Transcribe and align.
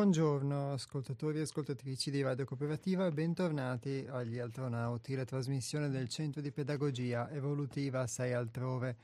Buongiorno 0.00 0.72
ascoltatori 0.72 1.36
e 1.36 1.42
ascoltatrici 1.42 2.10
di 2.10 2.22
Radio 2.22 2.46
Cooperativa 2.46 3.10
bentornati 3.10 4.06
agli 4.08 4.38
Altronauti, 4.38 5.14
la 5.14 5.26
trasmissione 5.26 5.90
del 5.90 6.08
Centro 6.08 6.40
di 6.40 6.50
Pedagogia 6.50 7.30
Evolutiva 7.30 8.06
6 8.06 8.32
altrove. 8.32 8.96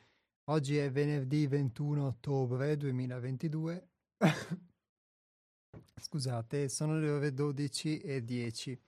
Oggi 0.44 0.78
è 0.78 0.91
venerdì 0.91 1.47
21 1.47 2.06
ottobre 2.06 2.78
2022. 2.78 3.88
Scusate, 6.00 6.70
sono 6.70 6.98
le 6.98 7.10
ore 7.10 7.34
12 7.34 7.98
e 7.98 8.25
10. 8.25 8.81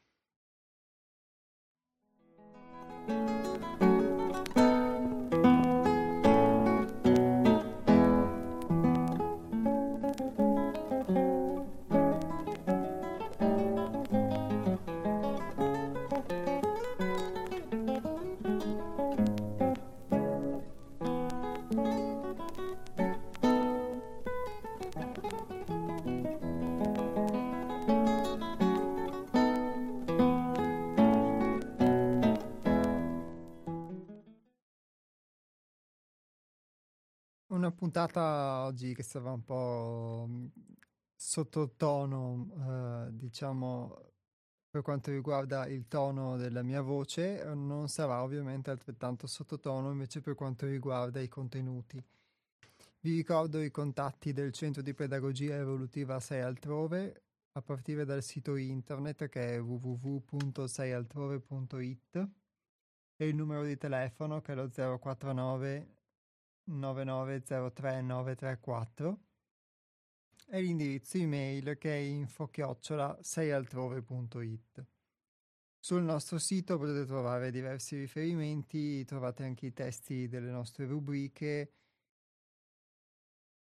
Puntata 37.89 38.65
oggi 38.65 38.95
che 38.95 39.03
stava 39.03 39.33
un 39.33 39.43
po' 39.43 40.27
mm, 40.29 40.47
sottotono, 41.15 43.07
eh, 43.09 43.17
diciamo, 43.17 44.13
per 44.69 44.83
quanto 44.83 45.11
riguarda 45.11 45.67
il 45.67 45.89
tono 45.89 46.37
della 46.37 46.63
mia 46.63 46.83
voce, 46.83 47.43
non 47.55 47.89
sarà 47.89 48.23
ovviamente 48.23 48.71
altrettanto 48.71 49.27
sottotono 49.27 49.91
invece 49.91 50.21
per 50.21 50.35
quanto 50.35 50.67
riguarda 50.67 51.19
i 51.21 51.29
contenuti. 51.29 52.05
Vi 53.01 53.15
ricordo 53.15 53.63
i 53.63 53.71
contatti 53.71 54.35
del 54.35 54.53
Centro 54.53 54.83
di 54.83 54.93
Pedagogia 54.93 55.57
Evolutiva 55.57 56.21
6 56.21 56.43
altrove 56.43 57.23
a 57.53 57.63
partire 57.63 58.05
dal 58.05 58.23
sito 58.23 58.57
internet 58.57 59.29
che 59.29 59.55
è 59.55 59.63
www.seialtrove.it 59.63 62.29
e 63.17 63.27
il 63.27 63.35
numero 63.35 63.65
di 63.65 63.79
telefono 63.79 64.43
che 64.43 64.53
è 64.53 64.55
lo 64.55 64.69
049 64.69 65.97
9903934 66.69 69.17
e 70.51 70.61
l'indirizzo 70.61 71.17
email 71.19 71.77
che 71.79 71.93
è 71.93 71.99
info-seialtrove.it. 71.99 74.87
Sul 75.81 76.03
nostro 76.03 76.39
sito 76.39 76.79
potete 76.79 77.05
trovare 77.05 77.51
diversi 77.51 77.97
riferimenti, 77.97 79.05
trovate 79.05 79.45
anche 79.45 79.67
i 79.67 79.73
testi 79.73 80.29
delle 80.29 80.51
nostre 80.51 80.87
rubriche 80.87 81.73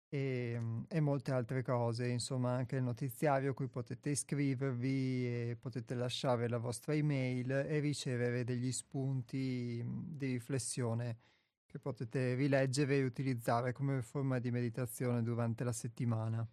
e, 0.08 0.84
e, 0.88 1.00
molte 1.00 1.32
altre 1.32 1.62
cose, 1.62 2.08
insomma 2.08 2.52
anche 2.52 2.76
il 2.76 2.82
notiziario 2.82 3.54
cui 3.54 3.68
potete 3.68 4.10
iscrivervi 4.10 5.26
e 5.26 5.56
potete 5.58 5.94
lasciare 5.94 6.48
la 6.48 6.58
vostra 6.58 6.94
email 6.94 7.50
e 7.50 7.78
ricevere 7.78 8.44
degli 8.44 8.72
spunti 8.72 9.82
di 9.86 10.32
riflessione 10.32 11.31
che 11.72 11.78
potete 11.78 12.34
rileggere 12.34 12.98
e 12.98 13.04
utilizzare 13.04 13.72
come 13.72 14.02
forma 14.02 14.38
di 14.38 14.50
meditazione 14.50 15.22
durante 15.22 15.64
la 15.64 15.72
settimana. 15.72 16.46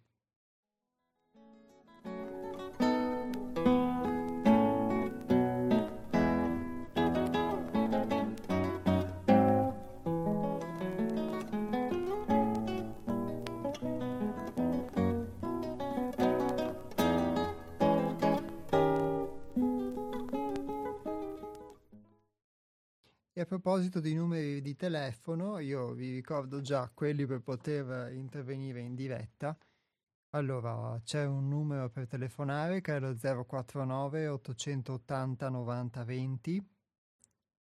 Proposito 23.70 24.00
di 24.00 24.14
numeri 24.14 24.60
di 24.60 24.74
telefono, 24.74 25.60
io 25.60 25.92
vi 25.92 26.12
ricordo 26.12 26.60
già 26.60 26.90
quelli 26.92 27.24
per 27.24 27.40
poter 27.40 28.12
intervenire 28.12 28.80
in 28.80 28.96
diretta. 28.96 29.56
Allora, 30.30 31.00
c'è 31.04 31.24
un 31.24 31.46
numero 31.46 31.88
per 31.88 32.08
telefonare 32.08 32.80
che 32.80 32.96
è 32.96 32.98
lo 32.98 33.14
049 33.14 34.26
880 34.26 35.48
90 35.48 36.02
20. 36.02 36.68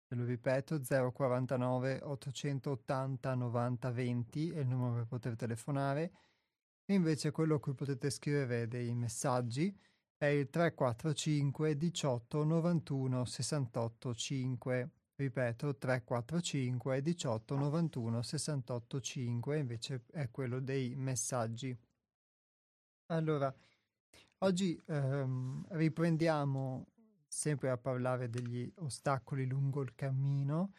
Ve 0.07 0.15
lo 0.15 0.25
ripeto, 0.25 0.79
049 0.79 2.01
880 2.03 3.33
90 3.33 3.91
20 3.91 4.51
è 4.51 4.59
il 4.59 4.67
numero 4.67 4.93
per 4.93 5.07
poter 5.07 5.35
telefonare. 5.35 6.11
E 6.85 6.93
invece 6.93 7.31
quello 7.31 7.55
a 7.55 7.59
cui 7.59 7.73
potete 7.73 8.11
scrivere 8.11 8.67
dei 8.67 8.93
messaggi 8.93 9.75
è 10.15 10.27
il 10.27 10.51
345 10.51 11.75
18 11.75 12.43
91 12.43 13.25
68 13.25 14.13
5 14.13 14.89
ripeto 15.15 15.75
345 15.77 17.01
18 17.01 17.55
91 17.55 18.21
68 18.21 19.01
5 19.01 19.57
invece 19.57 20.03
è 20.11 20.29
quello 20.29 20.59
dei 20.59 20.95
messaggi. 20.95 21.77
Allora 23.07 23.53
oggi 24.39 24.81
ehm, 24.85 25.65
riprendiamo 25.69 26.87
sempre 27.27 27.69
a 27.69 27.77
parlare 27.77 28.29
degli 28.29 28.71
ostacoli 28.77 29.45
lungo 29.45 29.81
il 29.81 29.93
cammino 29.95 30.71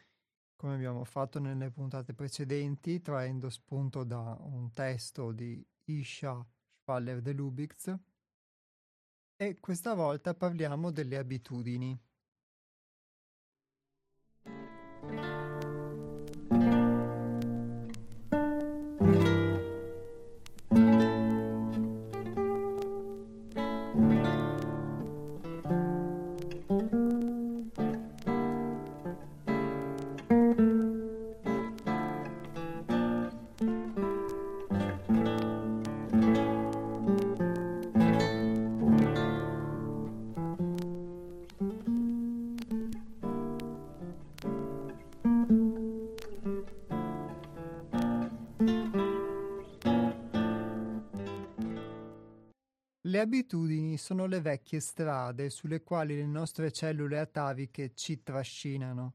come 0.57 0.75
abbiamo 0.75 1.05
fatto 1.05 1.39
nelle 1.39 1.71
puntate 1.71 2.15
precedenti 2.15 3.03
traendo 3.03 3.51
spunto 3.51 4.05
da 4.05 4.37
un 4.41 4.73
testo 4.73 5.31
di 5.31 5.65
Isha 5.85 6.45
Spaller 6.81 7.21
de 7.21 7.33
Lubitz. 7.33 7.95
E 9.37 9.61
questa 9.61 9.93
volta 9.93 10.35
parliamo 10.35 10.91
delle 10.91 11.19
abitudini 11.19 11.97
abitudini 53.27 53.99
sono 53.99 54.27
le 54.27 54.41
vecchie 54.41 54.81
strade 54.81 55.51
sulle 55.51 55.83
quali 55.83 56.17
le 56.17 56.27
nostre 56.27 56.71
cellule 56.73 57.19
ataviche 57.19 57.93
ci 57.95 58.23
trascinano, 58.23 59.15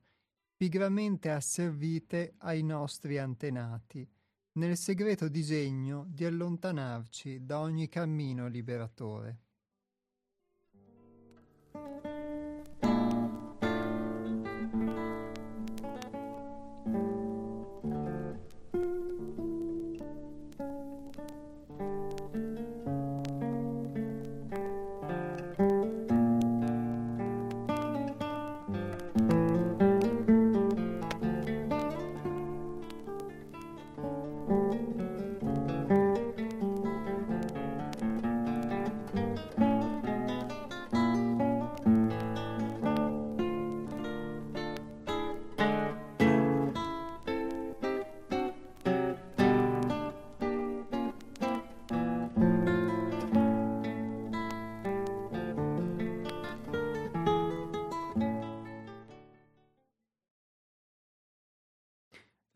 pigramente 0.56 1.32
asservite 1.32 2.36
ai 2.40 2.62
nostri 2.62 3.18
antenati, 3.18 4.08
nel 4.54 4.78
segreto 4.78 5.30
disegno 5.30 6.06
di 6.08 6.26
allontanarci 6.26 7.46
da 7.46 7.62
ogni 7.62 7.88
cammino 7.88 8.48
liberatore. 8.48 9.40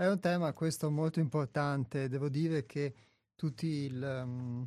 È 0.05 0.07
un 0.07 0.19
tema 0.19 0.53
questo 0.53 0.91
molto 0.91 1.19
importante, 1.19 2.07
devo 2.07 2.29
dire 2.29 2.67
che 2.67 2.93
tutti 3.33 3.65
il, 3.65 4.21
um, 4.23 4.63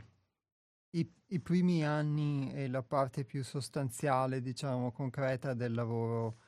i, 0.96 1.08
i, 1.26 1.38
primi 1.38 1.84
anni 1.84 2.52
e 2.52 2.66
la 2.66 2.82
parte 2.82 3.24
più 3.24 3.44
sostanziale, 3.44 4.40
diciamo, 4.40 4.90
concreta 4.90 5.54
del 5.54 5.74
lavoro 5.74 6.38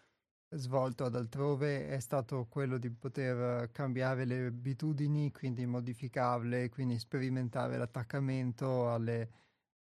svolto 0.49 1.05
ad 1.05 1.15
altrove 1.15 1.87
è 1.87 2.01
stato 2.01 2.47
quello 2.47 2.79
di 2.79 2.91
poter 2.91 3.71
cambiare 3.71 4.25
le 4.25 4.47
abitudini, 4.47 5.31
quindi 5.31 5.67
modificarle, 5.67 6.69
quindi 6.69 6.99
sperimentare 6.99 7.79
l'attaccamento 7.79 8.93
alle, 8.93 9.31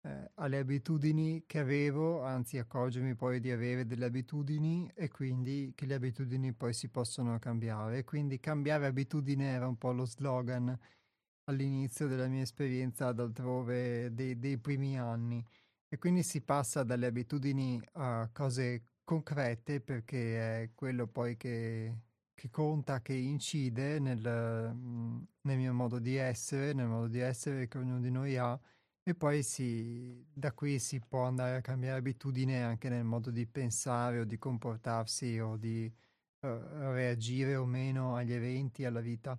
eh, 0.07 0.31
alle 0.35 0.59
abitudini 0.59 1.45
che 1.47 1.59
avevo, 1.59 2.23
anzi 2.23 2.59
accorgermi 2.59 3.17
poi 3.17 3.41
di 3.41 3.51
avere 3.51 3.87
delle 3.87 4.05
abitudini 4.05 4.89
e 4.95 5.09
quindi 5.09 5.73
che 5.75 5.85
le 5.85 5.95
abitudini 5.95 6.53
poi 6.53 6.73
si 6.73 6.89
possono 6.89 7.37
cambiare. 7.41 8.05
Quindi 8.05 8.39
cambiare 8.39 8.87
abitudine 8.87 9.47
era 9.47 9.67
un 9.67 9.77
po' 9.77 9.91
lo 9.93 10.05
slogan 10.05 10.79
all'inizio 11.49 12.07
della 12.07 12.29
mia 12.29 12.43
esperienza 12.43 13.09
ad 13.09 13.21
dei, 14.13 14.39
dei 14.39 14.59
primi 14.59 14.99
anni. 14.99 15.45
E 15.89 15.99
quindi 15.99 16.23
si 16.23 16.41
passa 16.43 16.85
dalle 16.85 17.07
abitudini 17.07 17.81
a 17.95 18.29
cose 18.33 18.83
concrete 19.05 19.81
perché 19.81 20.63
è 20.63 20.71
quello 20.75 21.07
poi 21.09 21.37
che, 21.37 21.97
che 22.35 22.51
conta, 22.51 23.01
che 23.03 23.15
incide 23.15 23.99
nel, 23.99 24.21
nel, 24.21 25.57
mio 25.57 25.73
modo 25.73 25.99
di 25.99 26.17
essere, 26.17 26.73
nel 26.73 26.87
modo 26.87 27.09
di 27.09 27.21
essere 27.21 27.67
che 27.69 27.79
ognuno 27.79 28.01
di 28.01 28.11
noi 28.11 28.37
ha 28.37 28.59
e 29.09 29.15
poi 29.15 29.45
si, 29.45 30.27
da 30.33 30.53
qui 30.53 30.81
si 30.81 30.99
può 30.99 31.23
andare 31.23 31.57
a 31.57 31.61
cambiare 31.61 31.99
abitudine 31.99 32.65
anche 32.65 32.89
nel 32.89 33.05
modo 33.05 33.31
di 33.31 33.47
pensare 33.47 34.19
o 34.19 34.25
di 34.25 34.37
comportarsi 34.37 35.39
o 35.39 35.57
di 35.57 35.87
uh, 36.41 36.49
reagire 36.91 37.55
o 37.55 37.65
meno 37.67 38.17
agli 38.17 38.33
eventi, 38.33 38.85
alla 38.85 39.01
vita. 39.01 39.39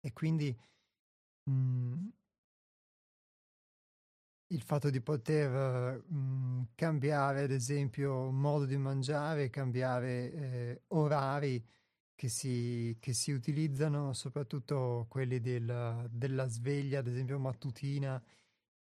E 0.00 0.12
quindi 0.12 0.56
mh, 1.44 1.52
mm, 1.52 2.08
il 4.48 4.62
fatto 4.62 4.90
di 4.90 5.00
poter 5.00 6.04
mh, 6.06 6.16
mm, 6.16 6.62
cambiare, 6.76 7.42
ad 7.42 7.50
esempio, 7.50 8.30
modo 8.30 8.64
di 8.64 8.76
mangiare, 8.76 9.50
cambiare 9.50 10.32
eh, 10.32 10.82
orari 10.88 11.64
che 12.16 12.28
si, 12.28 12.96
che 13.00 13.12
si, 13.12 13.30
utilizzano, 13.30 14.12
soprattutto 14.14 15.06
quelli 15.08 15.40
del, 15.40 16.08
della 16.10 16.48
sveglia, 16.48 16.98
ad 17.00 17.06
esempio 17.06 17.38
mattutina, 17.38 18.20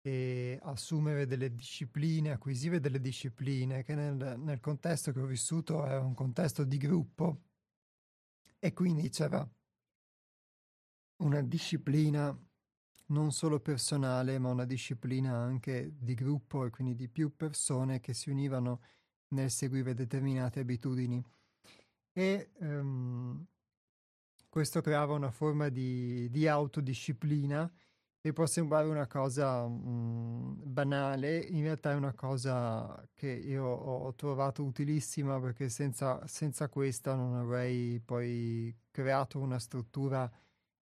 e 0.01 0.59
assumere 0.63 1.25
delle 1.27 1.53
discipline, 1.53 2.31
acquisire 2.31 2.79
delle 2.79 3.01
discipline, 3.01 3.83
che 3.83 3.95
nel, 3.95 4.39
nel 4.39 4.59
contesto 4.59 5.11
che 5.11 5.19
ho 5.19 5.25
vissuto 5.25 5.85
era 5.85 6.01
un 6.01 6.13
contesto 6.13 6.63
di 6.63 6.77
gruppo 6.77 7.41
e 8.59 8.73
quindi 8.73 9.09
c'era 9.09 9.47
una 11.17 11.41
disciplina 11.41 12.37
non 13.07 13.31
solo 13.31 13.59
personale, 13.59 14.39
ma 14.39 14.49
una 14.49 14.65
disciplina 14.65 15.35
anche 15.35 15.93
di 15.97 16.13
gruppo 16.13 16.65
e 16.65 16.69
quindi 16.69 16.95
di 16.95 17.07
più 17.07 17.35
persone 17.35 17.99
che 17.99 18.13
si 18.13 18.29
univano 18.29 18.81
nel 19.29 19.51
seguire 19.51 19.93
determinate 19.93 20.61
abitudini. 20.61 21.23
E 22.17 22.51
um, 22.59 23.45
questo 24.47 24.79
creava 24.79 25.15
una 25.15 25.31
forma 25.31 25.67
di, 25.67 26.29
di, 26.29 26.47
autodisciplina 26.47 27.69
e 28.21 28.31
può 28.31 28.45
sembrare 28.45 28.87
una 28.87 29.05
cosa 29.05 29.63
um, 29.63 30.55
banale, 30.63 31.39
in 31.39 31.63
realtà 31.63 31.91
è 31.91 31.95
una 31.95 32.13
cosa 32.13 33.05
che 33.13 33.27
io 33.27 33.65
ho 33.65 34.15
trovato 34.15 34.63
utilissima 34.63 35.41
perché 35.41 35.67
senza, 35.67 36.25
senza 36.25 36.69
questa 36.69 37.15
non 37.15 37.35
avrei 37.35 37.99
poi 37.99 38.73
creato 38.91 39.39
una 39.39 39.59
struttura 39.59 40.31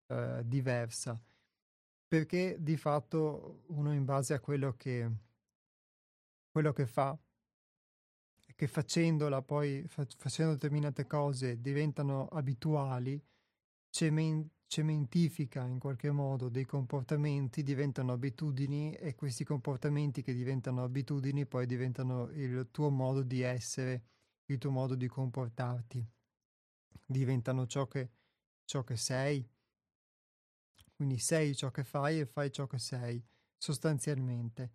uh, 0.08 0.42
diversa. 0.44 1.18
Perché 2.06 2.58
di 2.60 2.76
fatto 2.76 3.62
uno 3.68 3.94
in 3.94 4.04
base 4.04 4.34
a 4.34 4.40
quello 4.40 4.74
che, 4.76 5.10
quello 6.50 6.74
che 6.74 6.86
fa, 6.86 7.18
che 8.62 8.68
facendola 8.68 9.42
poi, 9.42 9.82
fa, 9.88 10.06
facendo 10.16 10.52
determinate 10.52 11.04
cose 11.04 11.60
diventano 11.60 12.28
abituali, 12.28 13.20
cemen- 13.90 14.48
cementifica 14.68 15.66
in 15.66 15.80
qualche 15.80 16.12
modo 16.12 16.48
dei 16.48 16.64
comportamenti, 16.64 17.64
diventano 17.64 18.12
abitudini 18.12 18.94
e 18.94 19.16
questi 19.16 19.42
comportamenti 19.42 20.22
che 20.22 20.32
diventano 20.32 20.84
abitudini 20.84 21.44
poi 21.44 21.66
diventano 21.66 22.30
il 22.34 22.68
tuo 22.70 22.88
modo 22.88 23.24
di 23.24 23.40
essere, 23.40 24.04
il 24.44 24.58
tuo 24.58 24.70
modo 24.70 24.94
di 24.94 25.08
comportarti, 25.08 26.08
diventano 27.04 27.66
ciò 27.66 27.88
che, 27.88 28.10
ciò 28.64 28.84
che 28.84 28.96
sei 28.96 29.44
quindi 30.94 31.18
sei 31.18 31.56
ciò 31.56 31.72
che 31.72 31.82
fai 31.82 32.20
e 32.20 32.26
fai 32.26 32.52
ciò 32.52 32.68
che 32.68 32.78
sei, 32.78 33.20
sostanzialmente. 33.56 34.70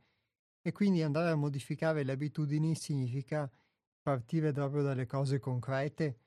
E 0.62 0.74
quindi 0.74 1.01
andare 1.01 1.29
a 1.29 1.36
modificare 1.36 2.03
le 2.03 2.12
abitudini 2.12 2.75
significa 2.75 3.50
partire 4.08 4.54
proprio 4.54 4.84
dalle 4.84 5.06
cose 5.06 5.38
concrete, 5.38 6.18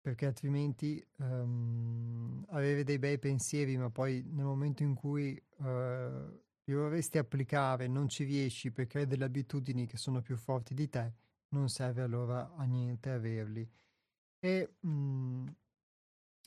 perché 0.00 0.26
altrimenti 0.26 1.04
um, 1.16 2.46
avere 2.50 2.84
dei 2.84 3.00
bei 3.00 3.18
pensieri, 3.18 3.76
ma 3.76 3.90
poi 3.90 4.22
nel 4.24 4.44
momento 4.44 4.84
in 4.84 4.94
cui 4.94 5.36
uh, 5.56 5.64
li 6.62 6.72
vorresti 6.72 7.18
applicare 7.18 7.88
non 7.88 8.08
ci 8.08 8.22
riesci 8.22 8.70
perché 8.70 8.98
hai 8.98 9.06
delle 9.08 9.24
abitudini 9.24 9.84
che 9.84 9.96
sono 9.96 10.22
più 10.22 10.36
forti 10.36 10.74
di 10.74 10.88
te, 10.88 11.12
non 11.48 11.68
serve 11.68 12.02
allora 12.02 12.54
a 12.54 12.62
niente 12.62 13.10
averli. 13.10 13.68
E 14.38 14.76
um, 14.82 15.52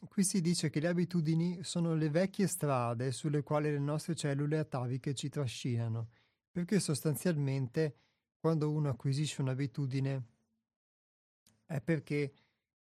Qui 0.08 0.24
si 0.24 0.42
dice 0.42 0.70
che 0.72 0.80
le 0.80 0.88
abitudini 0.88 1.64
sono 1.64 1.94
le 1.94 2.10
vecchie 2.10 2.48
strade 2.48 3.12
sulle 3.12 3.44
quali 3.44 3.70
le 3.70 3.78
nostre 3.78 4.16
cellule 4.16 4.58
ataviche 4.58 5.14
ci 5.14 5.30
trascinano, 5.30 6.08
perché 6.50 6.80
sostanzialmente 6.80 7.98
quando 8.40 8.72
uno 8.72 8.90
acquisisce 8.90 9.42
un'abitudine 9.42 10.26
è 11.72 11.82
perché 11.82 12.34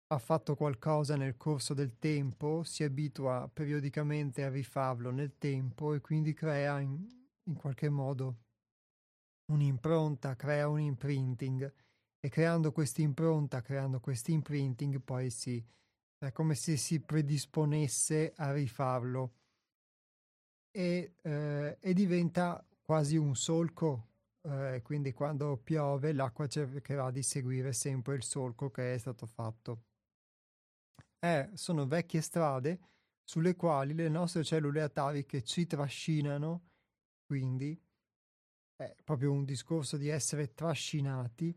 ha 0.09 0.19
fatto 0.19 0.55
qualcosa 0.55 1.17
nel 1.17 1.37
corso 1.37 1.73
del 1.73 1.99
tempo, 1.99 2.63
si 2.63 2.85
abitua 2.85 3.51
periodicamente 3.53 4.45
a 4.45 4.51
rifarlo 4.51 5.11
nel 5.11 5.39
tempo 5.39 5.95
e 5.95 6.01
quindi 6.01 6.35
crea 6.35 6.79
in, 6.81 7.07
in 7.45 7.55
qualche 7.55 7.89
modo 7.89 8.43
un'impronta, 9.47 10.37
crea 10.37 10.69
un 10.69 10.81
imprinting 10.81 11.73
e 12.21 12.29
creando 12.29 12.73
questa 12.73 13.01
impronta, 13.01 13.63
creando 13.63 14.01
questo 14.01 14.31
imprinting 14.31 15.01
poi 15.01 15.31
si 15.31 15.63
è 16.19 16.33
come 16.33 16.55
se 16.55 16.77
si 16.77 17.01
predisponesse 17.01 18.33
a 18.37 18.53
rifarlo 18.53 19.35
e, 20.71 21.17
eh, 21.21 21.79
e 21.81 21.93
diventa 21.93 22.67
quasi 22.83 23.17
un 23.17 23.35
solco. 23.35 24.13
Eh, 24.47 24.83
quindi 24.83 25.13
quando 25.13 25.57
piove 25.57 26.13
l'acqua 26.13 26.47
cercherà 26.47 27.11
di 27.11 27.23
seguire 27.23 27.73
sempre 27.73 28.15
il 28.15 28.23
solco 28.23 28.71
che 28.71 28.95
è 28.95 28.99
stato 28.99 29.27
fatto. 29.27 29.85
Eh, 31.19 31.51
sono 31.55 31.87
vecchie 31.87 32.21
strade 32.21 32.81
sulle 33.23 33.57
quali 33.57 33.95
le 33.95 34.09
nostre 34.09 34.45
cellule 34.45 34.83
ataviche 34.83 35.43
ci 35.43 35.67
trascinano, 35.67 36.69
quindi 37.25 37.81
è 38.77 38.95
proprio 39.03 39.33
un 39.33 39.45
discorso 39.45 39.97
di 39.97 40.09
essere 40.09 40.53
trascinati 40.53 41.57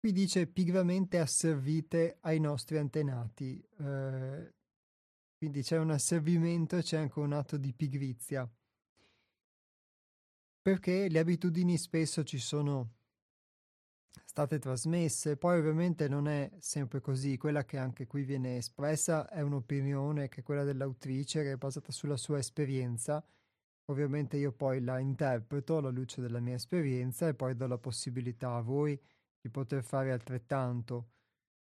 Qui 0.00 0.12
dice 0.12 0.46
pigramente 0.46 1.18
asservite 1.18 2.18
ai 2.20 2.38
nostri 2.38 2.78
antenati. 2.78 3.60
Eh, 3.80 4.54
quindi 5.36 5.62
c'è 5.62 5.76
un 5.76 5.90
asservimento 5.90 6.76
e 6.76 6.82
c'è 6.82 6.98
anche 6.98 7.18
un 7.18 7.32
atto 7.32 7.56
di 7.56 7.74
pigrizia. 7.74 8.48
Perché 10.68 11.08
le 11.08 11.18
abitudini 11.18 11.78
spesso 11.78 12.22
ci 12.24 12.36
sono 12.36 12.96
state 14.26 14.58
trasmesse, 14.58 15.38
poi 15.38 15.58
ovviamente 15.58 16.08
non 16.08 16.28
è 16.28 16.50
sempre 16.58 17.00
così, 17.00 17.38
quella 17.38 17.64
che 17.64 17.78
anche 17.78 18.06
qui 18.06 18.22
viene 18.22 18.58
espressa 18.58 19.26
è 19.30 19.40
un'opinione 19.40 20.28
che 20.28 20.40
è 20.40 20.42
quella 20.42 20.64
dell'autrice 20.64 21.42
che 21.42 21.52
è 21.52 21.56
basata 21.56 21.90
sulla 21.90 22.18
sua 22.18 22.36
esperienza. 22.36 23.24
Ovviamente 23.86 24.36
io 24.36 24.52
poi 24.52 24.82
la 24.82 24.98
interpreto 24.98 25.78
alla 25.78 25.88
luce 25.88 26.20
della 26.20 26.38
mia 26.38 26.56
esperienza 26.56 27.28
e 27.28 27.32
poi 27.32 27.56
do 27.56 27.66
la 27.66 27.78
possibilità 27.78 28.56
a 28.56 28.60
voi 28.60 29.00
di 29.40 29.48
poter 29.48 29.82
fare 29.82 30.12
altrettanto, 30.12 31.12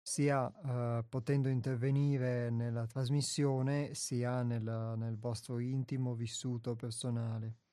sia 0.02 0.48
uh, 0.48 1.08
potendo 1.08 1.48
intervenire 1.48 2.50
nella 2.50 2.88
trasmissione, 2.88 3.94
sia 3.94 4.42
nel, 4.42 4.96
nel 4.98 5.20
vostro 5.20 5.60
intimo 5.60 6.16
vissuto 6.16 6.76
personale. 6.76 7.69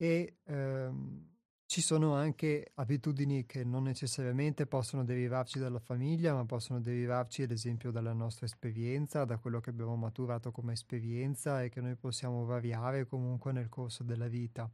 E 0.00 0.36
ehm, 0.44 1.26
ci 1.66 1.82
sono 1.82 2.14
anche 2.14 2.70
abitudini 2.76 3.44
che 3.44 3.64
non 3.64 3.82
necessariamente 3.82 4.66
possono 4.66 5.04
derivarci 5.04 5.58
dalla 5.58 5.80
famiglia, 5.80 6.32
ma 6.32 6.46
possono 6.46 6.80
derivarci 6.80 7.42
ad 7.42 7.50
esempio 7.50 7.90
dalla 7.90 8.12
nostra 8.14 8.46
esperienza, 8.46 9.24
da 9.24 9.38
quello 9.38 9.60
che 9.60 9.70
abbiamo 9.70 9.96
maturato 9.96 10.50
come 10.52 10.72
esperienza 10.72 11.62
e 11.62 11.68
che 11.68 11.80
noi 11.80 11.96
possiamo 11.96 12.44
variare 12.44 13.06
comunque 13.06 13.52
nel 13.52 13.68
corso 13.68 14.04
della 14.04 14.28
vita. 14.28 14.70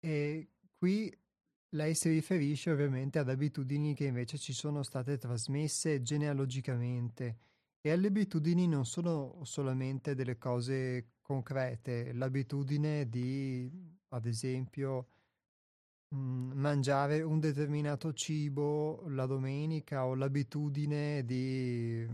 E 0.00 0.48
qui 0.76 1.12
lei 1.70 1.94
si 1.94 2.08
riferisce 2.08 2.70
ovviamente 2.70 3.18
ad 3.18 3.28
abitudini 3.28 3.94
che 3.94 4.06
invece 4.06 4.38
ci 4.38 4.52
sono 4.52 4.82
state 4.82 5.18
trasmesse 5.18 6.02
genealogicamente 6.02 7.38
E 7.80 7.96
le 7.96 8.08
abitudini 8.08 8.66
non 8.68 8.86
sono 8.86 9.40
solamente 9.44 10.14
delle 10.14 10.38
cose 10.38 11.13
concrete, 11.24 12.12
l'abitudine 12.12 13.08
di, 13.08 13.70
ad 14.08 14.26
esempio, 14.26 15.08
mh, 16.08 16.16
mangiare 16.54 17.22
un 17.22 17.40
determinato 17.40 18.12
cibo 18.12 19.02
la 19.08 19.26
domenica 19.26 20.06
o 20.06 20.14
l'abitudine 20.14 21.24
di 21.24 22.06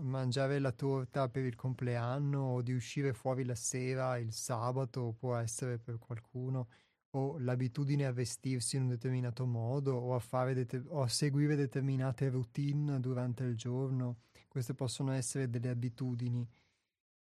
mangiare 0.00 0.58
la 0.60 0.72
torta 0.72 1.28
per 1.28 1.44
il 1.44 1.56
compleanno 1.56 2.40
o 2.40 2.62
di 2.62 2.72
uscire 2.72 3.12
fuori 3.12 3.44
la 3.44 3.54
sera 3.56 4.16
il 4.18 4.32
sabato 4.32 5.14
può 5.18 5.34
essere 5.36 5.78
per 5.78 5.98
qualcuno 5.98 6.68
o 7.12 7.38
l'abitudine 7.38 8.04
a 8.06 8.12
vestirsi 8.12 8.76
in 8.76 8.82
un 8.82 8.88
determinato 8.88 9.46
modo 9.46 9.94
o 9.96 10.14
a, 10.14 10.18
fare 10.20 10.54
det- 10.54 10.84
o 10.88 11.02
a 11.02 11.08
seguire 11.08 11.56
determinate 11.56 12.28
routine 12.28 13.00
durante 13.00 13.44
il 13.44 13.56
giorno. 13.56 14.18
Queste 14.46 14.74
possono 14.74 15.12
essere 15.12 15.48
delle 15.48 15.70
abitudini. 15.70 16.46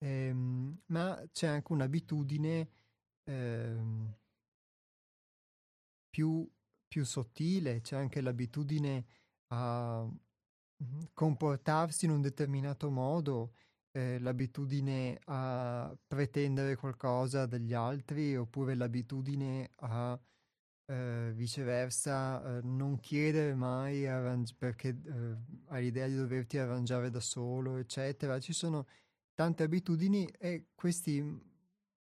Ehm, 0.05 0.81
ma 0.88 1.19
c'è 1.31 1.47
anche 1.47 1.74
un'abitudine 1.74 2.69
ehm, 3.24 4.15
più, 6.09 6.47
più 6.88 7.03
sottile, 7.05 7.81
c'è 7.81 7.95
anche 7.97 8.21
l'abitudine 8.21 9.05
a 9.47 10.07
comportarsi 11.13 12.05
in 12.05 12.12
un 12.12 12.21
determinato 12.21 12.89
modo, 12.91 13.53
eh, 13.91 14.19
l'abitudine 14.19 15.19
a 15.25 15.95
pretendere 16.07 16.75
qualcosa 16.75 17.45
dagli 17.45 17.74
altri 17.74 18.35
oppure 18.35 18.75
l'abitudine 18.75 19.71
a 19.77 20.19
eh, 20.88 21.31
viceversa 21.33 22.57
eh, 22.57 22.62
non 22.63 23.00
chiedere 23.00 23.55
mai 23.55 24.05
arrangi- 24.07 24.55
perché 24.57 24.89
eh, 24.89 25.35
hai 25.69 25.83
l'idea 25.83 26.07
di 26.07 26.15
doverti 26.15 26.57
arrangiare 26.57 27.09
da 27.09 27.19
solo, 27.19 27.77
eccetera. 27.77 28.39
Ci 28.39 28.53
sono 28.53 28.85
tante 29.36 29.63
abitudini 29.63 30.25
e 30.39 30.70
questi, 30.74 31.24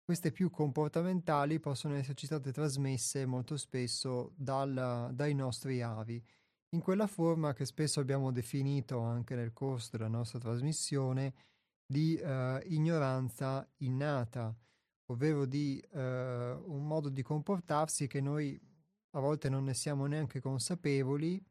queste 0.04 0.32
più 0.32 0.52
comportamentali 0.52 1.60
possono 1.60 1.96
esserci 1.96 2.26
state 2.26 2.52
trasmesse 2.52 3.26
molto 3.26 3.58
spesso 3.58 4.34
dal, 4.36 5.10
dai 5.14 5.34
nostri 5.34 5.82
avi. 5.82 6.24
In 6.74 6.82
quella 6.82 7.08
forma 7.08 7.54
che 7.54 7.66
spesso 7.66 8.00
abbiamo 8.00 8.32
definito 8.32 9.00
anche 9.00 9.36
nel 9.36 9.54
corso 9.54 9.90
della 9.92 10.10
nostra 10.10 10.40
trasmissione 10.40 11.34
di 11.86 12.16
eh, 12.16 12.62
ignoranza 12.68 13.68
innata, 13.78 14.56
ovvero 15.08 15.46
di 15.46 15.84
eh, 15.92 16.52
un 16.52 16.86
modo 16.86 17.10
di 17.10 17.22
comportarsi 17.22 18.08
che 18.08 18.22
noi 18.22 18.60
a 19.12 19.20
volte 19.20 19.50
non 19.50 19.66
ne 19.66 19.74
siamo 19.74 20.06
neanche 20.06 20.40
consapevoli, 20.40 21.44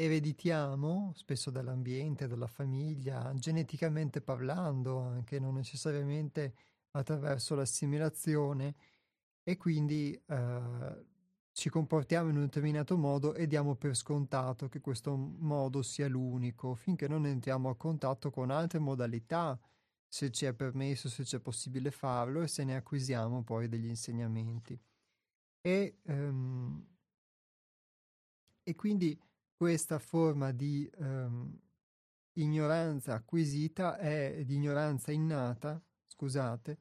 ereditiamo 0.00 1.12
spesso 1.16 1.50
dall'ambiente, 1.50 2.28
dalla 2.28 2.46
famiglia, 2.46 3.32
geneticamente 3.34 4.20
parlando, 4.20 5.00
anche 5.00 5.40
non 5.40 5.54
necessariamente 5.54 6.54
attraverso 6.92 7.56
l'assimilazione 7.56 8.76
e 9.42 9.56
quindi 9.56 10.14
eh, 10.24 11.06
ci 11.50 11.68
comportiamo 11.68 12.30
in 12.30 12.36
un 12.36 12.42
determinato 12.42 12.96
modo 12.96 13.34
e 13.34 13.48
diamo 13.48 13.74
per 13.74 13.96
scontato 13.96 14.68
che 14.68 14.80
questo 14.80 15.16
modo 15.16 15.82
sia 15.82 16.06
l'unico, 16.06 16.76
finché 16.76 17.08
non 17.08 17.26
entriamo 17.26 17.68
a 17.68 17.74
contatto 17.74 18.30
con 18.30 18.50
altre 18.52 18.78
modalità, 18.78 19.58
se 20.06 20.30
ci 20.30 20.44
è 20.44 20.54
permesso, 20.54 21.08
se 21.08 21.24
c'è 21.24 21.40
possibile 21.40 21.90
farlo, 21.90 22.42
e 22.42 22.46
se 22.46 22.62
ne 22.62 22.76
acquisiamo 22.76 23.42
poi 23.42 23.66
degli 23.66 23.88
insegnamenti. 23.88 24.78
E, 25.60 25.98
um, 26.04 26.86
e 28.62 28.74
quindi 28.76 29.20
questa 29.58 29.98
forma 29.98 30.52
di 30.52 30.88
um, 30.98 31.52
ignoranza 32.34 33.14
acquisita 33.14 33.98
è 33.98 34.44
di 34.44 34.54
ignoranza 34.54 35.10
innata, 35.10 35.84
scusate, 36.06 36.78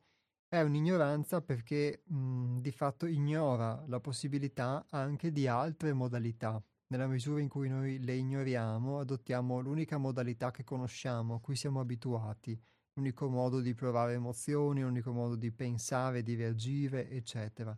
è 0.47 0.61
un'ignoranza 0.61 1.41
perché 1.41 2.03
mh, 2.05 2.59
di 2.59 2.71
fatto 2.71 3.07
ignora 3.07 3.83
la 3.87 3.99
possibilità 3.99 4.85
anche 4.91 5.31
di 5.31 5.47
altre 5.47 5.91
modalità. 5.91 6.63
Nella 6.89 7.07
misura 7.07 7.41
in 7.41 7.49
cui 7.49 7.67
noi 7.67 7.97
le 7.97 8.13
ignoriamo, 8.13 8.99
adottiamo 8.99 9.59
l'unica 9.59 9.97
modalità 9.97 10.51
che 10.51 10.63
conosciamo, 10.63 11.33
a 11.33 11.41
cui 11.41 11.55
siamo 11.55 11.79
abituati, 11.79 12.57
l'unico 12.93 13.27
modo 13.27 13.59
di 13.59 13.73
provare 13.73 14.13
emozioni, 14.13 14.81
l'unico 14.81 15.11
modo 15.11 15.35
di 15.35 15.51
pensare, 15.51 16.21
di 16.21 16.35
reagire, 16.35 17.09
eccetera. 17.09 17.75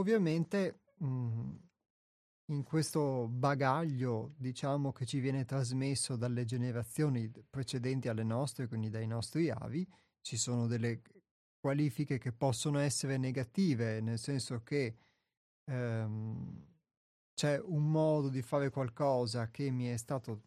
Ovviamente 0.00 0.80
mh, 0.96 1.54
in 2.50 2.64
questo 2.64 3.28
bagaglio, 3.28 4.34
diciamo, 4.36 4.92
che 4.92 5.06
ci 5.06 5.20
viene 5.20 5.44
trasmesso 5.44 6.16
dalle 6.16 6.44
generazioni 6.44 7.30
precedenti 7.48 8.08
alle 8.08 8.24
nostre, 8.24 8.66
quindi 8.66 8.90
dai 8.90 9.06
nostri 9.06 9.50
avi, 9.50 9.86
ci 10.20 10.36
sono 10.36 10.66
delle 10.66 11.02
qualifiche 11.60 12.18
che 12.18 12.32
possono 12.32 12.78
essere 12.78 13.16
negative, 13.18 14.00
nel 14.00 14.18
senso 14.18 14.62
che 14.62 14.96
ehm, 15.64 16.66
c'è 17.34 17.60
un 17.60 17.90
modo 17.90 18.28
di 18.28 18.42
fare 18.42 18.70
qualcosa 18.70 19.50
che 19.50 19.70
mi 19.70 19.86
è 19.86 19.96
stato 19.96 20.42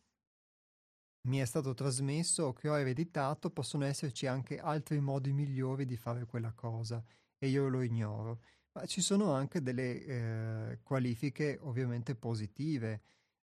mi 1.26 1.38
è 1.38 1.46
stato 1.46 1.74
trasmesso 1.74 2.48
o 2.48 2.54
che 2.54 2.68
ho 2.68 2.78
ereditato, 2.78 3.50
possono 3.50 3.86
esserci 3.86 4.28
anche 4.28 4.60
altri 4.60 5.00
modi 5.00 5.32
migliori 5.32 5.86
di 5.86 5.96
fare 5.96 6.26
quella 6.26 6.52
cosa 6.52 7.02
e 7.38 7.48
io 7.48 7.70
lo 7.70 7.82
ignoro. 7.82 8.42
Ma 8.74 8.86
ci 8.86 9.02
sono 9.02 9.34
anche 9.34 9.62
delle 9.62 10.04
eh, 10.04 10.80
qualifiche 10.82 11.58
ovviamente 11.62 12.16
positive 12.16 13.02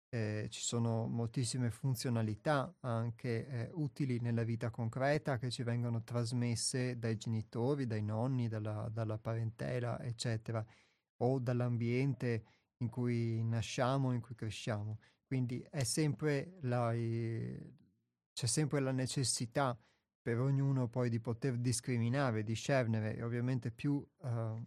eh, 0.10 0.48
ci 0.50 0.62
sono 0.62 1.06
moltissime 1.08 1.70
funzionalità 1.70 2.74
anche 2.80 3.48
eh, 3.48 3.70
utili 3.74 4.20
nella 4.20 4.44
vita 4.44 4.72
concreta 4.72 5.38
che 5.38 5.52
ci 5.52 5.62
vengono 5.64 6.04
trasmesse 6.04 6.98
dai 6.98 7.18
genitori, 7.18 7.86
dai 7.86 8.02
nonni, 8.02 8.48
dalla, 8.48 8.90
dalla 8.92 9.20
parentela, 9.20 10.02
eccetera, 10.02 10.66
o 11.18 11.40
dall'ambiente 11.40 12.44
in 12.78 12.90
cui 12.90 13.44
nasciamo, 13.44 14.12
in 14.12 14.22
cui 14.22 14.36
cresciamo. 14.36 15.00
Quindi 15.26 15.64
sempre 15.84 16.58
la, 16.62 16.92
eh, 16.94 17.76
c'è 18.34 18.48
sempre 18.48 18.80
la 18.80 18.92
necessità 18.92 19.78
per 20.22 20.40
ognuno 20.40 20.88
poi 20.88 21.10
di 21.10 21.20
poter 21.20 21.58
discriminare, 21.58 22.44
discernere 22.44 23.16
e 23.16 23.22
ovviamente 23.22 23.70
più 23.70 24.04
eh, 24.24 24.62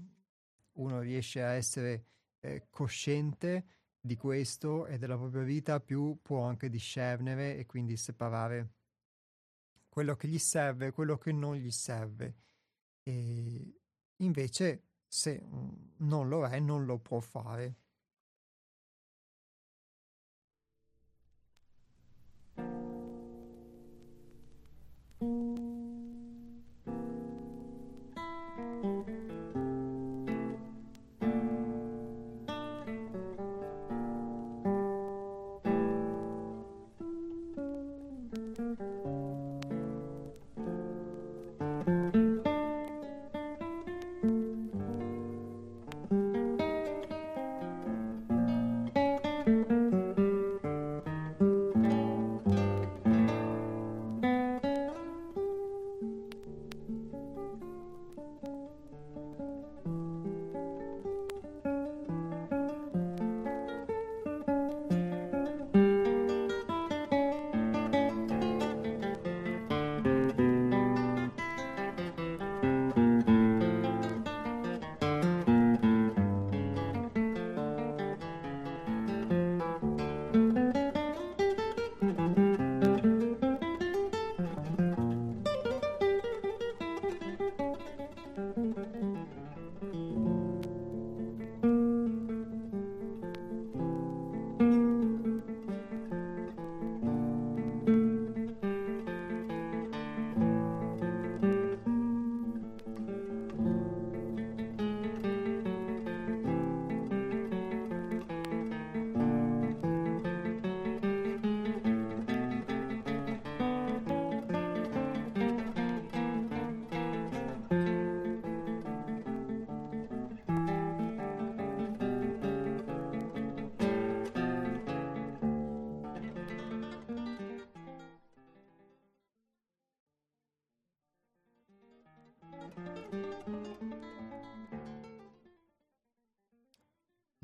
uno 0.74 1.00
riesce 1.00 1.42
a 1.42 1.52
essere 1.52 2.06
eh, 2.40 2.66
cosciente 2.70 3.66
di 4.00 4.16
questo 4.16 4.86
e 4.86 4.98
della 4.98 5.16
propria 5.16 5.42
vita, 5.42 5.80
più 5.80 6.18
può 6.20 6.42
anche 6.42 6.68
discernere 6.68 7.56
e 7.56 7.66
quindi 7.66 7.96
separare 7.96 8.74
quello 9.88 10.16
che 10.16 10.26
gli 10.26 10.38
serve 10.38 10.86
e 10.86 10.90
quello 10.90 11.18
che 11.18 11.32
non 11.32 11.54
gli 11.54 11.70
serve. 11.70 12.36
E 13.02 13.80
invece, 14.16 14.86
se 15.06 15.44
non 15.98 16.28
lo 16.28 16.46
è, 16.46 16.58
non 16.58 16.84
lo 16.84 16.98
può 16.98 17.20
fare. 17.20 17.81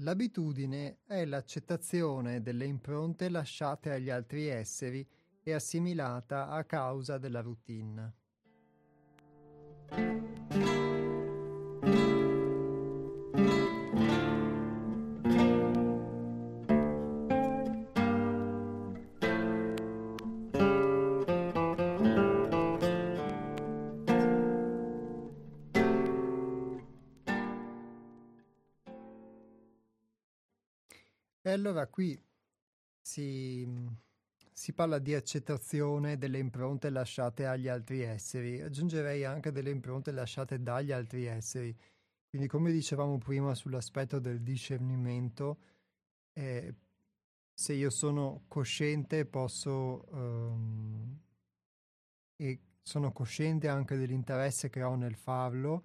L'abitudine 0.08 1.00
è 1.04 1.26
l'accettazione 1.26 2.40
delle 2.40 2.64
impronte 2.64 3.28
lasciate 3.28 3.92
agli 3.92 4.08
altri 4.08 4.46
esseri 4.46 5.06
e 5.42 5.52
assimilata 5.52 6.48
a 6.48 6.64
causa 6.64 7.18
della 7.18 7.42
routine. 7.42 8.14
Allora 31.59 31.87
qui 31.88 32.21
si, 33.01 33.66
si, 34.53 34.73
parla 34.73 34.99
di 34.99 35.14
accettazione 35.14 36.16
delle 36.16 36.38
impronte 36.38 36.88
lasciate 36.90 37.47
agli 37.47 37.68
altri 37.68 38.03
esseri. 38.03 38.61
Aggiungerei 38.61 39.25
anche 39.25 39.51
delle 39.53 39.71
impronte 39.71 40.12
lasciate 40.12 40.62
dagli 40.62 40.92
altri 40.92 41.27
esseri. 41.27 41.77
Quindi 42.29 42.47
come 42.49 42.71
dicevamo 42.73 43.18
prima 43.18 43.55
sull'aspetto 43.55 44.18
del 44.18 44.42
discernimento, 44.42 45.59
eh, 46.35 46.75
se 47.55 47.73
io 47.73 47.90
sono 47.90 48.44
cosciente 48.47 49.25
posso 49.25 50.05
um, 50.11 51.18
e 52.37 52.61
sono 52.83 53.12
cosciente 53.12 53.68
anche 53.68 53.97
dell'interesse 53.97 54.71
che 54.71 54.83
ho 54.83 54.94
nel 54.94 55.16
farlo, 55.16 55.85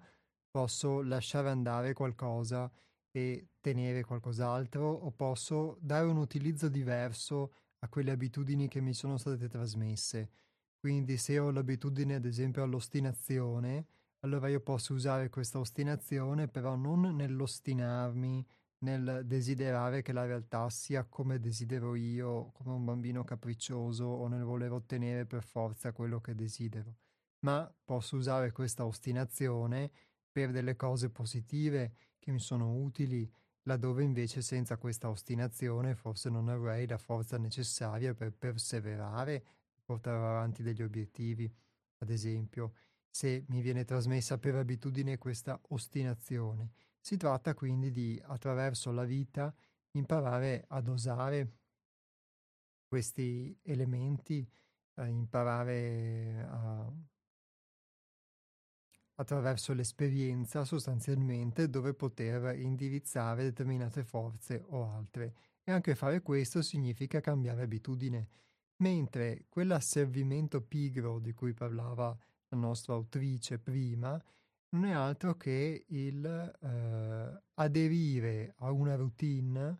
posso 0.50 1.02
lasciare 1.02 1.50
andare 1.50 1.94
qualcosa 1.94 2.70
e 3.16 3.50
tenere 3.60 4.02
qualcos'altro 4.02 4.90
o 4.90 5.12
posso 5.12 5.78
dare 5.80 6.04
un 6.04 6.16
utilizzo 6.16 6.68
diverso 6.68 7.52
a 7.78 7.88
quelle 7.88 8.10
abitudini 8.10 8.66
che 8.66 8.80
mi 8.80 8.92
sono 8.92 9.18
state 9.18 9.46
trasmesse. 9.46 10.30
Quindi 10.76 11.16
se 11.16 11.38
ho 11.38 11.52
l'abitudine 11.52 12.16
ad 12.16 12.24
esempio 12.24 12.64
all'ostinazione, 12.64 13.86
allora 14.20 14.48
io 14.48 14.58
posso 14.60 14.94
usare 14.94 15.28
questa 15.28 15.60
ostinazione 15.60 16.48
però 16.48 16.74
non 16.74 17.14
nell'ostinarmi, 17.14 18.44
nel 18.78 19.22
desiderare 19.24 20.02
che 20.02 20.12
la 20.12 20.26
realtà 20.26 20.68
sia 20.68 21.04
come 21.04 21.38
desidero 21.38 21.94
io, 21.94 22.50
come 22.50 22.74
un 22.74 22.84
bambino 22.84 23.22
capriccioso 23.22 24.06
o 24.06 24.26
nel 24.26 24.42
voler 24.42 24.72
ottenere 24.72 25.24
per 25.24 25.44
forza 25.44 25.92
quello 25.92 26.20
che 26.20 26.34
desidero, 26.34 26.96
ma 27.44 27.72
posso 27.84 28.16
usare 28.16 28.50
questa 28.50 28.84
ostinazione 28.84 29.92
per 30.32 30.50
delle 30.50 30.74
cose 30.74 31.10
positive 31.10 31.94
che 32.24 32.32
mi 32.32 32.40
sono 32.40 32.74
utili, 32.74 33.30
laddove 33.64 34.02
invece 34.02 34.40
senza 34.40 34.78
questa 34.78 35.10
ostinazione 35.10 35.94
forse 35.94 36.30
non 36.30 36.48
avrei 36.48 36.86
la 36.86 36.96
forza 36.96 37.36
necessaria 37.36 38.14
per 38.14 38.32
perseverare 38.32 39.34
e 39.74 39.82
portare 39.84 40.16
avanti 40.16 40.62
degli 40.62 40.82
obiettivi. 40.82 41.52
Ad 41.98 42.08
esempio, 42.08 42.72
se 43.10 43.44
mi 43.48 43.60
viene 43.60 43.84
trasmessa 43.84 44.38
per 44.38 44.54
abitudine 44.54 45.18
questa 45.18 45.60
ostinazione. 45.68 46.72
Si 46.98 47.18
tratta 47.18 47.52
quindi 47.52 47.90
di, 47.90 48.18
attraverso 48.24 48.90
la 48.90 49.04
vita, 49.04 49.54
imparare 49.90 50.64
a 50.68 50.80
dosare 50.80 51.58
questi 52.88 53.54
elementi, 53.62 54.50
eh, 54.94 55.08
imparare 55.08 56.46
a 56.48 56.90
attraverso 59.16 59.72
l'esperienza 59.72 60.64
sostanzialmente 60.64 61.68
dove 61.68 61.94
poter 61.94 62.58
indirizzare 62.58 63.44
determinate 63.44 64.04
forze 64.04 64.62
o 64.68 64.90
altre. 64.90 65.34
E 65.62 65.72
anche 65.72 65.94
fare 65.94 66.20
questo 66.20 66.62
significa 66.62 67.20
cambiare 67.20 67.62
abitudine, 67.62 68.28
mentre 68.76 69.46
quell'asservimento 69.48 70.60
pigro 70.60 71.18
di 71.18 71.32
cui 71.32 71.54
parlava 71.54 72.16
la 72.48 72.58
nostra 72.58 72.94
autrice 72.94 73.58
prima 73.58 74.22
non 74.74 74.86
è 74.86 74.92
altro 74.92 75.36
che 75.36 75.84
il 75.88 76.24
eh, 76.26 77.42
aderire 77.54 78.54
a 78.58 78.72
una 78.72 78.96
routine, 78.96 79.78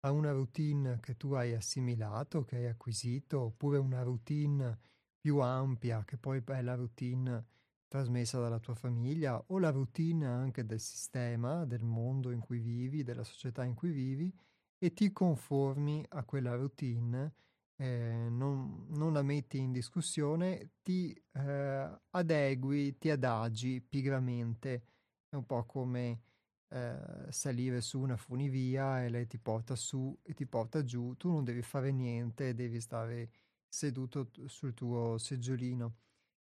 a 0.00 0.12
una 0.12 0.30
routine 0.30 1.00
che 1.00 1.16
tu 1.16 1.32
hai 1.32 1.52
assimilato, 1.52 2.44
che 2.44 2.56
hai 2.56 2.66
acquisito, 2.66 3.40
oppure 3.40 3.78
una 3.78 4.02
routine 4.02 4.78
più 5.18 5.38
ampia 5.38 6.04
che 6.04 6.16
poi 6.16 6.42
è 6.44 6.62
la 6.62 6.76
routine 6.76 7.44
trasmessa 7.88 8.40
dalla 8.40 8.58
tua 8.58 8.74
famiglia 8.74 9.42
o 9.48 9.58
la 9.58 9.70
routine 9.70 10.26
anche 10.26 10.64
del 10.64 10.80
sistema, 10.80 11.64
del 11.64 11.84
mondo 11.84 12.30
in 12.30 12.40
cui 12.40 12.58
vivi, 12.58 13.02
della 13.02 13.24
società 13.24 13.64
in 13.64 13.74
cui 13.74 13.90
vivi 13.90 14.32
e 14.78 14.92
ti 14.92 15.12
conformi 15.12 16.04
a 16.10 16.24
quella 16.24 16.54
routine, 16.54 17.34
eh, 17.76 18.28
non, 18.30 18.86
non, 18.90 19.12
la 19.12 19.22
metti 19.22 19.58
in 19.58 19.72
discussione, 19.72 20.72
ti 20.82 21.12
eh, 21.32 21.98
adegui, 22.10 22.98
ti 22.98 23.10
adagi 23.10 23.80
pigramente. 23.80 24.84
È 25.28 25.34
un 25.34 25.46
po' 25.46 25.64
come 25.64 26.22
eh, 26.68 27.26
salire 27.30 27.80
su 27.80 28.00
una 28.00 28.16
funivia 28.16 29.04
e 29.04 29.08
lei 29.08 29.26
ti 29.26 29.38
porta 29.38 29.74
su 29.76 30.16
e 30.22 30.34
ti 30.34 30.46
porta 30.46 30.82
giù, 30.84 31.14
tu 31.16 31.30
non 31.30 31.44
devi 31.44 31.62
fare 31.62 31.92
niente, 31.92 32.54
devi 32.54 32.80
stare 32.80 33.30
seduto 33.68 34.30
sul 34.46 34.74
tuo 34.74 35.18
seggiolino. 35.18 35.96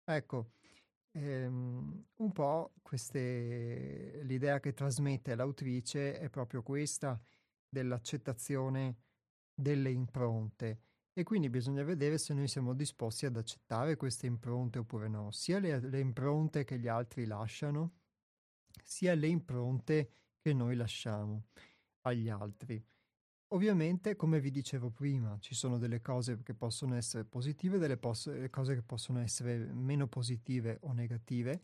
Ecco, 0.04 0.52
Ehm, 1.14 2.06
un 2.18 2.32
po' 2.32 2.74
queste, 2.82 4.22
l'idea 4.24 4.60
che 4.60 4.74
trasmette 4.74 5.36
l'autrice 5.36 6.18
è 6.18 6.30
proprio 6.30 6.64
questa 6.64 7.22
dell'accettazione 7.68 8.98
delle 9.54 9.92
impronte 9.92 10.82
e 11.14 11.24
quindi 11.24 11.50
bisogna 11.50 11.84
vedere 11.84 12.18
se 12.18 12.34
noi 12.34 12.48
siamo 12.48 12.74
disposti 12.74 13.26
ad 13.26 13.36
accettare 13.36 13.98
queste 13.98 14.26
impronte 14.28 14.80
oppure 14.80 15.10
no, 15.10 15.32
sia 15.32 15.60
le, 15.60 15.80
le 15.82 16.00
impronte 16.00 16.64
che 16.64 16.80
gli 16.80 16.88
altri 16.88 17.26
lasciano, 17.26 17.96
sia 18.84 19.14
le 19.14 19.28
impronte 19.28 20.12
che 20.40 20.54
noi 20.54 20.76
lasciamo 20.76 21.48
agli 22.02 22.30
altri. 22.30 22.84
Ovviamente, 23.54 24.16
come 24.16 24.40
vi 24.40 24.50
dicevo 24.50 24.90
prima, 24.92 25.38
ci 25.40 25.56
sono 25.56 25.78
delle 25.78 26.02
cose 26.02 26.42
che 26.42 26.54
possono 26.54 26.96
essere 26.96 27.26
positive, 27.26 27.78
delle 27.78 27.98
pos- 27.98 28.32
cose 28.50 28.76
che 28.76 28.82
possono 28.82 29.20
essere 29.20 29.58
meno 29.74 30.08
positive 30.08 30.78
o 30.84 30.94
negative. 30.94 31.62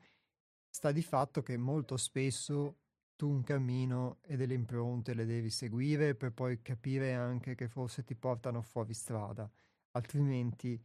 Sta 0.69 0.91
di 0.91 1.01
fatto 1.01 1.41
che 1.41 1.55
molto 1.57 1.95
spesso 1.95 2.79
tu 3.15 3.29
un 3.29 3.41
cammino 3.43 4.19
e 4.21 4.35
delle 4.35 4.53
impronte 4.53 5.13
le 5.13 5.25
devi 5.25 5.49
seguire 5.49 6.13
per 6.15 6.33
poi 6.33 6.61
capire 6.61 7.13
anche 7.13 7.55
che 7.55 7.69
forse 7.69 8.03
ti 8.03 8.15
portano 8.15 8.61
fuori 8.61 8.93
strada, 8.93 9.49
altrimenti, 9.91 10.79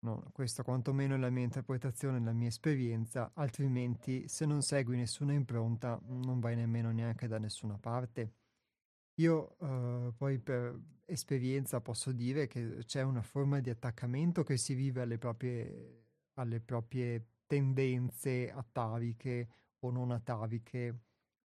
no, 0.00 0.30
questa 0.32 0.62
quantomeno 0.62 1.14
è 1.14 1.18
la 1.18 1.30
mia 1.30 1.44
interpretazione, 1.44 2.20
la 2.20 2.32
mia 2.32 2.48
esperienza, 2.48 3.30
altrimenti 3.34 4.28
se 4.28 4.44
non 4.46 4.62
segui 4.62 4.96
nessuna 4.98 5.32
impronta 5.32 5.98
non 6.04 6.38
vai 6.40 6.54
nemmeno 6.54 6.92
neanche 6.92 7.28
da 7.28 7.38
nessuna 7.38 7.78
parte. 7.78 8.32
Io 9.16 9.56
uh, 9.58 10.14
poi 10.16 10.38
per 10.38 10.78
esperienza 11.06 11.80
posso 11.80 12.12
dire 12.12 12.46
che 12.46 12.78
c'è 12.84 13.02
una 13.02 13.22
forma 13.22 13.60
di 13.60 13.70
attaccamento 13.70 14.42
che 14.42 14.56
si 14.56 14.74
vive 14.74 15.02
alle 15.02 15.18
proprie, 15.18 16.06
alle 16.34 16.60
proprie 16.60 17.26
tendenze 17.46 18.50
ataviche 18.50 19.48
o 19.80 19.90
non 19.90 20.10
ataviche, 20.10 20.98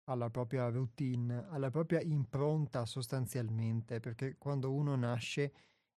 alla 0.05 0.29
propria 0.29 0.69
routine, 0.69 1.47
alla 1.49 1.71
propria 1.71 2.01
impronta 2.01 2.85
sostanzialmente, 2.85 3.99
perché 3.99 4.35
quando 4.37 4.71
uno 4.71 4.95
nasce 4.95 5.53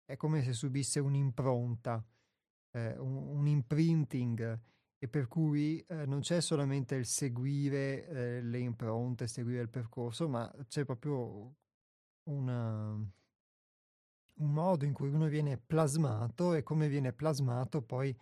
è 0.06 0.16
come 0.18 0.44
se 0.44 0.54
subisse 0.54 1.00
un'impronta, 1.00 2.06
eh, 2.72 2.98
un, 3.00 3.16
un, 3.16 3.48
imprinting, 3.48 4.60
e 5.06 5.08
per 5.08 5.28
cui 5.28 5.80
eh, 5.88 6.06
non 6.08 6.22
c'è 6.22 6.42
solamente 6.42 6.96
il 6.96 7.06
seguire 7.06 8.08
eh, 8.08 8.42
le 8.42 8.58
impronte, 8.58 9.28
seguire 9.28 9.62
il 9.62 9.70
percorso, 9.70 10.28
ma 10.28 10.52
c'è 10.68 10.84
proprio 10.84 11.56
una, 12.24 12.90
un 12.90 14.52
modo 14.52 14.84
in 14.84 14.94
cui 14.94 15.10
uno 15.10 15.28
viene 15.28 15.58
plasmato 15.58 16.56
e 16.56 16.64
come 16.64 16.88
viene 16.90 17.14
plasmato 17.14 17.84
poi 17.84 18.18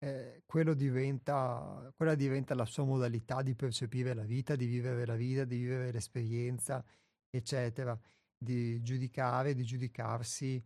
eh, 0.00 0.42
diventa, 0.74 1.92
quella 1.96 2.16
diventa 2.16 2.54
la 2.56 2.66
sua 2.66 2.84
modalità 2.84 3.40
di 3.42 3.54
percepire 3.54 4.12
la 4.12 4.24
vita, 4.24 4.56
di 4.56 4.66
vivere 4.66 5.06
la 5.06 5.14
vita, 5.14 5.44
di 5.44 5.58
vivere 5.58 5.92
l'esperienza, 5.92 6.84
eccetera, 7.30 7.96
di 8.36 8.82
giudicare, 8.82 9.54
di 9.54 9.62
giudicarsi. 9.62 10.62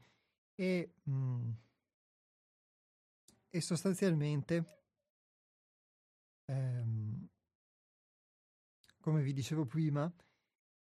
E, 0.54 0.94
mh, 1.02 1.12
mm, 1.12 1.50
e 3.50 3.60
sostanzialmente 3.60 4.77
ehm, 6.48 7.28
come 9.00 9.22
vi 9.22 9.32
dicevo 9.32 9.64
prima, 9.64 10.12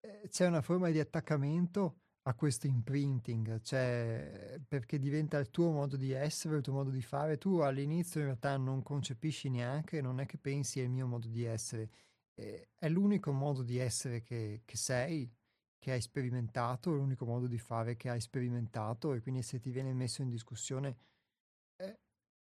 eh, 0.01 0.27
c'è 0.29 0.47
una 0.47 0.61
forma 0.61 0.89
di 0.89 0.99
attaccamento 0.99 1.99
a 2.25 2.35
questo 2.35 2.67
imprinting, 2.67 3.61
cioè 3.61 4.59
perché 4.67 4.97
diventa 4.99 5.37
il 5.37 5.49
tuo 5.49 5.71
modo 5.71 5.97
di 5.97 6.11
essere, 6.11 6.57
il 6.57 6.61
tuo 6.61 6.73
modo 6.73 6.89
di 6.89 7.01
fare. 7.01 7.37
Tu 7.37 7.57
all'inizio 7.57 8.19
in 8.21 8.27
realtà 8.27 8.55
non 8.57 8.81
concepisci 8.83 9.49
neanche, 9.49 10.01
non 10.01 10.19
è 10.19 10.25
che 10.25 10.37
pensi 10.37 10.79
è 10.79 10.83
il 10.83 10.89
mio 10.89 11.07
modo 11.07 11.27
di 11.27 11.43
essere, 11.43 11.89
eh, 12.35 12.69
è 12.75 12.87
l'unico 12.89 13.31
modo 13.31 13.61
di 13.63 13.77
essere 13.77 14.21
che, 14.23 14.61
che 14.65 14.77
sei, 14.77 15.29
che 15.77 15.91
hai 15.91 16.01
sperimentato, 16.01 16.93
l'unico 16.93 17.25
modo 17.25 17.47
di 17.47 17.59
fare 17.59 17.95
che 17.97 18.09
hai 18.09 18.21
sperimentato 18.21 19.13
e 19.13 19.21
quindi 19.21 19.41
se 19.41 19.59
ti 19.59 19.71
viene 19.71 19.93
messo 19.93 20.21
in 20.21 20.29
discussione 20.29 20.97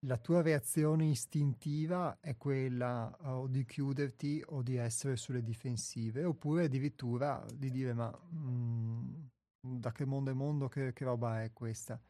la 0.07 0.19
tua 0.19 0.43
reazione 0.43 1.07
istintiva 1.07 2.19
è 2.21 2.37
quella 2.37 3.15
uh, 3.21 3.27
o 3.27 3.47
di 3.47 3.65
chiuderti 3.65 4.43
o 4.49 4.63
di 4.63 4.77
essere 4.77 5.17
sulle 5.17 5.43
difensive 5.43 6.25
oppure 6.25 6.65
addirittura 6.65 7.45
di 7.55 7.71
dire 7.71 7.93
ma 7.95 8.13
mm, 8.35 9.15
da 9.61 9.93
che 9.93 10.05
mondo 10.05 10.31
è 10.31 10.35
mondo, 10.35 10.69
che, 10.69 10.93
che 10.93 11.05
roba 11.05 11.43
è 11.43 11.53
questa? 11.53 12.01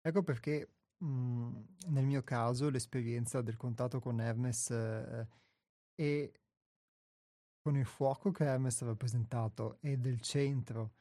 Ecco 0.00 0.22
perché 0.22 0.68
mh, 0.98 1.06
mm, 1.06 1.62
nel 1.88 2.04
mio 2.04 2.22
caso 2.22 2.68
l'esperienza 2.68 3.40
del 3.40 3.56
contatto 3.56 4.00
con 4.00 4.20
Hermes 4.20 4.70
eh, 4.70 5.28
e 5.94 6.32
con 7.62 7.76
il 7.76 7.86
fuoco 7.86 8.30
che 8.30 8.44
Hermes 8.44 8.82
ha 8.82 8.86
rappresentato 8.86 9.78
e 9.80 9.96
del 9.96 10.20
centro 10.20 10.94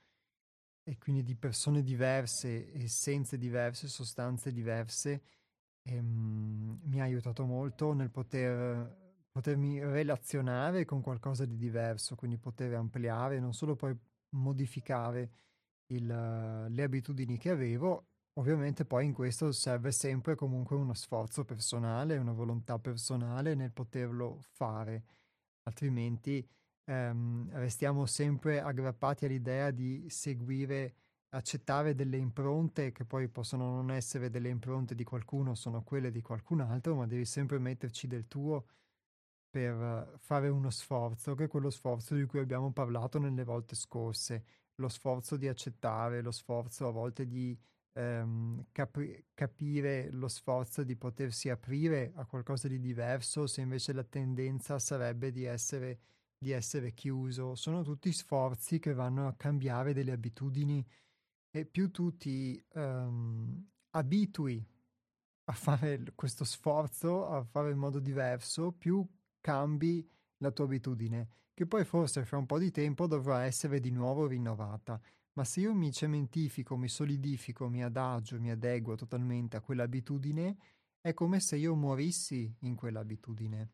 e 0.84 0.98
quindi 0.98 1.24
di 1.24 1.36
persone 1.36 1.84
diverse, 1.84 2.72
essenze 2.74 3.38
diverse, 3.38 3.88
sostanze 3.88 4.52
diverse, 4.52 5.22
ehm, 5.84 6.80
mi 6.84 7.02
ha 7.02 7.04
aiutato 7.04 7.46
molto 7.46 7.94
nel 7.94 8.10
poter 8.10 9.00
potermi 9.32 9.80
relazionare 9.80 10.86
con 10.86 11.02
qualcosa 11.02 11.46
di 11.46 11.56
diverso, 11.56 12.16
quindi 12.16 12.38
poter 12.38 12.74
ampliare, 12.74 13.40
non 13.40 13.54
solo 13.54 13.76
poi 13.76 13.98
modificare 14.36 15.32
il, 15.88 16.06
le 16.70 16.84
abitudini 16.84 17.38
che 17.38 17.50
avevo. 17.50 18.08
Ovviamente 18.36 18.86
poi 18.86 19.06
in 19.06 19.14
questo 19.14 19.52
serve 19.52 19.92
sempre 19.92 20.36
comunque 20.36 20.76
uno 20.76 20.94
sforzo 20.94 21.44
personale, 21.44 22.18
una 22.18 22.32
volontà 22.32 22.80
personale 22.80 23.56
nel 23.56 23.72
poterlo 23.72 24.40
fare, 24.42 25.04
altrimenti 25.64 26.46
ehm, 26.86 27.50
restiamo 27.54 28.06
sempre 28.06 28.62
aggrappati 28.62 29.26
all'idea 29.26 29.72
di 29.72 30.10
seguire, 30.10 30.96
accettare 31.34 31.96
delle 31.96 32.18
impronte 32.18 32.92
che 32.92 33.06
poi 33.06 33.28
possono 33.30 33.76
non 33.76 33.92
essere 33.92 34.30
delle 34.30 34.50
impronte 34.50 34.96
di 34.96 35.04
qualcuno, 35.04 35.56
sono 35.56 35.84
quelle 35.84 36.12
di 36.12 36.22
qualcun 36.22 36.62
altro, 36.62 36.96
ma 36.96 37.08
devi 37.08 37.26
sempre 37.26 37.60
metterci 37.60 38.08
del 38.08 38.28
tuo 38.28 38.66
per 39.50 40.16
fare 40.20 40.50
uno 40.50 40.70
sforzo, 40.70 41.36
che 41.36 41.46
è 41.46 41.48
quello 41.48 41.70
sforzo 41.70 42.16
di 42.16 42.26
cui 42.26 42.40
abbiamo 42.40 42.72
parlato 42.72 43.20
nelle 43.20 43.44
volte 43.44 43.76
scorse 43.76 44.46
lo 44.76 44.90
sforzo 44.90 45.38
di 45.38 45.48
accettare, 45.48 46.22
lo 46.22 46.32
sforzo 46.32 46.88
a 46.88 46.92
volte 46.92 47.28
di 47.28 47.58
ehm, 47.94 48.66
capi- 48.72 49.26
capire, 49.34 50.10
lo 50.12 50.28
sforzo 50.28 50.84
di 50.84 50.96
potersi 50.96 51.50
aprire 51.50 52.12
a 52.16 52.26
qualcosa 52.26 52.68
di 52.68 52.80
diverso, 52.80 53.48
se 53.48 53.62
invece 53.62 53.94
la 53.94 54.04
tendenza 54.04 54.80
sarebbe 54.80 55.32
di 55.32 55.44
essere, 55.44 56.00
di 56.38 56.52
essere 56.52 56.94
chiuso. 56.94 57.56
Sono 57.56 57.84
tutti 57.84 58.12
sforzi 58.12 58.80
che 58.80 58.94
vanno 58.94 59.28
a 59.28 59.36
cambiare 59.36 59.94
delle 59.94 60.12
abitudini 60.12 60.86
e 61.52 61.66
più 61.66 61.92
tu 61.92 62.18
ti 62.18 62.64
ehm, 62.74 63.70
abitui 63.92 64.66
a 65.46 65.54
fare 65.54 66.04
questo 66.16 66.44
sforzo, 66.46 67.28
a 67.28 67.44
fare 67.44 67.72
in 67.72 67.78
modo 67.78 68.00
diverso, 68.00 68.72
più 68.72 69.06
cambi 69.40 70.08
la 70.38 70.52
tua 70.52 70.66
abitudine 70.66 71.30
che 71.62 71.68
poi 71.68 71.86
forse 71.86 72.26
fra 72.26 72.38
un 72.38 72.48
po' 72.48 72.58
di 72.58 72.72
tempo 72.72 73.06
dovrà 73.06 73.44
essere 73.44 73.80
di 73.80 73.92
nuovo 73.92 74.26
rinnovata. 74.26 75.00
Ma 75.34 75.44
se 75.44 75.60
io 75.60 75.76
mi 75.76 75.92
cementifico, 75.92 76.76
mi 76.76 76.90
solidifico, 76.90 77.70
mi 77.70 77.84
adagio, 77.84 78.40
mi 78.40 78.50
adeguo 78.50 78.96
totalmente 78.96 79.58
a 79.58 79.62
quell'abitudine, 79.62 80.58
è 81.00 81.14
come 81.14 81.40
se 81.40 81.58
io 81.58 81.76
morissi 81.76 82.52
in 82.62 82.74
quell'abitudine. 82.74 83.70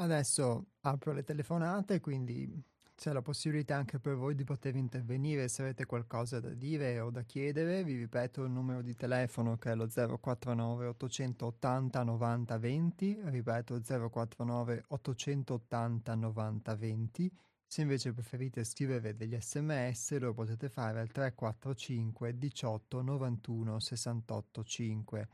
Adesso 0.00 0.66
apro 0.80 1.12
le 1.12 1.22
telefonate, 1.22 2.00
quindi 2.00 2.50
c'è 2.96 3.12
la 3.12 3.20
possibilità 3.20 3.76
anche 3.76 3.98
per 3.98 4.14
voi 4.14 4.34
di 4.34 4.44
poter 4.44 4.74
intervenire 4.74 5.46
se 5.48 5.60
avete 5.60 5.84
qualcosa 5.84 6.40
da 6.40 6.54
dire 6.54 7.00
o 7.00 7.10
da 7.10 7.20
chiedere. 7.22 7.84
Vi 7.84 7.96
ripeto 7.96 8.44
il 8.44 8.50
numero 8.50 8.80
di 8.80 8.94
telefono 8.94 9.58
che 9.58 9.72
è 9.72 9.74
lo 9.74 9.86
049 9.86 10.86
880 10.86 12.02
90 12.02 12.58
20, 12.58 13.20
ripeto 13.24 13.78
049 14.10 14.84
880 14.88 16.14
90 16.14 16.74
20. 16.76 17.32
Se 17.66 17.82
invece 17.82 18.14
preferite 18.14 18.64
scrivere 18.64 19.14
degli 19.14 19.36
sms 19.38 20.18
lo 20.18 20.32
potete 20.32 20.70
fare 20.70 21.00
al 21.00 21.12
345 21.12 22.38
18 22.38 23.02
91 23.02 23.78
68 23.78 24.64
5. 24.64 25.28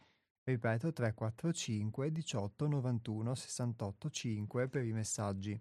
Ripeto 0.48 0.92
345 0.92 2.12
18 2.12 2.68
91 2.68 3.34
68 3.34 4.10
5 4.10 4.68
per 4.68 4.84
i 4.84 4.92
messaggi. 4.92 5.60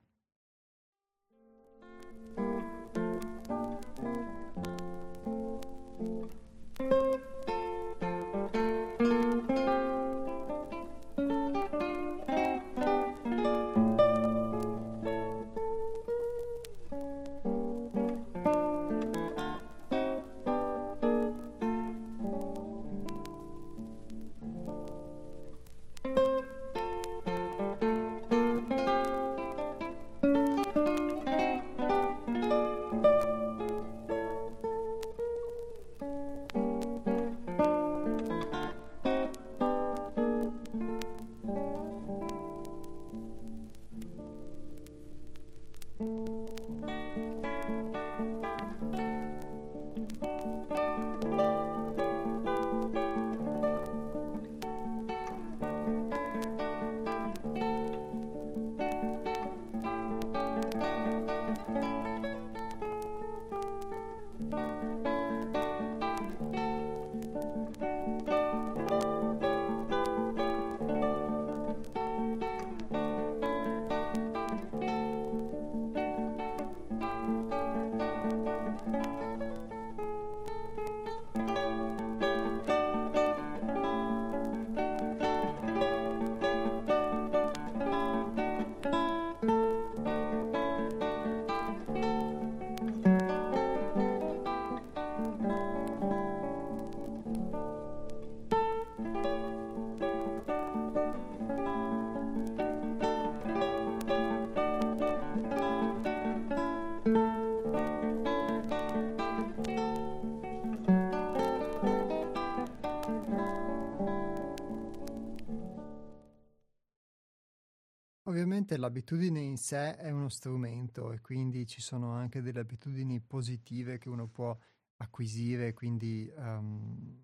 Sé 119.65 119.95
è 119.95 120.11
uno 120.11 120.29
strumento 120.29 121.11
e 121.11 121.21
quindi 121.21 121.65
ci 121.65 121.81
sono 121.81 122.11
anche 122.11 122.43
delle 122.43 122.59
abitudini 122.59 123.19
positive 123.19 123.97
che 123.97 124.09
uno 124.09 124.27
può 124.27 124.55
acquisire, 124.97 125.73
quindi 125.73 126.31
um, 126.35 127.23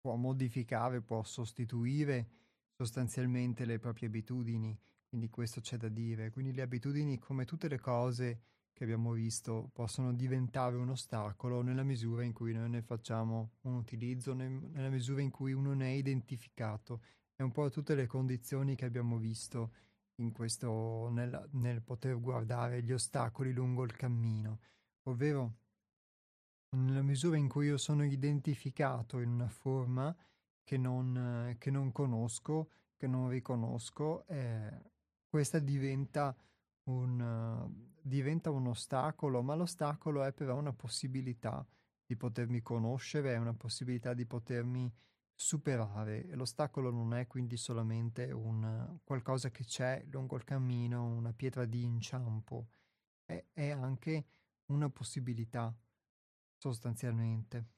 può 0.00 0.16
modificare, 0.16 1.02
può 1.02 1.22
sostituire 1.22 2.30
sostanzialmente 2.72 3.66
le 3.66 3.78
proprie 3.78 4.08
abitudini, 4.08 4.78
quindi 5.06 5.28
questo 5.28 5.60
c'è 5.60 5.76
da 5.76 5.88
dire. 5.88 6.30
Quindi 6.30 6.54
le 6.54 6.62
abitudini, 6.62 7.18
come 7.18 7.44
tutte 7.44 7.68
le 7.68 7.78
cose 7.78 8.40
che 8.72 8.84
abbiamo 8.84 9.12
visto, 9.12 9.68
possono 9.74 10.14
diventare 10.14 10.76
un 10.76 10.88
ostacolo 10.88 11.60
nella 11.60 11.82
misura 11.82 12.24
in 12.24 12.32
cui 12.32 12.54
noi 12.54 12.70
ne 12.70 12.80
facciamo 12.80 13.56
un 13.62 13.74
utilizzo, 13.74 14.32
nella 14.32 14.88
misura 14.88 15.20
in 15.20 15.30
cui 15.30 15.52
uno 15.52 15.74
ne 15.74 15.88
è 15.88 15.94
identificato 15.94 17.02
è 17.34 17.42
un 17.42 17.52
po' 17.52 17.68
tutte 17.68 17.94
le 17.94 18.06
condizioni 18.06 18.74
che 18.74 18.86
abbiamo 18.86 19.18
visto 19.18 19.72
in 20.16 20.32
questo, 20.32 21.08
nel, 21.10 21.48
nel 21.52 21.82
poter 21.82 22.20
guardare 22.20 22.82
gli 22.82 22.92
ostacoli 22.92 23.52
lungo 23.52 23.84
il 23.84 23.94
cammino, 23.94 24.60
ovvero 25.04 25.54
nella 26.76 27.02
misura 27.02 27.36
in 27.36 27.48
cui 27.48 27.66
io 27.66 27.76
sono 27.76 28.04
identificato 28.04 29.20
in 29.20 29.30
una 29.30 29.48
forma 29.48 30.14
che 30.62 30.76
non, 30.76 31.54
che 31.58 31.70
non 31.70 31.92
conosco, 31.92 32.70
che 32.96 33.06
non 33.06 33.28
riconosco, 33.28 34.26
eh, 34.26 34.90
questa 35.28 35.58
diventa 35.58 36.34
un, 36.84 37.68
diventa 38.00 38.50
un 38.50 38.68
ostacolo, 38.68 39.42
ma 39.42 39.54
l'ostacolo 39.54 40.24
è 40.24 40.32
però 40.32 40.56
una 40.56 40.72
possibilità 40.72 41.66
di 42.04 42.16
potermi 42.16 42.62
conoscere, 42.62 43.34
è 43.34 43.36
una 43.36 43.54
possibilità 43.54 44.14
di 44.14 44.26
potermi 44.26 44.92
superare. 45.36 46.26
L'ostacolo 46.34 46.90
non 46.90 47.14
è 47.14 47.26
quindi 47.26 47.56
solamente 47.58 48.32
un 48.32 48.98
qualcosa 49.04 49.50
che 49.50 49.64
c'è 49.64 50.02
lungo 50.10 50.34
il 50.36 50.44
cammino, 50.44 51.04
una 51.04 51.32
pietra 51.34 51.66
di 51.66 51.84
inciampo, 51.84 52.70
è, 53.24 53.44
è 53.52 53.70
anche 53.70 54.26
una 54.66 54.88
possibilità 54.88 55.72
sostanzialmente. 56.56 57.74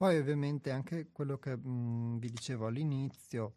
Poi 0.00 0.16
ovviamente 0.16 0.70
anche 0.70 1.10
quello 1.12 1.36
che 1.38 1.54
mh, 1.54 1.60
mhmm, 1.68 2.18
vi 2.20 2.30
dicevo 2.30 2.66
all'inizio, 2.68 3.52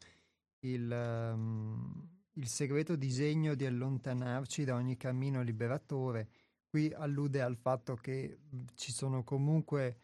il, 0.66 0.90
um, 1.34 2.10
il 2.34 2.48
segreto 2.50 2.98
disegno 2.98 3.56
di 3.56 3.66
allontanarci 3.66 4.66
da 4.66 4.76
ogni 4.76 4.98
cammino 4.98 5.42
liberatore, 5.42 6.30
qui 6.68 6.92
allude 6.94 7.42
al 7.42 7.56
fatto 7.56 7.96
che 7.96 8.40
mhmm, 8.50 8.66
ci 8.76 8.92
sono 8.92 9.24
comunque, 9.24 10.00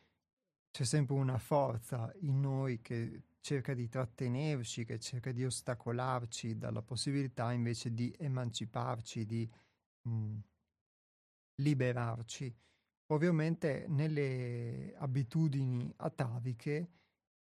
c'è 0.71 0.85
sempre 0.85 1.15
una 1.15 1.37
forza 1.39 2.09
in 2.21 2.39
noi 2.39 2.81
che 2.81 3.23
cerca 3.41 3.73
di 3.73 3.89
trattenerci, 3.89 4.85
che 4.85 4.97
cerca 4.99 5.33
di 5.33 5.43
ostacolarci 5.43 6.57
dalla 6.57 6.81
possibilità 6.81 7.51
invece 7.51 7.93
di 7.93 8.15
emanciparci, 8.17 9.25
di 9.25 9.49
mh, 10.03 10.09
mhmm, 10.11 10.41
liberarci. 11.57 12.53
Ovviamente 13.11 13.85
nelle 13.87 14.93
abitudini 14.97 15.91
ataviche, 15.97 16.91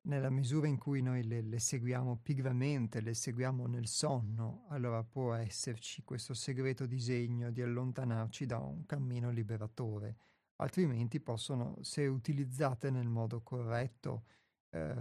nella 0.01 0.31
misura 0.31 0.65
in 0.65 0.79
cui 0.79 1.01
noi 1.03 1.23
le, 1.23 1.41
le 1.41 1.59
seguiamo 1.59 2.17
pigamente, 2.23 3.01
le 3.01 3.13
seguiamo 3.13 3.67
nel 3.67 3.85
sonno, 3.85 4.65
allora 4.69 5.03
può 5.03 5.35
esserci 5.35 6.03
questo 6.03 6.33
segreto 6.33 6.87
disegno 6.87 7.51
di 7.51 7.61
allontanarci 7.61 8.47
da 8.47 8.57
un 8.57 8.85
cammino 8.87 9.29
liberatore. 9.29 10.17
Altrimenti 10.55 11.19
possono, 11.19 11.77
se 11.81 12.07
utilizzate 12.07 12.89
nel 12.89 13.07
modo 13.07 13.41
corretto, 13.41 14.23
eh, 14.71 14.95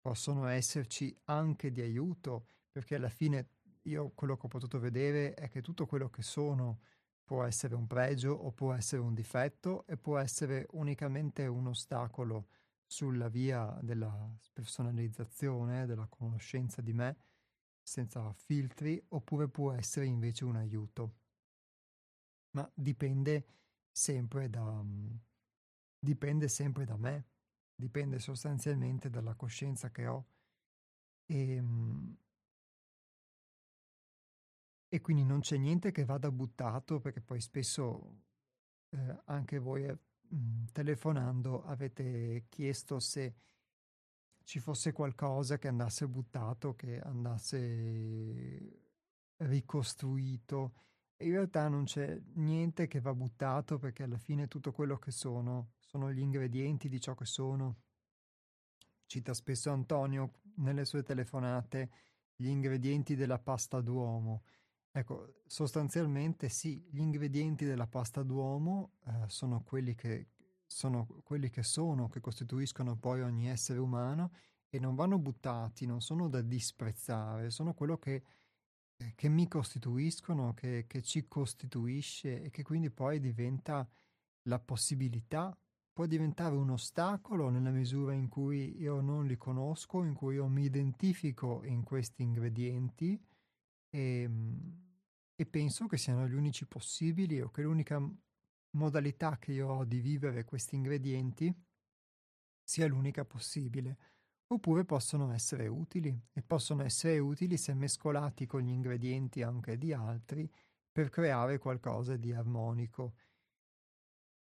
possono 0.00 0.46
esserci 0.46 1.16
anche 1.26 1.70
di 1.70 1.80
aiuto, 1.80 2.46
perché 2.72 2.96
alla 2.96 3.08
fine 3.08 3.50
io 3.82 4.10
quello 4.16 4.36
che 4.36 4.46
ho 4.46 4.48
potuto 4.48 4.80
vedere 4.80 5.34
è 5.34 5.48
che 5.48 5.62
tutto 5.62 5.86
quello 5.86 6.10
che 6.10 6.22
sono 6.22 6.80
può 7.26 7.42
essere 7.42 7.74
un 7.74 7.88
pregio 7.88 8.30
o 8.30 8.52
può 8.52 8.72
essere 8.72 9.02
un 9.02 9.12
difetto 9.12 9.84
e 9.88 9.96
può 9.96 10.16
essere 10.16 10.68
unicamente 10.70 11.44
un 11.46 11.66
ostacolo 11.66 12.46
sulla 12.86 13.26
via 13.28 13.76
della 13.82 14.32
personalizzazione, 14.52 15.86
della 15.86 16.06
conoscenza 16.06 16.80
di 16.80 16.92
me, 16.92 17.16
senza 17.82 18.32
filtri, 18.32 19.04
oppure 19.08 19.48
può 19.48 19.72
essere 19.72 20.06
invece 20.06 20.44
un 20.44 20.54
aiuto. 20.54 21.14
Ma 22.52 22.70
dipende 22.72 23.44
sempre 23.90 24.48
da, 24.48 24.84
dipende 25.98 26.46
sempre 26.46 26.84
da 26.84 26.96
me, 26.96 27.26
dipende 27.74 28.20
sostanzialmente 28.20 29.10
dalla 29.10 29.34
coscienza 29.34 29.90
che 29.90 30.06
ho. 30.06 30.26
E, 31.26 31.56
ehm, 31.56 32.16
e 34.88 35.00
quindi 35.00 35.24
non 35.24 35.40
c'è 35.40 35.56
niente 35.56 35.90
che 35.90 36.04
vada 36.04 36.30
buttato 36.30 37.00
perché 37.00 37.20
poi 37.20 37.40
spesso 37.40 38.22
eh, 38.90 39.22
anche 39.24 39.58
voi 39.58 39.84
eh, 39.84 39.98
telefonando 40.72 41.64
avete 41.64 42.46
chiesto 42.48 42.98
se 43.00 43.34
ci 44.44 44.60
fosse 44.60 44.92
qualcosa 44.92 45.58
che 45.58 45.66
andasse 45.66 46.06
buttato, 46.06 46.74
che 46.74 47.00
andasse 47.00 48.90
ricostruito. 49.38 50.74
In 51.18 51.30
realtà 51.32 51.68
non 51.68 51.84
c'è 51.84 52.20
niente 52.34 52.86
che 52.86 53.00
va 53.00 53.12
buttato 53.12 53.78
perché 53.78 54.04
alla 54.04 54.18
fine 54.18 54.46
tutto 54.46 54.70
quello 54.70 54.98
che 54.98 55.10
sono 55.10 55.72
sono 55.80 56.12
gli 56.12 56.20
ingredienti 56.20 56.88
di 56.88 57.00
ciò 57.00 57.14
che 57.14 57.24
sono. 57.24 57.78
Cita 59.06 59.34
spesso 59.34 59.70
Antonio 59.70 60.40
nelle 60.56 60.84
sue 60.84 61.02
telefonate 61.02 61.90
gli 62.36 62.48
ingredienti 62.48 63.16
della 63.16 63.38
pasta 63.38 63.80
d'uomo 63.80 64.44
Ecco, 64.96 65.42
sostanzialmente 65.44 66.48
sì, 66.48 66.82
gli 66.90 67.00
ingredienti 67.00 67.66
della 67.66 67.86
pasta 67.86 68.22
d'uomo 68.22 68.92
eh, 69.04 69.24
sono, 69.26 69.62
quelli 69.62 69.94
che, 69.94 70.28
sono 70.64 71.20
quelli 71.22 71.50
che 71.50 71.62
sono, 71.62 72.08
che 72.08 72.20
costituiscono 72.20 72.96
poi 72.96 73.20
ogni 73.20 73.46
essere 73.46 73.78
umano 73.78 74.32
e 74.70 74.78
non 74.78 74.94
vanno 74.94 75.18
buttati, 75.18 75.84
non 75.84 76.00
sono 76.00 76.30
da 76.30 76.40
disprezzare, 76.40 77.50
sono 77.50 77.74
quello 77.74 77.98
che, 77.98 78.22
eh, 78.96 79.12
che 79.14 79.28
mi 79.28 79.46
costituiscono, 79.46 80.54
che, 80.54 80.86
che 80.86 81.02
ci 81.02 81.28
costituisce 81.28 82.44
e 82.44 82.48
che 82.48 82.62
quindi 82.62 82.88
poi 82.88 83.20
diventa 83.20 83.86
la 84.44 84.58
possibilità, 84.58 85.54
può 85.92 86.06
diventare 86.06 86.54
un 86.54 86.70
ostacolo 86.70 87.50
nella 87.50 87.70
misura 87.70 88.14
in 88.14 88.28
cui 88.28 88.80
io 88.80 89.02
non 89.02 89.26
li 89.26 89.36
conosco, 89.36 90.02
in 90.04 90.14
cui 90.14 90.36
io 90.36 90.48
mi 90.48 90.64
identifico 90.64 91.64
in 91.64 91.82
questi 91.82 92.22
ingredienti 92.22 93.22
e 93.90 94.22
ehm, 94.22 94.84
e 95.36 95.44
penso 95.44 95.86
che 95.86 95.98
siano 95.98 96.26
gli 96.26 96.34
unici 96.34 96.66
possibili 96.66 97.40
o 97.42 97.50
che 97.50 97.62
l'unica 97.62 98.00
modalità 98.70 99.38
che 99.38 99.52
io 99.52 99.68
ho 99.68 99.84
di 99.84 100.00
vivere 100.00 100.44
questi 100.44 100.76
ingredienti 100.76 101.54
sia 102.62 102.86
l'unica 102.86 103.24
possibile, 103.24 103.98
oppure 104.48 104.84
possono 104.84 105.32
essere 105.32 105.66
utili 105.68 106.18
e 106.32 106.42
possono 106.42 106.82
essere 106.82 107.18
utili 107.18 107.56
se 107.58 107.74
mescolati 107.74 108.46
con 108.46 108.62
gli 108.62 108.70
ingredienti 108.70 109.42
anche 109.42 109.76
di 109.76 109.92
altri 109.92 110.50
per 110.90 111.10
creare 111.10 111.58
qualcosa 111.58 112.16
di 112.16 112.32
armonico, 112.32 113.14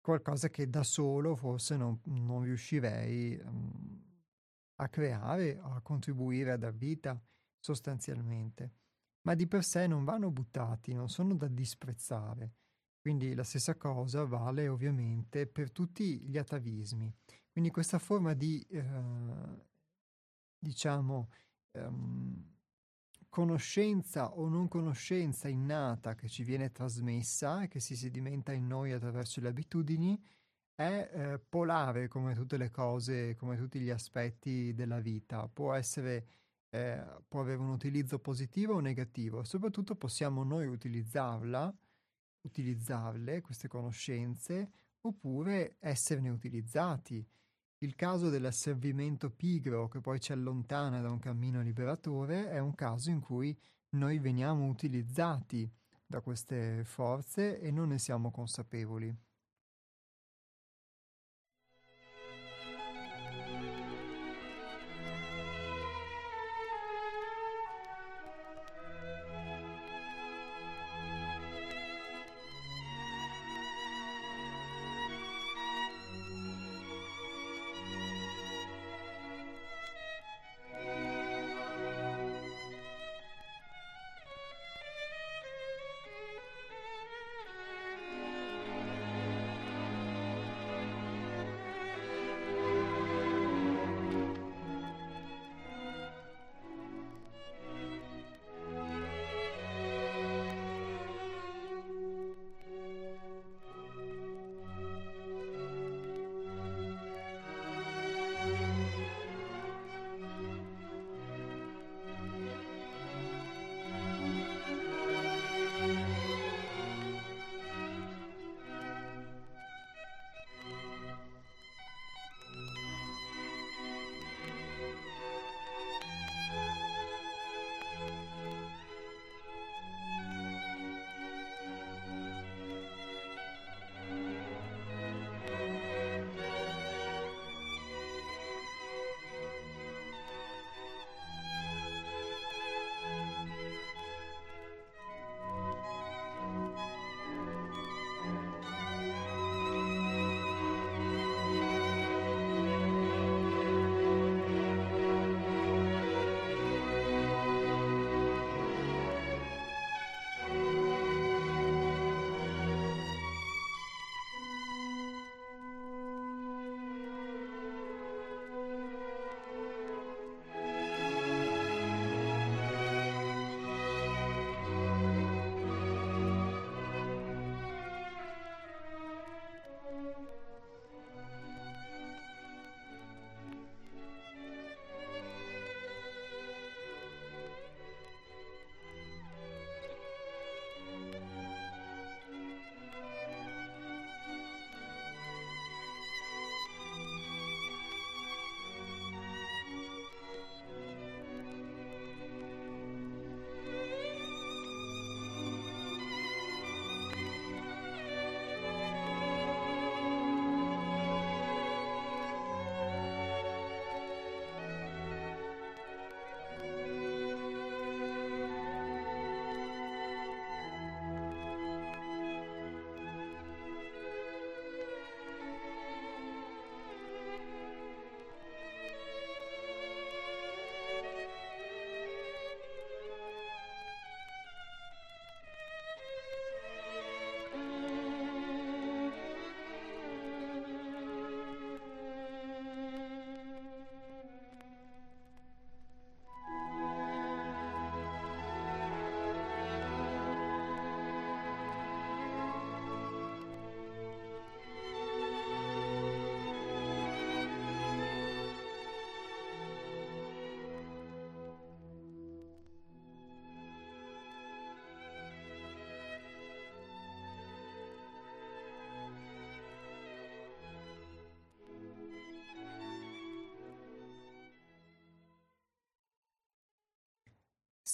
qualcosa 0.00 0.48
che 0.48 0.70
da 0.70 0.82
solo 0.82 1.36
forse 1.36 1.76
non, 1.76 2.00
non 2.04 2.42
riuscirei 2.42 3.38
um, 3.44 4.02
a 4.76 4.88
creare 4.88 5.58
a 5.60 5.80
contribuire 5.82 6.52
a 6.52 6.56
dar 6.56 6.74
vita 6.74 7.20
sostanzialmente 7.58 8.72
ma 9.22 9.34
di 9.34 9.46
per 9.46 9.64
sé 9.64 9.86
non 9.86 10.04
vanno 10.04 10.30
buttati, 10.30 10.94
non 10.94 11.08
sono 11.08 11.34
da 11.34 11.48
disprezzare. 11.48 12.54
Quindi 13.00 13.34
la 13.34 13.44
stessa 13.44 13.76
cosa 13.76 14.24
vale 14.24 14.68
ovviamente 14.68 15.46
per 15.46 15.70
tutti 15.70 16.20
gli 16.20 16.36
atavismi. 16.36 17.12
Quindi 17.50 17.70
questa 17.70 17.98
forma 17.98 18.34
di, 18.34 18.60
eh, 18.70 18.82
diciamo, 20.58 21.30
ehm, 21.72 22.56
conoscenza 23.28 24.32
o 24.32 24.48
non 24.48 24.68
conoscenza 24.68 25.48
innata 25.48 26.14
che 26.14 26.28
ci 26.28 26.42
viene 26.44 26.72
trasmessa 26.72 27.62
e 27.62 27.68
che 27.68 27.80
si 27.80 27.94
sedimenta 27.96 28.52
in 28.52 28.66
noi 28.66 28.92
attraverso 28.92 29.40
le 29.40 29.48
abitudini 29.48 30.20
è 30.74 31.10
eh, 31.12 31.38
polare 31.40 32.06
come 32.08 32.34
tutte 32.34 32.56
le 32.56 32.70
cose, 32.70 33.34
come 33.34 33.56
tutti 33.56 33.80
gli 33.80 33.90
aspetti 33.90 34.72
della 34.74 35.00
vita. 35.00 35.48
Può 35.48 35.72
essere, 35.74 36.26
eh, 36.70 37.04
può 37.26 37.40
avere 37.40 37.60
un 37.60 37.70
utilizzo 37.70 38.18
positivo 38.18 38.74
o 38.74 38.80
negativo. 38.80 39.44
Soprattutto 39.44 39.94
possiamo 39.94 40.44
noi 40.44 40.66
utilizzarla, 40.66 41.74
utilizzarle, 42.42 43.40
queste 43.40 43.68
conoscenze, 43.68 44.72
oppure 45.02 45.76
esserne 45.80 46.28
utilizzati. 46.28 47.26
Il 47.78 47.94
caso 47.94 48.28
dell'asservimento 48.28 49.30
pigro 49.30 49.88
che 49.88 50.00
poi 50.00 50.20
ci 50.20 50.32
allontana 50.32 51.00
da 51.00 51.10
un 51.10 51.20
cammino 51.20 51.62
liberatore 51.62 52.50
è 52.50 52.58
un 52.58 52.74
caso 52.74 53.10
in 53.10 53.20
cui 53.20 53.56
noi 53.90 54.18
veniamo 54.18 54.66
utilizzati 54.66 55.70
da 56.04 56.20
queste 56.20 56.82
forze 56.84 57.60
e 57.60 57.70
non 57.70 57.88
ne 57.88 57.98
siamo 57.98 58.30
consapevoli. 58.30 59.16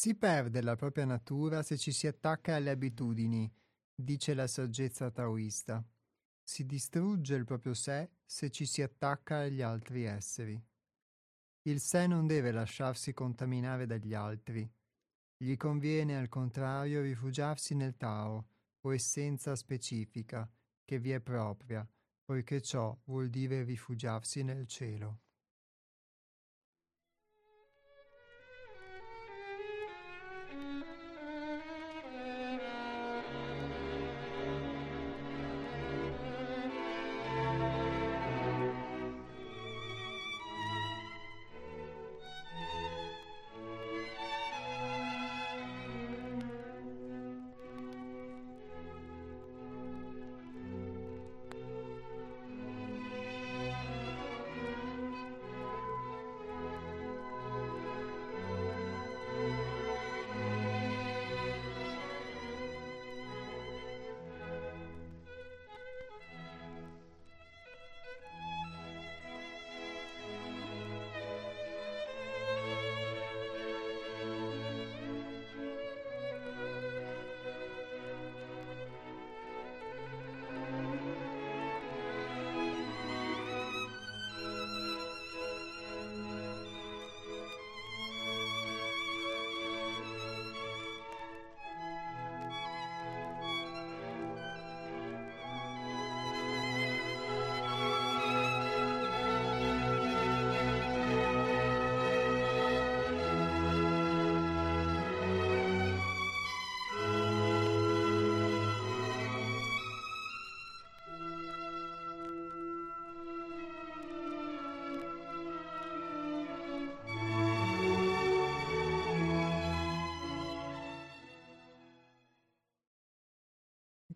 Si 0.05 0.15
perde 0.15 0.61
la 0.61 0.77
propria 0.77 1.07
natura 1.07 1.63
se 1.63 1.79
ci 1.79 1.91
si 1.91 2.07
attacca 2.07 2.57
alle 2.57 2.69
abitudini, 2.69 3.51
dice 3.95 4.35
la 4.35 4.47
saggezza 4.47 5.11
taoista. 5.11 5.83
Si 6.43 6.67
distrugge 6.67 7.35
il 7.35 7.47
proprio 7.47 7.73
sé 7.73 8.11
se 8.23 8.51
ci 8.51 8.67
si 8.67 8.83
attacca 8.83 9.39
agli 9.39 9.63
altri 9.63 10.05
esseri. 10.05 10.63
Il 11.63 11.81
sé 11.81 12.07
non 12.07 12.27
deve 12.27 12.53
lasciarsi 12.53 13.15
contaminare 13.15 13.87
dagli 13.87 14.13
altri. 14.13 14.71
Gli 15.39 15.57
conviene 15.57 16.19
al 16.19 16.29
contrario 16.29 17.01
rifugiarsi 17.01 17.75
nel 17.75 17.97
Tao, 17.97 18.49
o 18.83 18.93
essenza 18.93 19.57
specifica, 19.57 20.47
che 20.85 20.99
vi 20.99 21.13
è 21.13 21.21
propria, 21.21 21.89
poiché 22.23 22.61
ciò 22.61 22.95
vuol 23.05 23.31
dire 23.31 23.63
rifugiarsi 23.63 24.43
nel 24.43 24.67
cielo. 24.67 25.21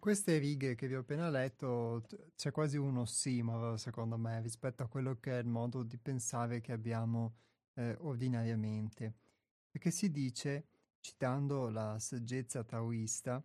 Queste 0.09 0.39
righe 0.39 0.75
che 0.75 0.89
vi 0.89 0.95
ho 0.95 1.01
appena 1.01 1.29
letto 1.29 2.07
c'è 2.35 2.51
quasi 2.51 2.79
un 2.79 2.97
ossimoro, 2.97 3.77
secondo 3.77 4.17
me, 4.17 4.41
rispetto 4.41 4.83
a 4.83 4.89
quello 4.89 5.21
che 5.21 5.33
è 5.33 5.43
il 5.43 5.47
modo 5.47 5.83
di 5.83 5.99
pensare 5.99 6.63
che 6.63 6.73
abbiamo 6.73 7.35
eh, 7.75 7.95
ordinariamente. 8.01 9.17
Perché 9.71 9.91
si 9.91 10.11
dice, 10.11 10.69
citando 11.01 11.69
la 11.69 11.99
saggezza 11.99 12.65
taoista, 12.65 13.45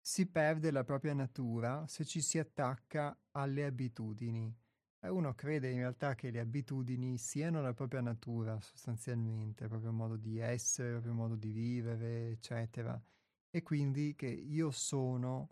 si 0.00 0.26
perde 0.26 0.70
la 0.70 0.84
propria 0.84 1.14
natura 1.14 1.84
se 1.88 2.04
ci 2.04 2.20
si 2.20 2.38
attacca 2.38 3.18
alle 3.32 3.64
abitudini. 3.64 4.56
E 5.00 5.08
uno 5.08 5.34
crede 5.34 5.68
in 5.68 5.78
realtà 5.78 6.14
che 6.14 6.30
le 6.30 6.38
abitudini 6.38 7.18
siano 7.18 7.60
la 7.60 7.74
propria 7.74 8.02
natura, 8.02 8.60
sostanzialmente, 8.60 9.64
il 9.64 9.68
proprio 9.68 9.90
modo 9.90 10.14
di 10.14 10.38
essere, 10.38 10.90
il 10.90 10.94
proprio 11.00 11.14
modo 11.14 11.34
di 11.34 11.50
vivere, 11.50 12.30
eccetera. 12.30 13.02
E 13.50 13.62
quindi 13.64 14.14
che 14.14 14.28
io 14.28 14.70
sono 14.70 15.48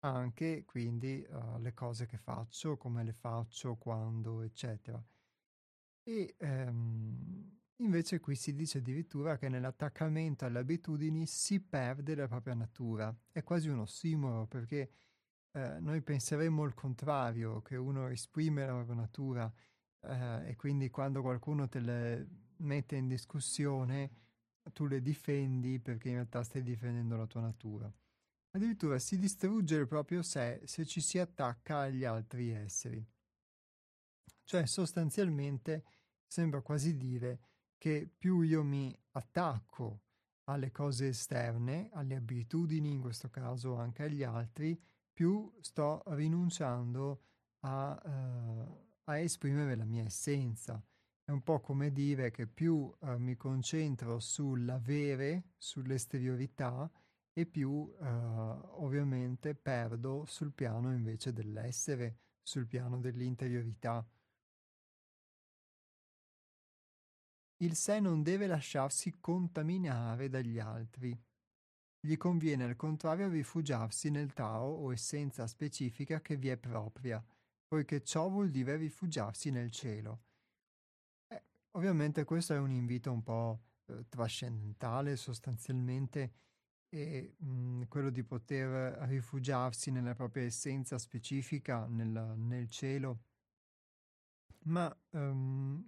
anche 0.00 0.64
quindi 0.64 1.26
uh, 1.28 1.58
le 1.58 1.74
cose 1.74 2.06
che 2.06 2.18
faccio, 2.18 2.76
come 2.76 3.04
le 3.04 3.12
faccio, 3.12 3.76
quando, 3.76 4.42
eccetera. 4.42 5.02
E 6.02 6.34
um, 6.40 7.58
invece 7.76 8.20
qui 8.20 8.34
si 8.34 8.54
dice 8.54 8.78
addirittura 8.78 9.36
che 9.36 9.48
nell'attaccamento 9.48 10.44
alle 10.44 10.58
abitudini 10.60 11.26
si 11.26 11.60
perde 11.60 12.14
la 12.14 12.28
propria 12.28 12.54
natura. 12.54 13.14
È 13.30 13.42
quasi 13.42 13.68
un 13.68 13.80
ossimoro 13.80 14.46
perché 14.46 14.92
eh, 15.52 15.80
noi 15.80 16.00
penseremmo 16.02 16.64
il 16.64 16.74
contrario, 16.74 17.60
che 17.62 17.76
uno 17.76 18.08
esprime 18.08 18.66
la 18.66 18.72
propria 18.72 18.94
natura 18.94 19.52
eh, 20.00 20.50
e 20.50 20.56
quindi 20.56 20.90
quando 20.90 21.22
qualcuno 21.22 21.68
te 21.68 21.80
le 21.80 22.28
mette 22.58 22.96
in 22.96 23.08
discussione 23.08 24.10
tu 24.72 24.86
le 24.86 25.00
difendi 25.00 25.80
perché 25.80 26.08
in 26.08 26.14
realtà 26.14 26.42
stai 26.42 26.62
difendendo 26.62 27.16
la 27.16 27.26
tua 27.26 27.40
natura. 27.40 27.92
Addirittura 28.52 28.98
si 28.98 29.18
distrugge 29.18 29.76
il 29.76 29.86
proprio 29.86 30.22
sé 30.22 30.60
se 30.64 30.84
ci 30.84 31.00
si 31.00 31.18
attacca 31.18 31.80
agli 31.80 32.04
altri 32.04 32.50
esseri. 32.50 33.04
Cioè 34.42 34.66
sostanzialmente 34.66 35.84
sembra 36.26 36.60
quasi 36.60 36.96
dire 36.96 37.40
che 37.78 38.10
più 38.18 38.40
io 38.40 38.64
mi 38.64 38.96
attacco 39.12 40.02
alle 40.44 40.72
cose 40.72 41.08
esterne, 41.08 41.90
alle 41.92 42.16
abitudini, 42.16 42.90
in 42.90 43.00
questo 43.00 43.30
caso 43.30 43.76
anche 43.76 44.02
agli 44.02 44.24
altri, 44.24 44.80
più 45.12 45.52
sto 45.60 46.02
rinunciando 46.08 47.22
a, 47.60 48.00
uh, 48.04 48.86
a 49.04 49.18
esprimere 49.18 49.76
la 49.76 49.84
mia 49.84 50.04
essenza. 50.04 50.82
È 51.22 51.30
un 51.30 51.42
po' 51.42 51.60
come 51.60 51.92
dire 51.92 52.32
che 52.32 52.48
più 52.48 52.74
uh, 52.74 53.16
mi 53.18 53.36
concentro 53.36 54.18
sull'avere, 54.18 55.52
sull'esteriorità, 55.56 56.90
e 57.32 57.46
più 57.46 57.70
uh, 57.70 58.04
ovviamente 58.82 59.54
perdo 59.54 60.24
sul 60.26 60.52
piano 60.52 60.92
invece 60.92 61.32
dell'essere, 61.32 62.18
sul 62.42 62.66
piano 62.66 62.98
dell'interiorità. 62.98 64.06
Il 67.62 67.74
sé 67.76 68.00
non 68.00 68.22
deve 68.22 68.46
lasciarsi 68.46 69.18
contaminare 69.20 70.28
dagli 70.28 70.58
altri. 70.58 71.18
Gli 72.02 72.16
conviene 72.16 72.64
al 72.64 72.76
contrario 72.76 73.28
rifugiarsi 73.28 74.10
nel 74.10 74.32
Tao 74.32 74.66
o 74.66 74.92
essenza 74.92 75.46
specifica 75.46 76.22
che 76.22 76.36
vi 76.36 76.48
è 76.48 76.56
propria, 76.56 77.22
poiché 77.66 78.02
ciò 78.02 78.30
vuol 78.30 78.50
dire 78.50 78.76
rifugiarsi 78.76 79.50
nel 79.50 79.70
cielo. 79.70 80.22
Eh, 81.28 81.44
ovviamente 81.72 82.24
questo 82.24 82.54
è 82.54 82.58
un 82.58 82.70
invito 82.70 83.12
un 83.12 83.22
po' 83.22 83.60
eh, 83.86 84.08
trascendentale 84.08 85.16
sostanzialmente 85.16 86.32
e 86.90 87.34
mh, 87.38 87.46
mhmm, 87.46 87.88
quello 87.88 88.10
di 88.10 88.22
poter 88.24 88.98
rifugiarsi 89.08 89.90
nella 89.90 90.14
propria 90.14 90.44
essenza 90.44 90.98
specifica 90.98 91.86
nel, 91.86 92.34
nel 92.36 92.68
cielo, 92.68 93.20
ma 94.64 94.94
um, 95.10 95.82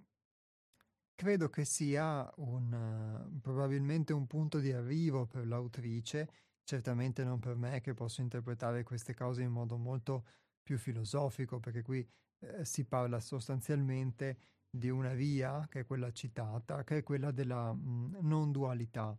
credo 1.14 1.50
che 1.50 1.64
sia 1.64 2.32
un, 2.36 3.38
probabilmente 3.40 4.12
un 4.12 4.26
punto 4.26 4.59
di 4.61 4.72
arrivo 4.72 5.26
per 5.26 5.46
l'autrice, 5.46 6.30
certamente 6.64 7.24
non 7.24 7.38
per 7.40 7.57
me 7.57 7.80
che 7.80 7.94
posso 7.94 8.22
interpretare 8.22 8.82
queste 8.84 9.14
cose 9.14 9.42
in 9.42 9.50
modo 9.50 9.76
molto 9.76 10.26
più 10.62 10.78
filosofico, 10.78 11.59
perché 11.59 11.82
qui 11.82 12.09
eh, 12.40 12.64
si 12.64 12.84
parla 12.84 13.20
sostanzialmente 13.20 14.38
di 14.70 14.88
una 14.88 15.12
via, 15.14 15.66
che 15.68 15.80
è 15.80 15.84
quella 15.84 16.12
citata, 16.12 16.84
che 16.84 16.98
è 16.98 17.03
quella 17.03 17.30
della 17.32 17.72
mh, 17.74 18.18
non 18.22 18.53
dualità 18.53 19.18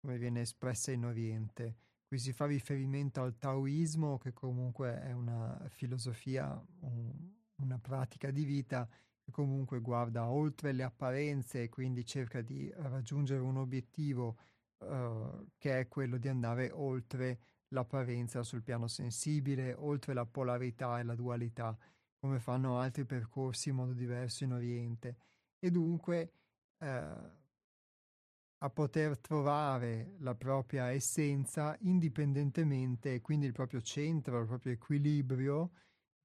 come 0.00 0.18
viene 0.18 0.42
espressa 0.42 0.92
in 0.92 1.04
Oriente. 1.04 1.76
Qui 2.06 2.18
si 2.18 2.32
fa 2.32 2.46
riferimento 2.46 3.20
al 3.20 3.36
taoismo, 3.36 4.18
che 4.18 4.32
comunque 4.32 5.00
è 5.00 5.12
una 5.12 5.66
filosofia, 5.68 6.58
un, 6.80 7.12
una 7.56 7.78
pratica 7.78 8.30
di 8.30 8.44
vita 8.44 8.88
che 8.88 9.30
comunque 9.30 9.80
guarda 9.80 10.30
oltre 10.30 10.72
le 10.72 10.84
apparenze 10.84 11.64
e 11.64 11.68
quindi 11.68 12.04
cerca 12.06 12.40
di 12.40 12.72
raggiungere 12.76 13.42
un 13.42 13.58
obiettivo 13.58 14.38
uh, 14.78 15.46
che 15.58 15.80
è 15.80 15.88
quello 15.88 16.16
di 16.16 16.28
andare 16.28 16.70
oltre 16.70 17.40
l'apparenza 17.68 18.42
sul 18.42 18.62
piano 18.62 18.86
sensibile, 18.86 19.74
oltre 19.74 20.14
la 20.14 20.24
polarità 20.24 20.98
e 20.98 21.02
la 21.02 21.14
dualità, 21.14 21.76
come 22.18 22.40
fanno 22.40 22.78
altri 22.78 23.04
percorsi 23.04 23.68
in 23.68 23.74
modo 23.74 23.92
diverso 23.92 24.44
in 24.44 24.52
Oriente. 24.52 25.16
E 25.58 25.70
dunque 25.70 26.32
uh, 26.78 26.86
a 28.58 28.70
poter 28.70 29.18
trovare 29.18 30.16
la 30.18 30.34
propria 30.34 30.90
essenza 30.90 31.76
indipendentemente, 31.80 33.20
quindi 33.20 33.46
il 33.46 33.52
proprio 33.52 33.80
centro, 33.80 34.40
il 34.40 34.46
proprio 34.46 34.72
equilibrio, 34.72 35.70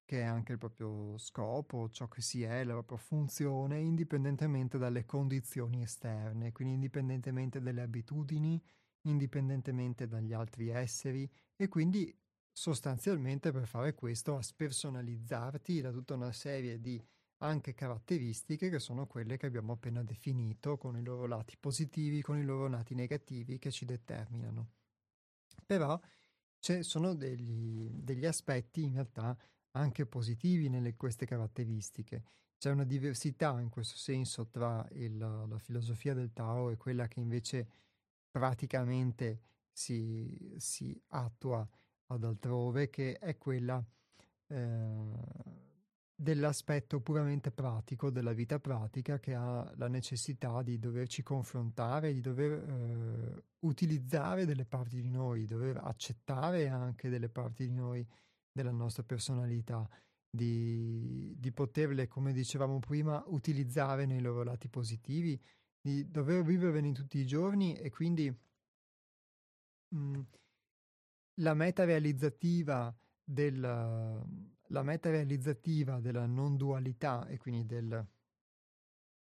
che 0.06 0.22
è 0.22 0.24
anche 0.24 0.54
il 0.54 0.58
proprio 0.58 1.18
scopo, 1.18 1.90
ciò 1.90 2.08
che 2.08 2.22
si 2.22 2.44
è, 2.44 2.64
la 2.64 2.74
propria 2.74 2.98
funzione, 2.98 3.80
indipendentemente 3.80 4.78
dalle 4.78 5.06
condizioni 5.06 5.82
esterne, 5.82 6.52
quindi 6.52 6.74
indipendentemente 6.74 7.62
dalle 7.62 7.82
abitudini, 7.82 8.62
indipendentemente 9.04 10.08
dagli 10.08 10.34
altri 10.34 10.70
esseri. 10.70 11.30
E 11.56 11.68
quindi 11.68 12.16
sostanzialmente 12.52 13.52
per 13.52 13.68
fare 13.68 13.94
questo 13.94 14.36
a 14.36 14.42
spersonalizzarti 14.42 15.82
da 15.82 15.92
tutta 15.92 16.16
una 16.16 16.32
serie 16.32 16.80
di 16.80 17.04
anche 17.44 17.74
caratteristiche 17.74 18.70
che 18.70 18.80
sono 18.80 19.06
quelle 19.06 19.38
che 19.38 19.46
abbiamo 19.46 19.74
appena 19.74 20.04
definito, 20.04 20.78
con 20.78 20.98
i 20.98 21.04
loro 21.04 21.26
lati 21.28 21.58
positivi, 21.60 22.22
con 22.22 22.38
i 22.38 22.44
loro 22.44 22.68
lati 22.68 22.96
negativi 22.96 23.60
che 23.60 23.70
ci 23.70 23.86
determinano. 23.86 24.70
Però 25.66 26.00
ci 26.60 26.84
sono 26.84 27.14
degli, 27.14 27.90
degli, 27.92 28.26
aspetti 28.26 28.84
in 28.84 28.94
realtà 28.94 29.38
anche 29.72 30.06
positivi 30.06 30.70
nelle 30.70 30.96
queste 30.96 31.26
caratteristiche. 31.26 32.24
C'è 32.58 32.72
una 32.72 32.86
diversità 32.86 33.60
in 33.60 33.70
questo 33.70 33.98
senso 33.98 34.48
tra 34.48 34.88
il, 34.92 35.18
la 35.18 35.60
filosofia 35.60 36.14
del 36.14 36.32
Tao 36.32 36.70
e 36.70 36.78
quella 36.78 37.08
che 37.08 37.20
invece 37.20 37.68
praticamente 38.32 39.42
si, 39.72 40.56
si 40.58 41.00
attua 41.08 41.68
ad 42.08 42.24
altrove, 42.24 42.90
che 42.90 43.18
è 43.18 43.38
quella 43.38 43.84
eh, 44.48 45.73
dell'aspetto 46.16 47.02
puramente 47.02 47.52
pratico 47.52 48.10
della 48.10 48.34
vita 48.34 48.60
pratica 48.60 49.20
che 49.20 49.34
ha 49.34 49.72
la 49.76 49.88
necessità 49.88 50.62
di 50.62 50.80
doverci 50.80 51.24
confrontare, 51.24 52.14
di 52.14 52.22
dover 52.22 52.52
eh, 52.52 53.44
utilizzare 53.60 54.46
delle 54.46 54.66
parti 54.66 55.02
di 55.02 55.10
noi, 55.10 55.46
dover 55.46 55.78
accettare 55.78 56.68
anche 56.70 57.10
delle 57.10 57.30
parti 57.30 57.68
di 57.68 57.74
noi, 57.74 58.08
della 58.52 58.72
nostra 58.72 59.04
personalità, 59.04 59.88
di, 60.30 61.34
di 61.38 61.52
poterle, 61.52 62.08
come 62.08 62.34
dicevamo 62.34 62.80
prima, 62.80 63.24
utilizzare 63.28 64.06
nei 64.06 64.22
loro 64.22 64.44
lati 64.44 64.68
positivi, 64.68 65.40
di 65.82 66.10
dover 66.10 66.44
vivervene 66.44 66.92
tutti 66.94 67.18
i 67.18 67.26
giorni 67.26 67.76
e 67.76 67.90
quindi 67.90 68.30
mh, 68.30 69.98
mm, 69.98 70.22
la 71.42 71.54
meta 71.54 71.84
realizzativa 71.84 72.96
del 73.24 74.22
la 74.74 74.82
meta 74.82 75.12
realizzativa 75.12 76.00
della 76.00 76.26
non 76.26 76.58
dualità 76.58 77.28
e 77.28 77.38
quindi 77.38 77.66
del 77.66 78.06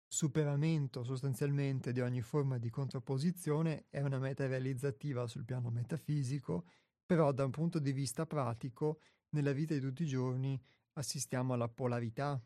superamento 0.08 1.04
sostanzialmente 1.04 1.92
di 1.92 2.00
ogni 2.00 2.22
forma 2.22 2.58
di 2.58 2.70
contrapposizione 2.70 3.88
è 3.90 4.02
una 4.02 4.20
meta 4.20 4.48
realizzativa 4.48 5.28
sul 5.28 5.44
piano 5.44 5.70
metafisico, 5.70 6.66
però 7.06 7.34
da 7.34 7.44
un 7.44 7.52
punto 7.52 7.80
di 7.80 7.92
vista 7.92 8.26
pratico, 8.26 9.02
nella 9.30 9.52
vita 9.52 9.74
di 9.74 9.82
tutti 9.82 10.04
i 10.04 10.08
giorni 10.08 10.60
assistiamo 10.94 11.54
alla 11.54 11.68
polarità, 11.68 12.42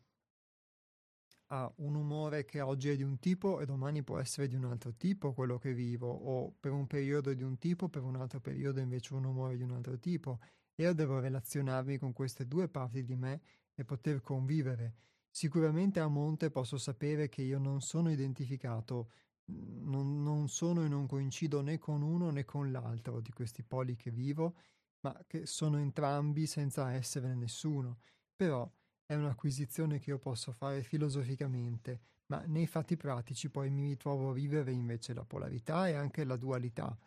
a 1.50 1.72
un 1.78 1.96
umore 1.96 2.46
che 2.46 2.62
oggi 2.62 2.90
è 2.90 2.96
di 2.96 3.04
un 3.04 3.20
tipo 3.20 3.60
e 3.60 3.66
domani 3.66 4.04
può 4.04 4.18
essere 4.18 4.48
di 4.48 4.56
un 4.56 4.66
altro 4.66 4.94
tipo 4.96 5.34
quello 5.34 5.60
che 5.60 5.74
vivo, 5.74 6.10
o 6.10 6.52
per 6.60 6.72
un 6.72 6.88
periodo 6.88 7.34
di 7.34 7.44
un 7.44 7.58
tipo, 7.58 7.90
per 7.90 8.02
un 8.02 8.16
altro 8.16 8.40
periodo 8.40 8.80
invece 8.80 9.14
un 9.14 9.26
umore 9.26 9.56
di 9.56 9.64
un 9.64 9.72
altro 9.72 10.00
tipo. 10.00 10.40
Io 10.80 10.94
devo 10.94 11.20
relazionarmi 11.20 11.98
con 11.98 12.14
queste 12.14 12.48
due 12.48 12.68
parti 12.68 13.04
di 13.04 13.16
me 13.16 13.42
e 13.74 13.84
poter 13.84 14.22
convivere. 14.22 14.96
Sicuramente 15.30 16.00
a 16.00 16.08
monte 16.08 16.52
posso 16.52 16.78
sapere 16.78 17.30
che 17.30 17.42
io 17.42 17.60
non 17.60 17.82
sono 17.82 18.12
identificato, 18.12 19.12
non, 19.46 20.22
non 20.22 20.50
sono 20.50 20.84
e 20.84 20.88
non 20.88 21.08
coincido 21.08 21.62
né 21.62 21.78
con 21.80 22.02
uno 22.02 22.30
né 22.30 22.46
con 22.46 22.72
l'altro 22.72 23.22
di 23.22 23.32
questi 23.32 23.64
poli 23.64 23.96
che 23.96 24.12
vivo 24.12 24.56
ma 25.02 25.24
che 25.28 25.46
sono 25.46 25.78
entrambi 25.78 26.46
senza 26.48 26.92
essere 26.92 27.34
nessuno. 27.36 28.00
Però 28.36 28.70
è 29.06 29.16
un'acquisizione 29.16 30.00
che 30.00 30.12
io 30.12 30.20
posso 30.20 30.52
fare 30.52 30.84
filosoficamente, 30.84 32.02
ma 32.28 32.44
nei 32.46 32.68
fatti 32.68 32.98
pratici 32.98 33.50
poi 33.50 33.70
mi 33.70 33.88
ritrovo 33.88 34.30
a 34.30 34.34
vivere 34.34 34.72
invece 34.72 35.14
la 35.14 35.24
polarità 35.24 35.88
e 35.88 35.94
anche 35.94 36.24
la 36.24 36.36
dualità, 36.36 36.98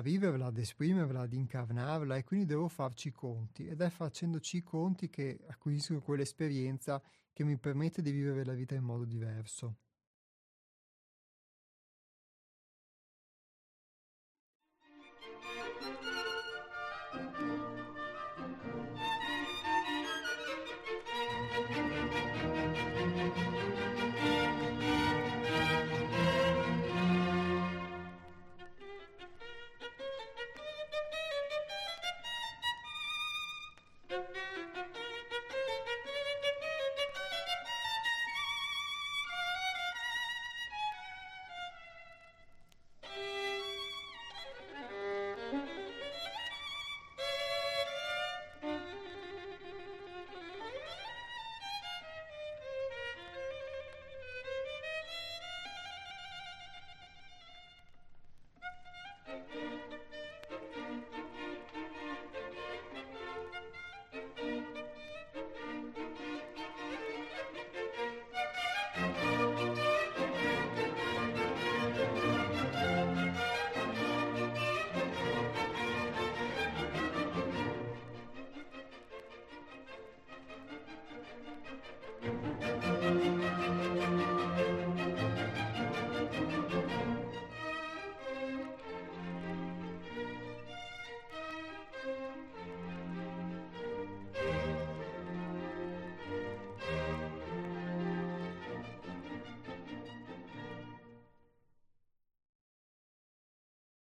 viverla, 0.00 0.46
ad 0.46 0.58
esprimerla, 0.58 1.20
ad 1.22 1.32
incarnarla 1.32 2.16
e 2.16 2.24
quindi 2.24 2.46
devo 2.46 2.68
farci 2.68 3.08
i 3.08 3.12
conti 3.12 3.66
ed 3.66 3.80
è 3.80 3.90
facendoci 3.90 4.58
i 4.58 4.62
conti 4.62 5.10
che 5.10 5.38
acquisisco 5.48 6.00
quell'esperienza 6.00 7.02
che 7.32 7.44
mi 7.44 7.58
permette 7.58 8.02
di 8.02 8.10
vivere 8.10 8.44
la 8.44 8.54
vita 8.54 8.74
in 8.74 8.84
modo 8.84 9.04
diverso. 9.04 9.76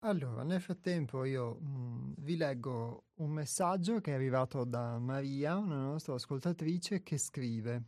Allora, 0.08 0.42
nel 0.42 0.62
frattempo 0.62 1.24
io 1.24 1.58
mh, 1.60 1.66
mm, 1.66 2.12
vi 2.20 2.36
leggo 2.38 3.08
un 3.16 3.30
messaggio 3.30 4.00
che 4.00 4.12
è 4.12 4.14
arrivato 4.14 4.64
da 4.64 4.98
Maria, 4.98 5.58
una 5.58 5.82
nostra 5.82 6.14
ascoltatrice, 6.14 7.02
che 7.02 7.18
scrive 7.18 7.84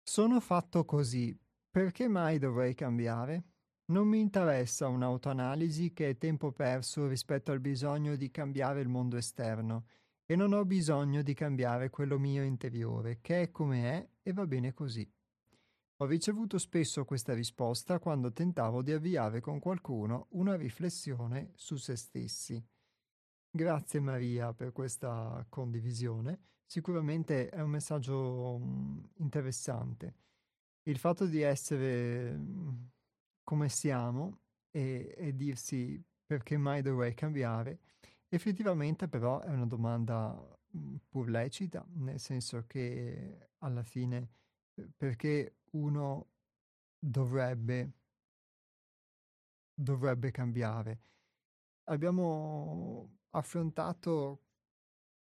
Sono 0.00 0.38
fatto 0.38 0.84
così, 0.84 1.36
perché 1.68 2.06
mai 2.06 2.38
dovrei 2.38 2.74
cambiare? 2.74 3.46
Non 3.86 4.06
mi 4.06 4.20
interessa 4.20 4.86
un'autoanalisi 4.86 5.92
che 5.92 6.10
è 6.10 6.18
tempo 6.18 6.52
perso 6.52 7.08
rispetto 7.08 7.50
al 7.50 7.58
bisogno 7.58 8.14
di 8.14 8.30
cambiare 8.30 8.80
il 8.80 8.88
mondo 8.88 9.16
esterno 9.16 9.86
e 10.24 10.36
non 10.36 10.52
ho 10.52 10.64
bisogno 10.64 11.22
di 11.22 11.34
cambiare 11.34 11.90
quello 11.90 12.16
mio 12.16 12.44
interiore, 12.44 13.18
che 13.20 13.42
è 13.42 13.50
come 13.50 13.90
è 13.90 14.08
e 14.22 14.32
va 14.32 14.46
bene 14.46 14.72
così. 14.72 15.12
Ho 16.02 16.06
ricevuto 16.06 16.58
spesso 16.58 17.04
questa 17.04 17.32
risposta 17.32 18.00
quando 18.00 18.32
tentavo 18.32 18.82
di 18.82 18.90
avviare 18.90 19.40
con 19.40 19.60
qualcuno 19.60 20.26
una 20.30 20.56
riflessione 20.56 21.52
su 21.54 21.76
se 21.76 21.94
stessi. 21.94 22.60
Grazie 23.48 24.00
Maria 24.00 24.52
per 24.52 24.72
questa 24.72 25.46
condivisione. 25.48 26.40
Sicuramente 26.66 27.50
è 27.50 27.60
un 27.60 27.70
messaggio 27.70 28.58
mm, 28.58 28.98
interessante. 29.18 30.16
Il 30.88 30.98
fatto 30.98 31.26
di 31.26 31.40
essere 31.40 32.32
mm, 32.32 32.84
come 33.44 33.68
siamo 33.68 34.40
e, 34.72 35.14
e 35.16 35.36
dirsi 35.36 36.02
perché 36.26 36.56
mai 36.56 36.82
dovrei 36.82 37.14
cambiare, 37.14 37.78
effettivamente 38.26 39.06
però 39.06 39.38
è 39.38 39.50
una 39.50 39.66
domanda 39.66 40.34
mm, 40.76 40.96
pur 41.08 41.28
lecita, 41.28 41.86
nel 41.92 42.18
senso 42.18 42.64
che 42.66 43.50
alla 43.58 43.84
fine 43.84 44.30
perché 44.96 45.58
uno 45.72 46.30
dovrebbe, 46.98 47.92
dovrebbe 49.74 50.30
cambiare. 50.30 51.00
Abbiamo 51.84 53.18
affrontato 53.30 54.44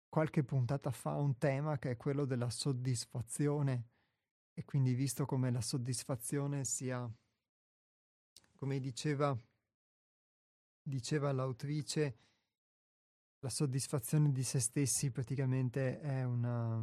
qualche 0.09 0.43
puntata 0.43 0.91
fa 0.91 1.15
un 1.15 1.37
tema 1.37 1.79
che 1.79 1.93
è 1.93 1.97
quello 1.97 2.25
della 2.25 2.51
soddisfazione 2.51 3.89
e 4.55 4.65
quindi 4.65 4.95
visto 4.95 5.25
come 5.25 5.51
la 5.51 5.61
soddisfazione 5.61 6.65
sia, 6.65 7.09
come 8.55 8.81
diceva, 8.81 9.39
diceva 10.83 11.31
l'autrice, 11.31 12.19
la 13.41 13.51
soddisfazione 13.51 14.33
di 14.33 14.43
se 14.43 14.59
stessi 14.59 15.13
praticamente 15.13 16.01
è 16.01 16.25
una 16.25 16.83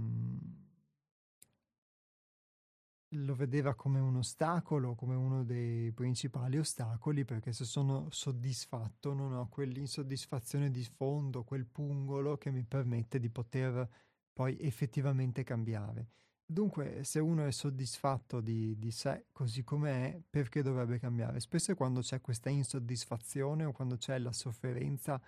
lo 3.24 3.36
vedeva 3.36 3.76
come 3.76 4.00
un 4.00 4.18
ostacolo, 4.18 4.96
come 4.96 5.16
uno 5.16 5.44
dei 5.44 5.92
principali 5.92 6.58
ostacoli, 6.58 7.26
perché 7.26 7.54
se 7.54 7.66
sono 7.66 8.08
soddisfatto 8.10 9.14
non 9.14 9.34
ho 9.34 9.48
quell'insoddisfazione 9.50 10.72
di 10.72 10.84
fondo, 10.84 11.44
quel 11.44 11.66
pungolo 11.66 12.38
che 12.38 12.52
mi 12.52 12.64
permette 12.64 13.20
di 13.20 13.30
poter 13.30 13.88
poi 14.34 14.58
effettivamente 14.60 15.44
cambiare. 15.44 16.10
Dunque, 16.48 17.04
se 17.04 17.20
uno 17.20 17.46
è 17.46 17.52
soddisfatto 17.52 18.40
di, 18.40 18.78
di 18.78 18.92
sé 18.92 19.26
così 19.32 19.64
com'è, 19.64 20.22
perché 20.30 20.62
dovrebbe 20.62 21.00
cambiare? 21.00 21.40
Spesso 21.40 21.72
è 21.72 21.76
quando 21.76 22.02
c'è 22.02 22.22
questa 22.22 22.50
insoddisfazione 22.50 23.66
o 23.66 23.72
quando 23.72 23.98
c'è 23.98 24.20
la 24.20 24.32
sofferenza 24.32 25.20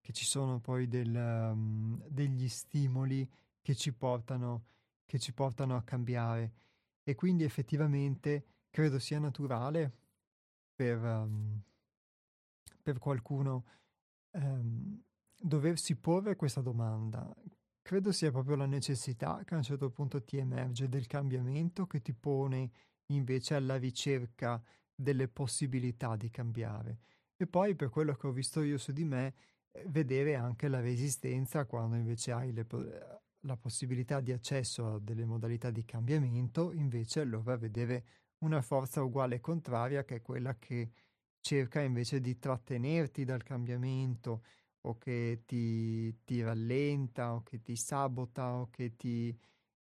che 0.00 0.12
ci 0.12 0.24
sono 0.24 0.60
poi 0.60 0.86
del, 0.86 1.14
um, 1.14 2.04
degli 2.08 2.48
stimoli 2.48 3.28
che 3.62 3.74
ci 3.74 3.92
portano, 3.92 4.66
che 5.06 5.18
ci 5.18 5.32
portano 5.32 5.76
a 5.76 5.82
cambiare 5.82 6.52
e 7.08 7.14
quindi 7.14 7.44
effettivamente 7.44 8.44
credo 8.68 8.98
sia 8.98 9.20
naturale 9.20 9.92
per, 10.74 11.00
um, 11.00 11.62
per 12.82 12.98
qualcuno 12.98 13.64
um, 14.32 15.00
doversi 15.38 15.94
porre 15.94 16.34
questa 16.34 16.60
domanda. 16.60 17.32
Credo 17.80 18.10
sia 18.10 18.32
proprio 18.32 18.56
la 18.56 18.66
necessità 18.66 19.40
che 19.44 19.54
a 19.54 19.58
un 19.58 19.62
certo 19.62 19.88
punto 19.90 20.20
ti 20.24 20.36
emerge 20.38 20.88
del 20.88 21.06
cambiamento 21.06 21.86
che 21.86 22.02
ti 22.02 22.12
pone 22.12 22.72
invece 23.12 23.54
alla 23.54 23.76
ricerca 23.76 24.60
delle 24.92 25.28
possibilità 25.28 26.16
di 26.16 26.28
cambiare. 26.28 26.98
E 27.36 27.46
poi 27.46 27.76
per 27.76 27.88
quello 27.88 28.16
che 28.16 28.26
ho 28.26 28.32
visto 28.32 28.62
io 28.62 28.78
su 28.78 28.90
di 28.90 29.04
me, 29.04 29.34
eh, 29.70 29.84
vedere 29.86 30.34
anche 30.34 30.66
la 30.66 30.80
resistenza 30.80 31.66
quando 31.66 31.94
invece 31.94 32.32
hai 32.32 32.52
le, 32.52 32.66
la 33.46 33.56
possibilità 33.56 34.20
di 34.20 34.32
accesso 34.32 34.94
a 34.94 34.98
delle 34.98 35.24
modalità 35.24 35.70
di 35.70 35.84
cambiamento, 35.84 36.72
invece 36.72 37.20
allora 37.20 37.56
vedere 37.56 38.04
una 38.38 38.60
forza 38.60 39.02
uguale 39.02 39.36
e 39.36 39.40
contraria 39.40 40.04
che 40.04 40.16
è 40.16 40.22
quella 40.22 40.56
che 40.58 40.90
cerca 41.40 41.80
invece 41.80 42.20
di 42.20 42.38
trattenerti 42.38 43.24
dal 43.24 43.42
cambiamento 43.42 44.42
o 44.82 44.98
che 44.98 45.42
ti, 45.46 46.22
ti 46.24 46.42
rallenta 46.42 47.34
o 47.34 47.42
che 47.42 47.62
ti 47.62 47.76
sabota 47.76 48.54
o 48.54 48.68
che 48.68 48.94
ti 48.96 49.36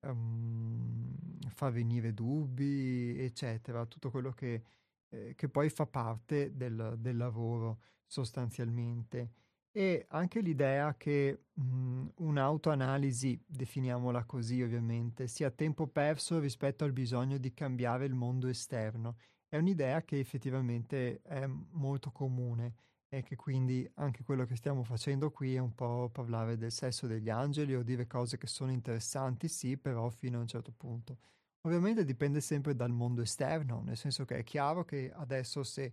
um, 0.01 1.15
fa 1.49 1.71
venire 1.71 2.13
dubbi, 2.13 3.19
eccetera, 3.19 3.87
tutto 3.87 4.11
quello 4.11 4.33
che, 4.33 4.63
eh, 5.11 5.35
che 5.35 5.49
poi 5.49 5.69
fa 5.71 5.87
parte 5.87 6.57
del, 6.57 6.97
del 6.99 7.17
lavoro 7.17 7.81
sostanzialmente 8.07 9.33
e 9.73 10.05
anche 10.09 10.41
l'idea 10.41 10.97
che 10.97 11.45
mh, 11.53 12.07
un'autoanalisi, 12.16 13.41
definiamola 13.47 14.25
così 14.25 14.62
ovviamente, 14.62 15.27
sia 15.29 15.51
tempo 15.51 15.87
perso 15.87 16.39
rispetto 16.41 16.85
al 16.85 16.93
bisogno 16.93 17.39
di 17.39 17.53
cambiare 17.55 18.05
il 18.07 18.14
mondo 18.14 18.49
esterno. 18.49 19.16
È 19.49 19.57
un'idea 19.57 20.03
che 20.03 20.18
effettivamente 20.18 21.21
è 21.23 21.47
molto 21.47 22.11
comune 22.11 22.75
e 23.09 23.23
che 23.23 23.35
quindi 23.37 23.89
anche 23.95 24.23
quello 24.23 24.45
che 24.45 24.55
stiamo 24.57 24.85
facendo 24.85 25.31
qui 25.31 25.55
è 25.57 25.59
un 25.59 25.75
po' 25.75 26.09
parlare 26.12 26.57
del 26.57 26.71
sesso 26.71 27.07
degli 27.09 27.29
angeli 27.29 27.75
o 27.75 27.83
dire 27.83 28.07
cose 28.07 28.39
che 28.39 28.47
sono 28.47 28.71
interessanti, 28.71 29.49
sì, 29.49 29.77
però 29.77 30.09
fino 30.11 30.39
a 30.39 30.41
un 30.43 30.47
certo 30.47 30.73
punto. 30.77 31.18
Ovviamente 31.62 32.05
dipende 32.05 32.41
sempre 32.41 32.75
dal 32.75 32.91
mondo 32.91 33.21
esterno, 33.21 33.83
nel 33.83 33.97
senso 33.97 34.25
che 34.25 34.39
è 34.39 34.45
chiaro 34.45 34.85
che 34.85 35.12
adesso 35.12 35.62
se 35.62 35.93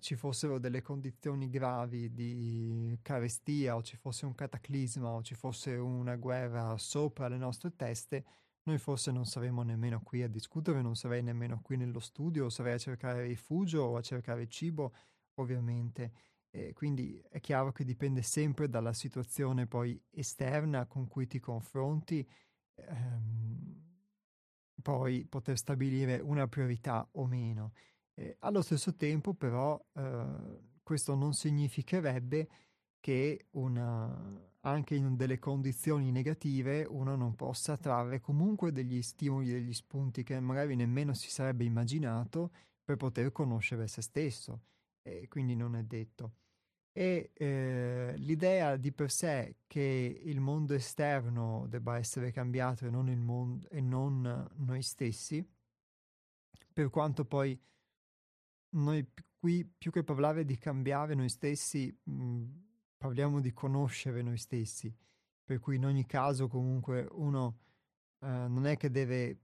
ci 0.00 0.16
fossero 0.16 0.58
delle 0.58 0.82
condizioni 0.82 1.48
gravi 1.48 2.12
di 2.12 2.98
carestia 3.02 3.76
o 3.76 3.82
ci 3.82 3.96
fosse 3.96 4.26
un 4.26 4.34
cataclisma 4.34 5.10
o 5.10 5.22
ci 5.22 5.34
fosse 5.34 5.74
una 5.74 6.16
guerra 6.16 6.76
sopra 6.78 7.28
le 7.28 7.36
nostre 7.36 7.74
teste, 7.76 8.24
noi 8.64 8.78
forse 8.78 9.10
non 9.10 9.24
saremmo 9.26 9.62
nemmeno 9.62 10.00
qui 10.02 10.22
a 10.22 10.28
discutere, 10.28 10.82
non 10.82 10.94
sarei 10.94 11.22
nemmeno 11.22 11.60
qui 11.62 11.76
nello 11.76 11.98
studio, 11.98 12.48
sarei 12.48 12.74
a 12.74 12.78
cercare 12.78 13.22
rifugio 13.24 13.82
o 13.82 13.96
a 13.96 14.02
cercare 14.02 14.46
cibo, 14.48 14.94
ovviamente. 15.34 16.12
E 16.48 16.72
quindi 16.72 17.20
è 17.28 17.40
chiaro 17.40 17.72
che 17.72 17.82
dipende 17.82 18.22
sempre 18.22 18.68
dalla 18.68 18.92
situazione 18.92 19.66
poi 19.66 20.00
esterna 20.10 20.86
con 20.86 21.08
cui 21.08 21.26
ti 21.26 21.40
confronti, 21.40 22.26
ehm, 22.74 23.82
poi 24.80 25.26
poter 25.26 25.56
stabilire 25.58 26.20
una 26.20 26.46
priorità 26.46 27.08
o 27.12 27.26
meno. 27.26 27.72
Eh, 28.14 28.36
allo 28.40 28.62
stesso 28.62 28.94
tempo, 28.94 29.34
però, 29.34 29.82
eh, 29.94 30.60
questo 30.82 31.14
non 31.14 31.32
significherebbe 31.32 32.48
che 33.00 33.46
una, 33.52 34.50
anche 34.60 34.94
in 34.94 35.16
delle 35.16 35.38
condizioni 35.38 36.10
negative 36.12 36.84
uno 36.84 37.16
non 37.16 37.34
possa 37.34 37.76
trarre 37.76 38.20
comunque 38.20 38.70
degli 38.72 39.02
stimoli, 39.02 39.50
degli 39.50 39.72
spunti 39.72 40.22
che 40.22 40.38
magari 40.40 40.76
nemmeno 40.76 41.14
si 41.14 41.30
sarebbe 41.30 41.64
immaginato 41.64 42.50
per 42.84 42.96
poter 42.96 43.32
conoscere 43.32 43.88
se 43.88 44.02
stesso. 44.02 44.62
E 45.02 45.26
quindi 45.28 45.56
non 45.56 45.74
è 45.74 45.82
detto. 45.82 46.34
E 46.92 47.32
eh, 47.34 48.14
l'idea 48.18 48.76
di 48.76 48.92
per 48.92 49.10
sé 49.10 49.56
che 49.66 50.20
il 50.24 50.40
mondo 50.40 50.74
esterno 50.74 51.66
debba 51.68 51.96
essere 51.96 52.30
cambiato 52.30 52.86
e 52.86 52.90
non, 52.90 53.06
mondo, 53.18 53.68
e 53.70 53.80
non 53.80 54.48
noi 54.56 54.82
stessi, 54.82 55.44
per 56.72 56.90
quanto 56.90 57.24
poi 57.24 57.58
noi 58.72 59.06
qui 59.38 59.64
più 59.64 59.90
che 59.90 60.04
parlare 60.04 60.44
di 60.44 60.56
cambiare 60.56 61.14
noi 61.14 61.28
stessi, 61.28 61.94
mh, 62.04 62.12
mhmm, 62.12 62.64
parliamo 62.96 63.40
di 63.40 63.52
conoscere 63.52 64.22
noi 64.22 64.38
stessi, 64.38 64.94
per 65.44 65.58
cui 65.58 65.76
in 65.76 65.84
ogni 65.84 66.06
caso 66.06 66.46
comunque 66.48 67.06
uno 67.10 67.58
eh, 68.20 68.26
non 68.26 68.66
è 68.66 68.76
che 68.76 68.90
deve 68.90 69.38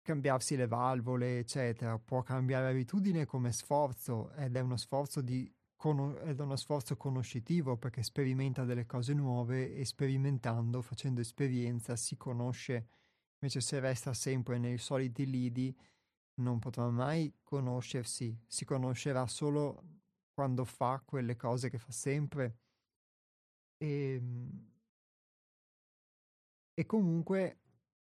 cambiarsi 0.00 0.56
le 0.56 0.66
valvole, 0.66 1.38
eccetera, 1.38 1.98
può 1.98 2.22
cambiare 2.22 2.70
abitudine 2.70 3.26
come 3.26 3.52
sforzo 3.52 4.32
ed 4.32 4.56
è 4.56 4.60
uno 4.60 4.76
sforzo 4.76 5.20
di 5.20 5.52
con- 5.76 6.16
è 6.24 6.30
uno 6.40 6.56
sforzo 6.56 6.96
conoscitivo 6.96 7.76
perché 7.76 8.02
sperimenta 8.02 8.64
delle 8.64 8.86
cose 8.86 9.12
nuove 9.12 9.74
e 9.74 9.84
sperimentando, 9.84 10.80
facendo 10.80 11.20
esperienza, 11.20 11.96
si 11.96 12.16
conosce. 12.16 12.86
Invece 13.38 13.60
se 13.60 13.78
resta 13.80 14.14
sempre 14.14 14.58
nei 14.58 14.78
soliti 14.78 15.26
lidi, 15.26 15.76
non 16.36 16.58
potrà 16.58 16.88
mai 16.90 17.32
conoscersi, 17.42 18.36
si 18.46 18.64
conoscerà 18.64 19.26
solo 19.26 19.82
quando 20.34 20.64
fa 20.64 21.02
quelle 21.04 21.36
cose 21.36 21.70
che 21.70 21.78
fa 21.78 21.92
sempre. 21.92 22.58
E, 23.78 24.14
ehm, 24.14 24.70
e 26.74 26.84
comunque 26.86 27.58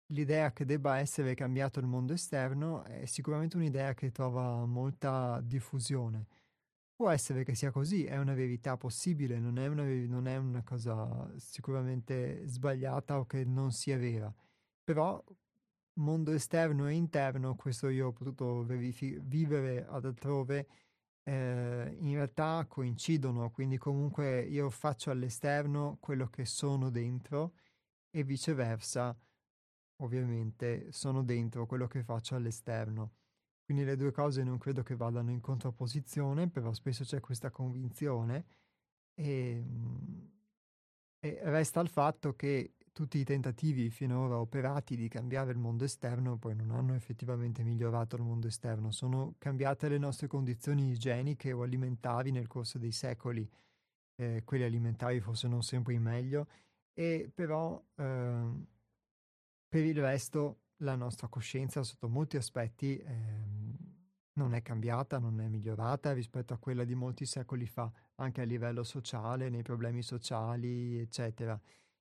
l'idea 0.07 0.53
che 0.53 0.65
debba 0.65 0.99
essere 0.99 1.36
cambiato 1.36 1.80
il 1.80 1.86
mondo 1.86 2.13
esterno 2.13 2.84
è 2.84 3.05
sicuramente 3.05 3.57
un'idea 3.57 3.93
che 3.93 4.11
trova 4.11 4.65
molta 4.65 5.41
diffusione. 5.41 6.28
Può 6.95 7.09
essere 7.09 7.43
che 7.43 7.55
sia 7.55 7.71
così, 7.71 8.05
è 8.05 8.17
una 8.17 8.34
verità 8.34 8.78
possibile, 8.78 9.39
non 9.39 9.57
è 9.57 9.67
una, 9.67 9.84
non 9.84 10.28
è 10.28 10.38
una 10.38 10.63
cosa 10.63 11.30
sicuramente 11.38 12.45
sbagliata 12.47 13.19
o 13.19 13.26
che 13.26 13.43
non 13.43 13.71
sia 13.71 13.97
vera. 13.97 14.34
Però 14.84 15.21
mondo 15.96 16.32
esterno 16.32 16.88
e 16.88 16.94
interno, 16.94 17.56
questo 17.56 17.89
io 17.89 18.08
ho 18.08 18.12
potuto 18.14 18.64
verifi- 18.66 19.20
vivere 19.22 19.86
ad 19.86 20.06
altrove, 20.06 20.68
eh, 21.24 21.96
in 22.00 22.14
realtà 22.16 22.66
coincidono, 22.68 23.50
quindi 23.52 23.78
comunque 23.78 24.41
io 24.41 24.70
faccio 24.70 25.12
all'esterno 25.12 25.98
quello 26.00 26.28
che 26.28 26.46
sono 26.46 26.89
dentro 26.89 27.54
e 28.10 28.24
viceversa, 28.24 29.16
ovviamente, 29.98 30.91
sono 30.91 31.24
dentro 31.24 31.66
quello 31.66 31.88
che 31.88 32.04
faccio 32.04 32.36
all'esterno. 32.36 33.14
Quindi 33.64 33.86
le 33.86 33.96
due 33.96 34.12
cose 34.12 34.44
non 34.44 34.58
credo 34.58 34.84
che 34.84 34.96
vadano 34.96 35.32
in 35.32 35.39
contrapposizione, 35.39 36.50
però 36.50 36.74
spesso 36.74 37.04
c'è 37.04 37.20
questa 37.22 37.50
convinzione 37.50 38.46
e, 39.14 39.64
e 41.20 41.39
resta 41.44 41.80
il 41.80 41.88
fatto 41.88 42.36
che 42.36 42.74
tutti 42.94 43.18
i 43.18 43.24
tentativi 43.24 43.89
finora 43.89 44.38
operati 44.38 44.96
di 44.96 45.08
cambiare 45.10 45.52
il 45.52 45.58
mondo 45.58 45.84
esterno 45.84 46.38
poi 46.38 46.56
non 46.56 46.70
hanno 46.70 46.94
effettivamente 46.94 47.64
migliorato 47.64 48.16
il 48.16 48.22
mondo 48.22 48.48
esterno, 48.48 48.91
sono 48.91 49.34
cambiate 49.39 49.89
le 49.89 49.98
nostre 49.98 50.28
condizioni 50.28 50.91
igieniche 50.91 51.52
o 51.52 51.64
alimentari 51.64 52.32
nel 52.32 52.48
corso 52.48 52.78
dei 52.78 52.91
secoli, 52.91 53.50
eh, 54.16 54.44
quelli 54.46 54.64
alimentari 54.64 55.20
forse 55.20 55.48
non 55.48 55.64
sempre 55.64 55.94
in 55.94 56.04
meglio, 56.04 56.48
e 56.94 57.32
però 57.34 57.84
eh, 57.96 58.52
per 59.68 59.84
il 59.84 60.00
resto 60.00 60.60
la 60.78 60.96
nostra 60.96 61.28
coscienza 61.28 61.82
sotto 61.82 62.08
molti 62.08 62.38
aspetti 62.38 62.98
eh, 62.98 63.54
non 64.34 64.54
è 64.54 64.62
cambiata, 64.62 65.18
non 65.18 65.41
è 65.41 65.48
migliorata 65.48 66.14
rispetto 66.14 66.54
a 66.54 66.58
quella 66.58 66.84
di 66.84 66.94
molti 66.94 67.26
secoli 67.26 67.66
fa, 67.66 67.91
anche 68.16 68.41
a 68.41 68.46
livello 68.46 68.84
sociale, 68.84 69.50
nei 69.50 69.64
problemi 69.64 70.04
sociali, 70.04 71.00
eccetera. 71.00 71.60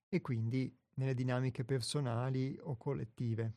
E 0.08 0.20
quindi 0.20 0.74
nelle 0.94 1.14
dinamiche 1.14 1.64
personali 1.64 2.56
o 2.60 2.76
collettive. 2.76 3.54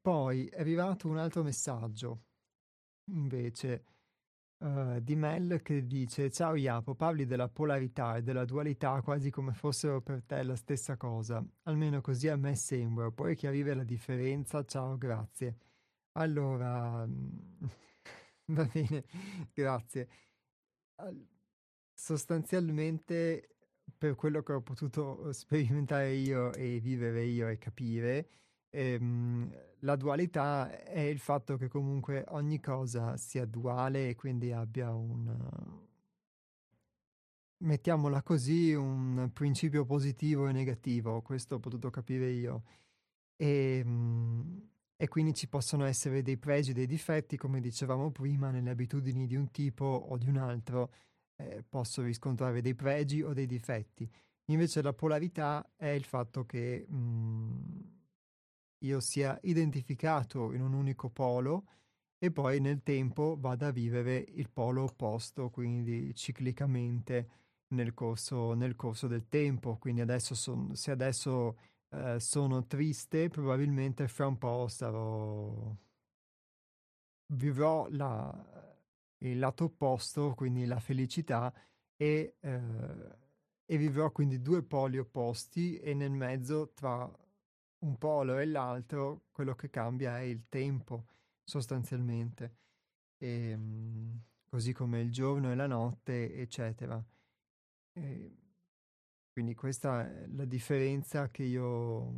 Poi 0.00 0.46
è 0.48 0.60
arrivato 0.60 1.08
un 1.08 1.16
altro 1.18 1.42
messaggio, 1.42 2.24
invece, 3.12 3.84
uh, 4.58 5.00
di 5.00 5.16
Mel 5.16 5.62
che 5.62 5.86
dice 5.86 6.30
Ciao 6.30 6.54
Iapo, 6.56 6.94
parli 6.94 7.26
della 7.26 7.48
polarità 7.48 8.16
e 8.16 8.22
della 8.22 8.44
dualità 8.44 9.00
quasi 9.02 9.30
come 9.30 9.54
fossero 9.54 10.02
per 10.02 10.22
te 10.24 10.42
la 10.42 10.56
stessa 10.56 10.96
cosa. 10.98 11.44
Almeno 11.64 12.00
così 12.02 12.28
a 12.28 12.36
me 12.36 12.54
sembra. 12.56 13.10
Puoi 13.12 13.36
chiarire 13.36 13.74
la 13.74 13.84
differenza? 13.84 14.64
Ciao, 14.64 14.98
grazie. 14.98 15.56
Allora... 16.12 17.06
Va 18.48 18.64
bene, 18.64 19.04
grazie. 19.54 20.08
Sostanzialmente, 21.96 23.56
per 23.96 24.14
quello 24.16 24.42
che 24.42 24.52
ho 24.52 24.60
potuto 24.62 25.32
sperimentare 25.32 26.12
io 26.14 26.52
e 26.52 26.80
vivere 26.80 27.24
io 27.24 27.48
e 27.48 27.56
capire, 27.58 28.28
ehm, 28.70 29.50
la 29.80 29.96
dualità 29.96 30.70
è 30.82 31.00
il 31.00 31.18
fatto 31.20 31.56
che 31.56 31.68
comunque 31.68 32.24
ogni 32.28 32.60
cosa 32.60 33.16
sia 33.16 33.44
duale 33.46 34.08
e 34.10 34.14
quindi 34.16 34.50
abbia 34.52 34.92
un, 34.92 35.24
mettiamola 37.58 38.22
così, 38.22 38.72
un 38.74 39.30
principio 39.32 39.84
positivo 39.84 40.48
e 40.48 40.52
negativo. 40.52 41.22
Questo 41.22 41.56
ho 41.56 41.60
potuto 41.60 41.90
capire 41.90 42.28
io. 42.30 42.62
E, 43.36 43.78
ehm, 43.84 44.68
e 44.96 45.08
quindi 45.08 45.34
ci 45.34 45.48
possono 45.48 45.84
essere 45.84 46.22
dei 46.22 46.36
pregi 46.36 46.72
dei 46.72 46.86
difetti, 46.86 47.36
come 47.36 47.60
dicevamo 47.60 48.10
prima, 48.10 48.50
nelle 48.50 48.70
abitudini 48.70 49.26
di 49.26 49.36
un 49.36 49.50
tipo 49.50 49.84
o 49.84 50.16
di 50.16 50.28
un 50.28 50.36
altro 50.36 50.92
eh, 51.36 51.64
posso 51.68 52.02
riscontrare 52.02 52.60
dei 52.60 52.74
pregi 52.74 53.22
o 53.22 53.32
dei 53.32 53.46
difetti. 53.46 54.08
Invece 54.46 54.82
la 54.82 54.92
polarità 54.92 55.72
è 55.76 55.88
il 55.88 56.04
fatto 56.04 56.44
che 56.44 56.86
mh, 56.86 56.96
mm, 56.96 57.80
io 58.84 59.00
sia 59.00 59.38
identificato 59.42 60.52
in 60.52 60.60
un 60.60 60.74
unico 60.74 61.08
polo 61.10 61.66
e 62.18 62.30
poi 62.30 62.60
nel 62.60 62.82
tempo 62.82 63.36
vada 63.38 63.68
a 63.68 63.70
vivere 63.72 64.24
il 64.34 64.48
polo 64.50 64.84
opposto, 64.84 65.50
quindi 65.50 66.14
ciclicamente 66.14 67.28
nel 67.68 67.94
corso, 67.94 68.54
nel 68.54 68.76
corso 68.76 69.06
del 69.06 69.28
tempo. 69.28 69.76
Quindi 69.78 70.00
adesso 70.02 70.34
son, 70.34 70.74
se 70.76 70.90
adesso 70.90 71.56
eh, 72.14 72.20
sono 72.20 72.66
triste, 72.66 73.28
probabilmente 73.28 74.08
fra 74.08 74.26
un 74.26 74.38
po' 74.38 74.68
sarò... 74.68 75.76
vivrò 77.28 77.88
la, 77.90 78.76
il 79.18 79.38
lato 79.38 79.64
opposto, 79.64 80.34
quindi 80.34 80.64
la 80.66 80.80
felicità, 80.80 81.52
e, 81.96 82.36
eh, 82.40 83.18
e 83.66 83.76
vivrò 83.78 84.10
quindi 84.12 84.40
due 84.42 84.62
poli 84.62 84.98
opposti 84.98 85.78
e 85.78 85.94
nel 85.94 86.10
mezzo 86.12 86.72
tra 86.74 87.10
un 87.78 87.98
polo 87.98 88.38
e 88.38 88.46
l'altro 88.46 89.24
quello 89.30 89.54
che 89.54 89.70
cambia 89.70 90.18
è 90.18 90.22
il 90.22 90.48
tempo 90.48 91.06
sostanzialmente, 91.42 92.56
e, 93.18 93.50
ehm, 93.50 94.22
così 94.48 94.72
come 94.72 95.00
il 95.00 95.10
giorno 95.12 95.50
e 95.50 95.54
la 95.54 95.66
notte, 95.66 96.34
eccetera. 96.34 97.02
E, 97.92 98.36
quindi 99.34 99.56
questa 99.56 100.08
è 100.08 100.26
la 100.28 100.44
differenza 100.44 101.28
che 101.28 101.42
io, 101.42 102.14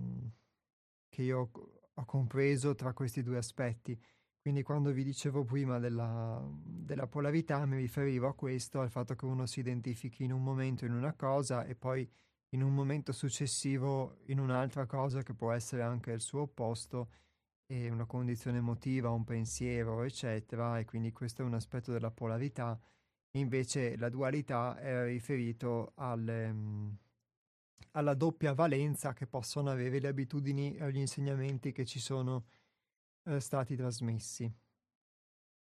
che 1.08 1.22
io 1.22 1.50
ho 1.94 2.04
compreso 2.04 2.74
tra 2.74 2.92
questi 2.92 3.22
due 3.22 3.38
aspetti. 3.38 3.98
Quindi 4.38 4.62
quando 4.62 4.92
vi 4.92 5.02
dicevo 5.02 5.42
prima 5.42 5.78
della, 5.78 6.46
della, 6.62 7.06
polarità 7.06 7.64
mi 7.64 7.78
riferivo 7.78 8.28
a 8.28 8.34
questo, 8.34 8.80
al 8.82 8.90
fatto 8.90 9.14
che 9.14 9.24
uno 9.24 9.46
si 9.46 9.60
identifichi 9.60 10.24
in 10.24 10.32
un 10.32 10.42
momento 10.42 10.84
in 10.84 10.92
una 10.92 11.14
cosa 11.14 11.64
e 11.64 11.74
poi 11.74 12.06
in 12.50 12.62
un 12.62 12.74
momento 12.74 13.12
successivo 13.12 14.18
in 14.26 14.38
un'altra 14.38 14.84
cosa 14.84 15.22
che 15.22 15.32
può 15.32 15.52
essere 15.52 15.80
anche 15.80 16.12
il 16.12 16.20
suo 16.20 16.42
opposto 16.42 17.08
e 17.64 17.88
una 17.88 18.04
condizione 18.04 18.58
emotiva, 18.58 19.08
un 19.08 19.24
pensiero, 19.24 20.02
eccetera, 20.02 20.78
e 20.78 20.84
quindi 20.84 21.12
questo 21.12 21.40
è 21.40 21.46
un 21.46 21.54
aspetto 21.54 21.92
della 21.92 22.10
polarità. 22.10 22.78
Invece 23.38 23.96
la 23.96 24.10
dualità 24.10 24.78
è 24.78 25.04
riferito 25.06 25.92
alle, 25.96 26.52
mm, 26.52 26.88
alla 27.92 28.14
doppia 28.14 28.52
valenza 28.52 29.12
che 29.12 29.26
possono 29.26 29.70
avere 29.70 29.98
le 29.98 30.08
abitudini 30.08 30.76
e 30.76 30.90
gli 30.92 30.98
insegnamenti 30.98 31.72
che 31.72 31.84
ci 31.84 31.98
sono 31.98 32.46
eh, 33.24 33.40
stati 33.40 33.76
trasmessi. 33.76 34.52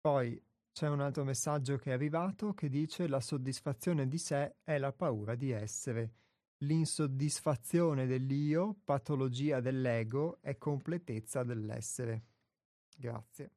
Poi 0.00 0.40
c'è 0.72 0.88
un 0.88 1.00
altro 1.00 1.24
messaggio 1.24 1.76
che 1.76 1.90
è 1.90 1.94
arrivato 1.94 2.52
che 2.52 2.68
dice 2.68 3.08
la 3.08 3.20
soddisfazione 3.20 4.06
di 4.08 4.18
sé 4.18 4.56
è 4.62 4.78
la 4.78 4.92
paura 4.92 5.34
di 5.34 5.50
essere. 5.50 6.12
L'insoddisfazione 6.58 8.06
dell'io, 8.06 8.76
patologia 8.84 9.60
dell'ego, 9.60 10.38
è 10.40 10.58
completezza 10.58 11.44
dell'essere. 11.44 12.24
Grazie. 12.96 13.50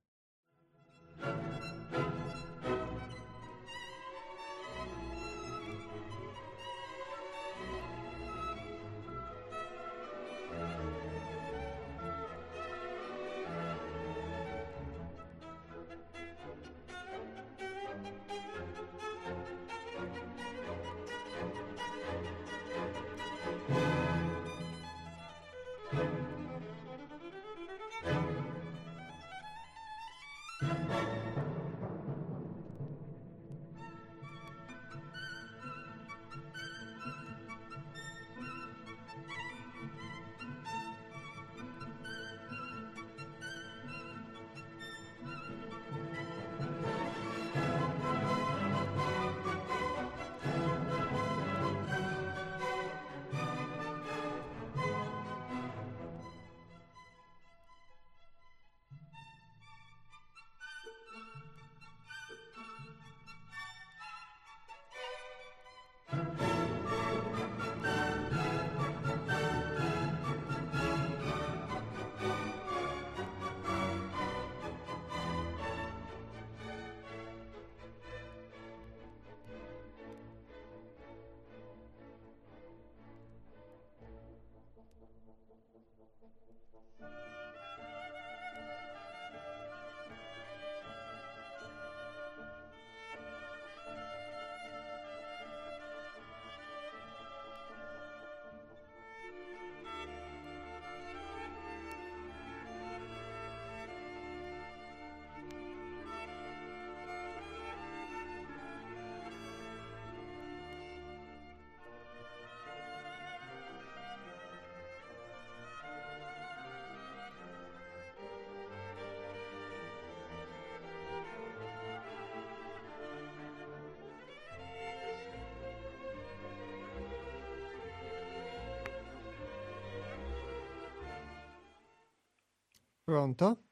Pronto? 133.10 133.64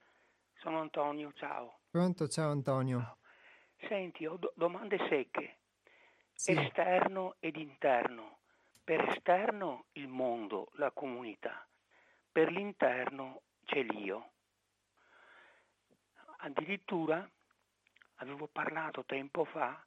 Sono 0.56 0.80
Antonio, 0.80 1.32
ciao. 1.34 1.82
Pronto, 1.92 2.28
ciao 2.28 2.50
Antonio. 2.50 3.00
Ciao. 3.02 3.18
Senti, 3.88 4.26
ho 4.26 4.36
do- 4.38 4.52
domande 4.56 4.98
secche. 5.10 5.60
Sì. 6.34 6.54
Esterno 6.54 7.36
ed 7.38 7.56
interno. 7.56 8.40
Per 8.84 9.00
esterno 9.10 9.86
il 9.92 10.08
mondo, 10.08 10.70
la 10.78 10.90
comunità. 10.90 11.68
Per 12.32 12.52
l'interno 12.52 13.44
c'è 13.66 13.84
l'io. 13.84 14.32
Addirittura 16.38 17.30
avevo 18.16 18.48
parlato 18.48 19.06
tempo 19.06 19.46
fa, 19.46 19.86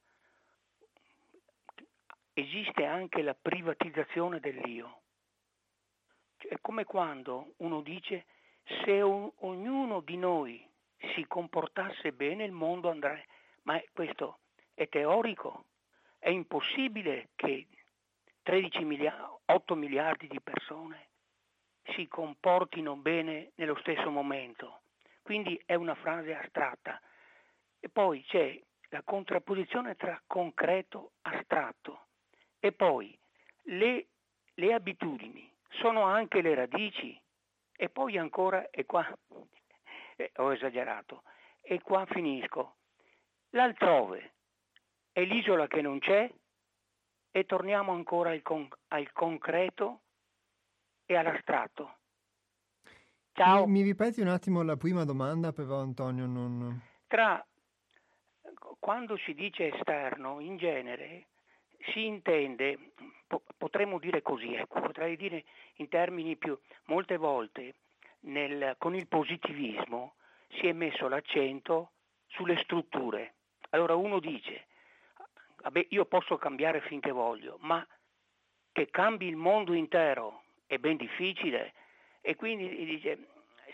esiste 2.31 2.85
anche 2.85 3.21
la 3.21 3.35
privatizzazione 3.35 4.39
dell'io. 4.39 5.01
È 6.37 6.55
come 6.61 6.85
quando 6.85 7.51
uno 7.57 7.81
dice 7.81 8.27
se 8.83 9.01
un, 9.01 9.29
ognuno 9.39 10.01
di 10.01 10.17
noi 10.17 10.65
si 11.13 11.25
comportasse 11.27 12.11
bene 12.13 12.43
il 12.43 12.51
mondo 12.51 12.89
andrebbe, 12.89 13.25
ma 13.63 13.81
questo 13.91 14.39
è 14.73 14.87
teorico, 14.87 15.65
è 16.19 16.29
impossibile 16.29 17.29
che 17.35 17.67
13 18.43 18.83
miliardi, 18.83 19.39
8 19.45 19.75
miliardi 19.75 20.27
di 20.27 20.39
persone 20.41 21.07
si 21.95 22.07
comportino 22.07 22.95
bene 22.95 23.51
nello 23.55 23.77
stesso 23.79 24.09
momento, 24.09 24.81
quindi 25.21 25.61
è 25.65 25.75
una 25.75 25.95
frase 25.95 26.35
astratta. 26.35 26.99
E 27.79 27.89
poi 27.89 28.23
c'è 28.25 28.59
la 28.89 29.01
contrapposizione 29.03 29.95
tra 29.95 30.21
concreto 30.27 31.13
e 31.23 31.35
astratto. 31.35 32.05
E 32.59 32.71
poi 32.71 33.17
le, 33.63 34.07
le 34.53 34.73
abitudini 34.73 35.51
sono 35.69 36.03
anche 36.03 36.41
le 36.41 36.53
radici 36.53 37.19
e 37.81 37.89
poi 37.89 38.15
ancora, 38.19 38.69
e 38.69 38.85
qua 38.85 39.03
eh, 40.15 40.31
ho 40.35 40.53
esagerato, 40.53 41.23
e 41.61 41.81
qua 41.81 42.05
finisco. 42.05 42.75
L'altrove 43.53 44.33
è 45.11 45.23
l'isola 45.23 45.65
che 45.65 45.81
non 45.81 45.97
c'è 45.97 46.31
e 47.31 47.45
torniamo 47.45 47.91
ancora 47.91 48.29
al, 48.29 48.43
con- 48.43 48.69
al 48.89 49.11
concreto 49.13 50.01
e 51.07 51.15
all'astratto. 51.15 51.95
Ciao. 53.31 53.65
Mi, 53.65 53.79
mi, 53.79 53.81
ripeti 53.81 54.21
un 54.21 54.27
attimo 54.27 54.61
la 54.61 54.77
prima 54.77 55.03
domanda, 55.03 55.51
però 55.51 55.79
Antonio 55.79 56.27
non... 56.27 56.79
Tra 57.07 57.43
quando 58.77 59.17
si 59.17 59.33
dice 59.33 59.73
esterno, 59.73 60.39
in 60.39 60.57
genere 60.57 61.29
si 61.91 62.05
intende 62.05 62.77
po- 63.27 63.43
potremmo 63.57 63.99
dire 63.99 64.21
così, 64.21 64.53
ecco, 64.53 64.81
potrei 64.81 65.15
dire 65.15 65.43
in 65.75 65.87
termini 65.89 66.35
più, 66.35 66.57
molte 66.85 67.17
volte 67.17 67.75
nel, 68.21 68.75
con 68.77 68.95
il 68.95 69.07
positivismo 69.07 70.15
si 70.49 70.67
è 70.67 70.73
messo 70.73 71.07
l'accento 71.07 71.91
sulle 72.27 72.57
strutture. 72.57 73.35
Allora 73.69 73.95
uno 73.95 74.19
dice, 74.19 74.67
vabbè 75.61 75.87
io 75.89 76.05
posso 76.05 76.37
cambiare 76.37 76.81
finché 76.81 77.11
voglio, 77.11 77.57
ma 77.61 77.85
che 78.71 78.89
cambi 78.89 79.27
il 79.27 79.35
mondo 79.35 79.73
intero 79.73 80.43
è 80.65 80.77
ben 80.77 80.97
difficile 80.97 81.73
e 82.21 82.35
quindi 82.35 82.85
dice 82.85 83.27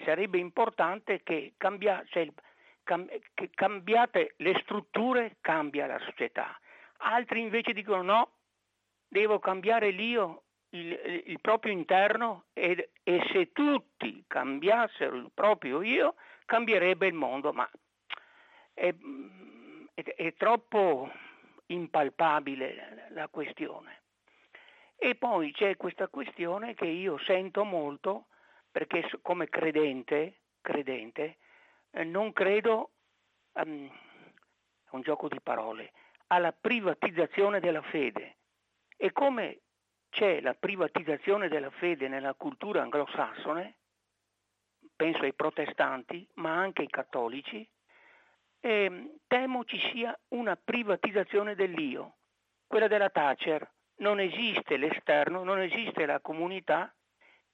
sarebbe 0.03 0.37
importante 0.37 1.23
che, 1.23 1.53
cambia, 1.57 2.03
cioè, 2.09 2.27
cam, 2.83 3.07
che 3.33 3.49
cambiate 3.53 4.33
le 4.37 4.59
strutture, 4.61 5.37
cambia 5.41 5.87
la 5.87 5.99
società. 5.99 6.59
Altri 6.97 7.41
invece 7.41 7.73
dicono 7.73 8.01
no, 8.01 8.31
devo 9.07 9.39
cambiare 9.39 9.91
l'io, 9.91 10.43
il, 10.69 11.23
il 11.25 11.39
proprio 11.41 11.71
interno 11.71 12.45
e, 12.53 12.91
e 13.03 13.27
se 13.31 13.51
tutti 13.51 14.23
cambiassero 14.27 15.15
il 15.15 15.31
proprio 15.33 15.81
io, 15.81 16.15
cambierebbe 16.45 17.07
il 17.07 17.13
mondo, 17.13 17.53
ma 17.53 17.69
è, 18.73 18.93
è, 19.93 20.03
è 20.03 20.33
troppo 20.35 21.11
impalpabile 21.67 23.07
la 23.09 23.27
questione. 23.27 24.01
E 24.95 25.15
poi 25.15 25.51
c'è 25.51 25.77
questa 25.77 26.07
questione 26.07 26.73
che 26.73 26.87
io 26.87 27.19
sento 27.19 27.63
molto 27.63 28.27
perché 28.71 29.07
come 29.21 29.47
credente, 29.47 30.41
credente 30.61 31.37
eh, 31.91 32.03
non 32.03 32.33
credo, 32.33 32.91
um, 33.53 33.87
è 33.87 34.89
un 34.91 35.01
gioco 35.01 35.27
di 35.27 35.39
parole, 35.41 35.91
alla 36.27 36.51
privatizzazione 36.51 37.59
della 37.59 37.81
fede. 37.81 38.37
E 38.95 39.11
come 39.11 39.61
c'è 40.09 40.41
la 40.41 40.53
privatizzazione 40.53 41.47
della 41.47 41.69
fede 41.71 42.07
nella 42.07 42.33
cultura 42.33 42.81
anglosassone, 42.81 43.75
penso 44.95 45.21
ai 45.21 45.33
protestanti, 45.33 46.27
ma 46.35 46.53
anche 46.53 46.81
ai 46.81 46.89
cattolici, 46.89 47.67
eh, 48.59 49.15
temo 49.27 49.63
ci 49.65 49.79
sia 49.91 50.17
una 50.29 50.55
privatizzazione 50.55 51.55
dell'io, 51.55 52.15
quella 52.65 52.87
della 52.87 53.09
Thatcher. 53.09 53.69
Non 53.99 54.19
esiste 54.19 54.77
l'esterno, 54.77 55.43
non 55.43 55.59
esiste 55.59 56.05
la 56.05 56.19
comunità, 56.19 56.93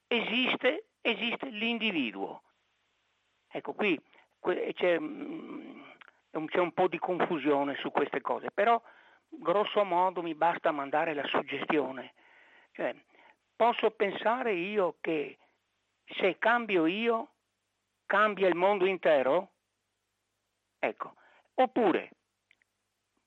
esiste, 0.07 0.87
esiste 1.01 1.47
l'individuo. 1.47 2.43
Ecco, 3.49 3.73
qui 3.73 3.99
c'è, 4.73 4.99
mm, 4.99 5.81
c'è 6.47 6.59
un 6.59 6.71
po' 6.73 6.87
di 6.87 6.97
confusione 6.97 7.75
su 7.75 7.91
queste 7.91 8.21
cose, 8.21 8.51
però 8.51 8.81
grosso 9.29 9.83
modo 9.83 10.21
mi 10.21 10.35
basta 10.35 10.71
mandare 10.71 11.13
la 11.13 11.25
suggestione. 11.25 12.13
Cioè, 12.71 12.95
posso 13.55 13.91
pensare 13.91 14.53
io 14.53 14.95
che 14.99 15.37
se 16.05 16.37
cambio 16.39 16.85
io, 16.85 17.29
cambia 18.05 18.47
il 18.47 18.55
mondo 18.55 18.85
intero? 18.85 19.51
Ecco, 20.79 21.13
oppure, 21.55 22.09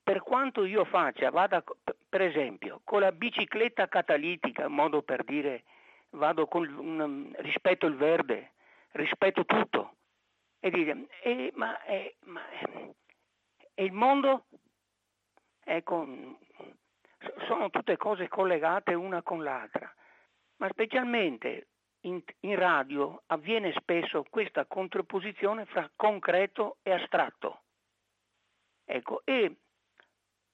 per 0.02 0.20
quanto 0.22 0.64
io 0.64 0.84
faccia, 0.84 1.30
vada, 1.30 1.64
per 2.08 2.20
esempio, 2.20 2.80
con 2.84 3.00
la 3.00 3.12
bicicletta 3.12 3.88
catalitica, 3.88 4.68
modo 4.68 5.02
per 5.02 5.24
dire, 5.24 5.64
vado 6.10 6.46
con 6.46 7.34
rispetto 7.38 7.86
il 7.86 7.96
verde, 7.96 8.52
rispetto 8.92 9.44
tutto, 9.44 9.94
e 10.66 10.70
dire, 10.70 11.06
eh, 11.22 11.52
ma, 11.54 11.80
eh, 11.84 12.16
ma 12.24 12.40
eh, 12.50 13.84
il 13.84 13.92
mondo? 13.92 14.46
Ecco, 15.62 16.38
sono 17.46 17.70
tutte 17.70 17.96
cose 17.96 18.26
collegate 18.26 18.92
una 18.94 19.22
con 19.22 19.44
l'altra, 19.44 19.92
ma 20.56 20.68
specialmente 20.70 21.68
in, 22.00 22.20
in 22.40 22.56
radio 22.56 23.22
avviene 23.26 23.72
spesso 23.74 24.24
questa 24.28 24.66
contrapposizione 24.66 25.66
fra 25.66 25.88
concreto 25.94 26.78
e 26.82 26.92
astratto. 26.92 27.62
Ecco, 28.84 29.22
e 29.24 29.58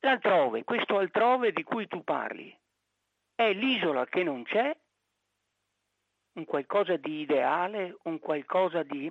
l'altrove, 0.00 0.64
questo 0.64 0.98
altrove 0.98 1.52
di 1.52 1.62
cui 1.62 1.86
tu 1.86 2.04
parli, 2.04 2.54
è 3.34 3.50
l'isola 3.54 4.04
che 4.04 4.22
non 4.22 4.42
c'è, 4.42 4.76
un 6.34 6.44
qualcosa 6.44 6.96
di 6.96 7.20
ideale, 7.20 7.96
un 8.02 8.18
qualcosa 8.18 8.82
di... 8.82 9.10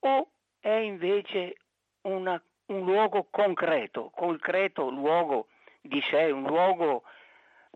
o 0.00 0.28
è 0.64 0.76
invece 0.76 1.56
una, 2.04 2.42
un 2.68 2.84
luogo 2.86 3.26
concreto, 3.30 4.10
concreto 4.14 4.88
luogo 4.88 5.48
di 5.82 6.00
sé, 6.08 6.30
un 6.30 6.44
luogo 6.44 7.02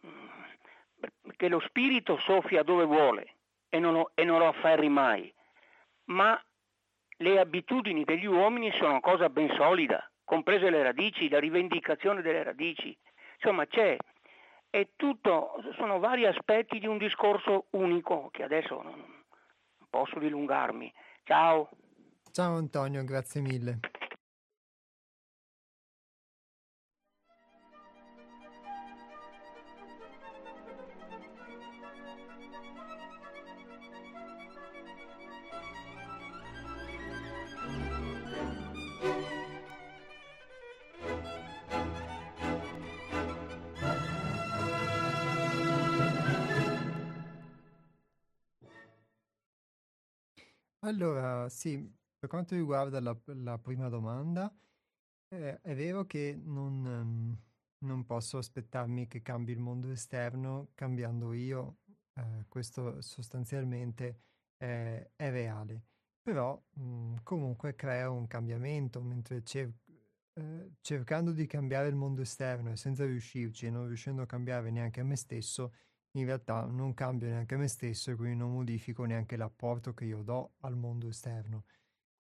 mm, 0.06 1.28
che 1.36 1.48
lo 1.48 1.60
spirito 1.60 2.16
soffia 2.20 2.62
dove 2.62 2.86
vuole 2.86 3.34
e 3.68 3.78
non, 3.78 3.92
lo, 3.92 4.12
e 4.14 4.24
non 4.24 4.38
lo 4.38 4.46
afferri 4.46 4.88
mai, 4.88 5.30
ma 6.04 6.42
le 7.18 7.38
abitudini 7.38 8.04
degli 8.04 8.24
uomini 8.24 8.72
sono 8.72 8.92
una 8.92 9.00
cosa 9.00 9.28
ben 9.28 9.54
solida, 9.54 10.10
comprese 10.24 10.70
le 10.70 10.82
radici, 10.82 11.28
la 11.28 11.40
rivendicazione 11.40 12.22
delle 12.22 12.42
radici. 12.42 12.96
Insomma, 13.34 13.66
c'è, 13.66 13.98
è 14.70 14.88
tutto, 14.96 15.62
sono 15.76 15.98
vari 15.98 16.24
aspetti 16.24 16.78
di 16.78 16.86
un 16.86 16.96
discorso 16.96 17.66
unico 17.72 18.30
che 18.32 18.44
adesso 18.44 18.80
non 18.80 19.24
posso 19.90 20.18
dilungarmi. 20.18 20.90
Ciao. 21.24 21.68
Ciao 22.32 22.56
Antonio, 22.56 23.04
grazie 23.04 23.40
mille. 23.40 23.80
Allora, 50.80 51.48
sì, 51.48 51.88
per 52.18 52.28
quanto 52.28 52.54
riguarda 52.54 53.00
la, 53.00 53.16
la 53.26 53.58
prima 53.58 53.88
domanda, 53.88 54.52
eh, 55.28 55.60
è 55.60 55.74
vero 55.74 56.04
che 56.06 56.38
non, 56.42 56.86
ehm, 56.86 57.38
non 57.86 58.04
posso 58.06 58.38
aspettarmi 58.38 59.06
che 59.06 59.22
cambi 59.22 59.52
il 59.52 59.60
mondo 59.60 59.90
esterno 59.90 60.70
cambiando 60.74 61.32
io, 61.32 61.78
eh, 62.14 62.44
questo 62.48 63.00
sostanzialmente 63.00 64.20
è, 64.56 65.10
è 65.14 65.30
reale, 65.30 65.84
però 66.22 66.60
mh, 66.70 67.16
comunque 67.22 67.74
crea 67.74 68.10
un 68.10 68.26
cambiamento, 68.26 69.00
mentre 69.02 69.42
cer- 69.44 69.72
eh, 70.34 70.70
cercando 70.80 71.32
di 71.32 71.46
cambiare 71.46 71.88
il 71.88 71.94
mondo 71.94 72.22
esterno 72.22 72.70
e 72.72 72.76
senza 72.76 73.04
riuscirci 73.04 73.66
e 73.66 73.70
non 73.70 73.86
riuscendo 73.86 74.22
a 74.22 74.26
cambiare 74.26 74.70
neanche 74.70 75.00
a 75.00 75.04
me 75.04 75.16
stesso, 75.16 75.72
in 76.12 76.24
realtà 76.24 76.64
non 76.64 76.94
cambio 76.94 77.28
neanche 77.28 77.56
me 77.56 77.68
stesso 77.68 78.10
e 78.10 78.16
quindi 78.16 78.36
non 78.36 78.52
modifico 78.52 79.04
neanche 79.04 79.36
l'apporto 79.36 79.94
che 79.94 80.04
io 80.04 80.22
do 80.22 80.54
al 80.60 80.76
mondo 80.76 81.08
esterno. 81.08 81.64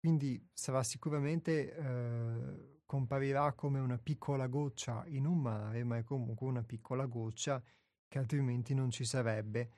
Quindi 0.08 0.42
sarà 0.54 0.82
sicuramente, 0.84 1.74
eh, 1.76 2.80
comparirà 2.86 3.52
come 3.52 3.78
una 3.78 3.98
piccola 3.98 4.46
goccia 4.46 5.04
in 5.08 5.26
un 5.26 5.38
mare, 5.38 5.84
ma 5.84 5.98
è 5.98 6.02
comunque 6.02 6.46
una 6.46 6.62
piccola 6.62 7.04
goccia 7.04 7.62
che 8.08 8.18
altrimenti 8.18 8.72
non 8.72 8.90
ci 8.90 9.04
sarebbe 9.04 9.70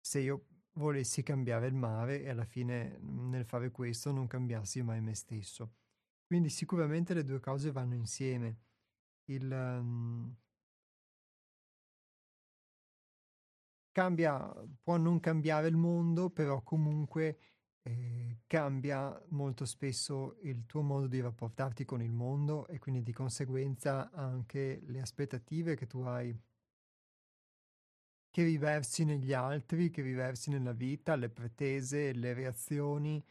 se 0.00 0.18
io 0.18 0.46
volessi 0.72 1.22
cambiare 1.22 1.68
il 1.68 1.74
mare 1.74 2.22
e 2.22 2.30
alla 2.30 2.44
fine 2.44 2.98
nel 2.98 3.44
fare 3.44 3.70
questo 3.70 4.10
non 4.10 4.26
cambiassi 4.26 4.82
mai 4.82 5.00
me 5.00 5.14
stesso. 5.14 5.74
Quindi 6.26 6.48
sicuramente 6.48 7.14
le 7.14 7.22
due 7.22 7.38
cose 7.38 7.70
vanno 7.70 7.94
insieme. 7.94 8.58
Il, 9.26 9.48
um, 9.48 10.36
cambia, 13.92 14.52
può 14.82 14.96
non 14.96 15.20
cambiare 15.20 15.68
il 15.68 15.76
mondo, 15.76 16.30
però 16.30 16.62
comunque 16.62 17.38
eh, 17.82 18.38
cambia 18.46 19.20
molto 19.28 19.64
spesso 19.64 20.36
il 20.42 20.66
tuo 20.66 20.82
modo 20.82 21.06
di 21.06 21.20
rapportarti 21.20 21.84
con 21.84 22.02
il 22.02 22.12
mondo 22.12 22.66
e 22.66 22.78
quindi 22.78 23.02
di 23.02 23.12
conseguenza 23.12 24.10
anche 24.10 24.80
le 24.86 25.00
aspettative 25.00 25.76
che 25.76 25.86
tu 25.86 26.00
hai, 26.00 26.36
che 28.30 28.42
riversi 28.42 29.04
negli 29.04 29.32
altri, 29.32 29.90
che 29.90 30.02
riversi 30.02 30.50
nella 30.50 30.72
vita, 30.72 31.16
le 31.16 31.28
pretese, 31.28 32.12
le 32.12 32.34
reazioni. 32.34 33.24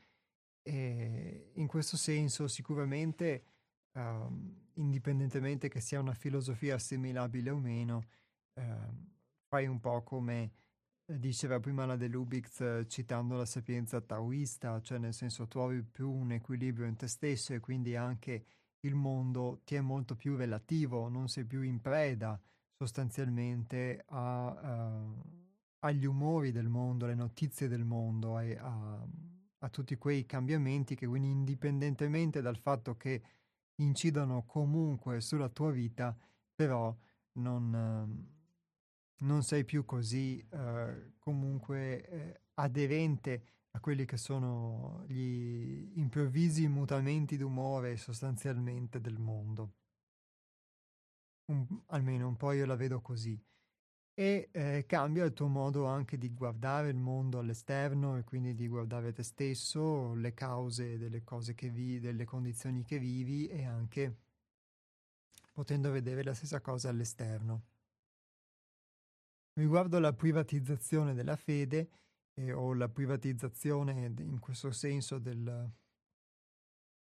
E 0.61 1.51
in 1.53 1.67
questo 1.67 1.95
senso 1.95 2.47
sicuramente, 2.47 3.43
um, 3.93 4.69
indipendentemente 4.73 5.69
che 5.69 5.79
sia 5.79 5.99
una 5.99 6.13
filosofia 6.13 6.75
assimilabile 6.75 7.49
o 7.49 7.57
meno, 7.57 8.03
um, 8.55 9.15
fai 9.47 9.65
un 9.65 9.79
po' 9.79 10.03
come 10.03 10.51
diceva 11.07 11.59
prima 11.59 11.85
la 11.85 11.95
De 11.95 12.07
Lubix 12.07 12.59
eh, 12.59 12.85
citando 12.87 13.37
la 13.37 13.45
sapienza 13.45 14.01
taoista, 14.01 14.81
cioè 14.81 14.97
nel 14.97 15.13
senso 15.13 15.47
trovi 15.47 15.81
più 15.81 16.11
un 16.11 16.31
equilibrio 16.33 16.85
in 16.85 16.97
te 16.97 17.07
stesso 17.07 17.53
e 17.53 17.59
quindi 17.61 17.95
anche 17.95 18.45
il 18.81 18.93
mondo 18.93 19.61
ti 19.63 19.75
è 19.75 19.81
molto 19.81 20.15
più 20.15 20.35
relativo, 20.35 21.07
non 21.07 21.29
sei 21.29 21.45
più 21.45 21.61
in 21.61 21.79
preda 21.81 22.39
sostanzialmente 22.73 24.03
a, 24.07 24.49
uh, 24.49 25.23
agli 25.79 26.05
umori 26.05 26.51
del 26.51 26.67
mondo, 26.67 27.05
alle 27.05 27.15
notizie 27.15 27.67
del 27.67 27.85
mondo 27.85 28.37
e 28.39 28.57
a, 28.57 29.07
a, 29.59 29.69
tutti 29.69 29.95
quei 29.97 30.25
cambiamenti 30.25 30.95
che 30.95 31.07
quindi 31.07 31.29
indipendentemente 31.29 32.41
dal 32.41 32.57
fatto 32.57 32.97
che 32.97 33.23
incidono 33.75 34.43
comunque 34.45 35.21
sulla 35.21 35.49
tua 35.49 35.71
vita, 35.71 36.15
però 36.53 36.95
non... 37.33 38.27
Uh, 38.29 38.35
non 39.19 39.43
sei 39.43 39.65
più 39.65 39.85
così 39.85 40.45
eh, 40.49 41.13
comunque 41.19 42.07
eh, 42.07 42.41
aderente 42.55 43.43
a 43.71 43.79
quelli 43.79 44.05
che 44.05 44.17
sono 44.17 45.03
gli 45.07 45.91
improvvisi 45.95 46.67
mutamenti 46.67 47.37
d'umore 47.37 47.97
sostanzialmente 47.97 48.99
del 48.99 49.17
mondo. 49.19 49.73
Un, 51.45 51.65
almeno 51.87 52.27
un 52.27 52.35
po' 52.35 52.51
io 52.51 52.65
la 52.65 52.75
vedo 52.75 53.01
così. 53.01 53.39
e 54.13 54.49
eh, 54.51 54.85
cambia 54.87 55.25
il 55.25 55.33
tuo 55.33 55.47
modo 55.47 55.85
anche 55.85 56.17
di 56.17 56.33
guardare 56.33 56.89
il 56.89 56.97
mondo 56.97 57.39
all'esterno 57.39 58.17
e 58.17 58.23
quindi 58.23 58.55
di 58.55 58.67
guardare 58.67 59.13
te 59.13 59.23
stesso, 59.23 60.13
le 60.15 60.33
cause 60.33 60.97
delle 60.97 61.23
cose 61.23 61.53
che 61.55 61.69
vivi, 61.69 61.99
delle 61.99 62.25
condizioni 62.25 62.83
che 62.83 62.99
vivi 62.99 63.47
e 63.47 63.65
anche 63.65 64.17
potendo 65.53 65.91
vedere 65.91 66.23
la 66.23 66.33
stessa 66.33 66.61
cosa 66.61 66.89
all'esterno. 66.89 67.63
Riguardo 69.57 69.97
alla 69.97 70.13
privatizzazione 70.13 71.13
della 71.13 71.35
fede 71.35 71.89
eh, 72.35 72.51
o 72.51 72.73
la 72.73 72.89
privatizzazione 72.89 74.13
in 74.19 74.39
questo 74.39 74.71
senso 74.71 75.17
del, 75.17 75.71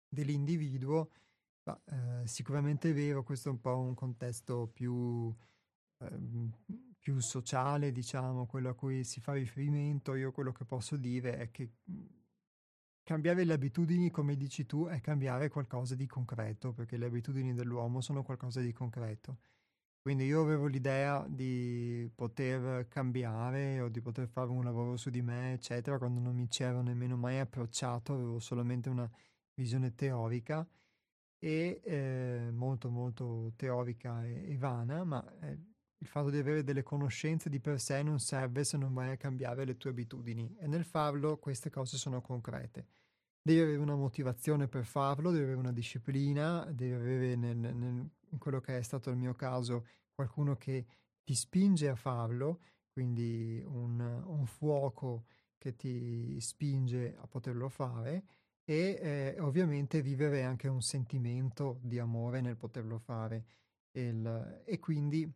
dell'individuo, 0.08 1.10
bah, 1.64 1.82
eh, 1.86 2.28
sicuramente 2.28 2.92
è 2.92 2.94
vero, 2.94 3.24
questo 3.24 3.50
è 3.50 3.52
un 3.52 3.60
po' 3.60 3.78
un 3.80 3.96
contesto 3.96 4.68
più 4.68 5.34
Ehm, 6.12 6.52
più 7.00 7.20
sociale, 7.20 7.92
diciamo, 7.92 8.46
quello 8.46 8.70
a 8.70 8.76
cui 8.76 9.04
si 9.04 9.20
fa 9.20 9.34
riferimento, 9.34 10.16
io 10.16 10.32
quello 10.32 10.54
che 10.54 10.64
posso 10.64 10.96
dire 10.96 11.38
è 11.38 11.52
che 11.52 11.70
mhmm, 11.84 12.08
cambiare 13.04 13.44
le 13.44 13.54
abitudini, 13.54 14.10
come 14.10 14.36
dici 14.38 14.66
tu, 14.66 14.86
è 14.88 15.02
cambiare 15.02 15.50
qualcosa 15.50 15.96
di 15.96 16.08
concreto, 16.08 16.72
perché 16.74 16.96
le 16.98 17.06
abitudini 17.06 17.54
dell'uomo 17.54 18.00
sono 18.02 18.24
qualcosa 18.24 18.62
di 18.62 18.72
concreto. 18.72 19.40
Quindi 20.04 20.26
io 20.26 20.42
avevo 20.42 20.68
l'idea 20.68 21.26
di 21.30 22.12
poter 22.14 22.90
cambiare 22.90 23.80
o 23.80 23.88
di 23.88 24.02
poter 24.02 24.28
fare 24.28 24.50
un 24.50 24.66
lavoro 24.66 24.98
su 24.98 25.10
di 25.10 25.22
me, 25.22 25.54
eccetera, 25.54 25.98
quando 25.98 26.20
non 26.20 26.36
mi 26.36 26.50
ci 26.50 26.62
ero 26.62 26.82
nemmeno 26.82 27.16
mai 27.16 27.40
approcciato, 27.40 28.12
avevo 28.12 28.38
solamente 28.40 28.90
una 28.90 29.10
visione 29.54 29.96
teorica 29.96 30.68
e 31.40 31.80
eh, 31.86 32.50
molto 32.52 32.90
molto 32.90 33.54
teorica 33.56 34.26
e, 34.26 34.52
e 34.52 34.58
vana, 34.58 35.06
ma 35.06 35.40
eh, 35.40 35.58
il 36.00 36.08
fatto 36.08 36.30
di 36.30 36.38
avere 36.38 36.66
delle 36.66 36.84
conoscenze 36.84 37.50
di 37.50 37.62
per 37.62 37.80
sé 37.80 38.04
non 38.04 38.20
serve 38.20 38.66
se 38.66 38.76
non 38.76 38.94
vai 38.94 39.12
a 39.12 39.18
cambiare 39.18 39.64
le 39.64 39.78
tue 39.78 39.92
abitudini 39.92 40.54
e 40.60 40.68
nel 40.68 40.84
farlo 40.84 41.38
queste 41.38 41.70
cose 41.70 41.96
sono 41.96 42.20
concrete. 42.20 42.88
Devi 43.42 43.62
avere 43.62 43.78
una 43.78 43.96
motivazione 43.96 44.68
per 44.68 44.84
farlo, 44.84 45.32
devi 45.32 45.44
avere 45.44 45.60
una 45.60 45.72
disciplina, 45.72 46.70
devi 46.74 46.92
avere 46.92 47.36
nel, 47.38 47.56
nel, 47.58 48.10
in 48.34 48.40
quello 48.40 48.60
che 48.60 48.78
è 48.78 48.82
stato 48.82 49.10
il 49.10 49.16
mio 49.16 49.34
caso 49.34 49.88
qualcuno 50.14 50.58
che 50.58 50.86
ti 51.24 51.36
spinge 51.36 51.88
a 51.88 51.96
farlo, 51.96 52.62
quindi 52.92 53.64
un, 53.66 54.00
un 54.00 54.46
fuoco 54.46 55.26
che 55.58 55.76
ti 55.76 56.40
spinge 56.42 57.16
a 57.18 57.26
poterlo 57.26 57.70
fare 57.70 58.26
e 58.66 59.00
eh, 59.02 59.40
ovviamente 59.40 60.02
vivere 60.02 60.44
anche 60.44 60.68
un 60.68 60.82
sentimento 60.82 61.80
di 61.82 62.00
amore 62.00 62.42
nel 62.42 62.58
poterlo 62.58 63.00
fare. 63.00 63.46
Il, 63.92 64.64
e 64.66 64.80
quindi 64.80 65.32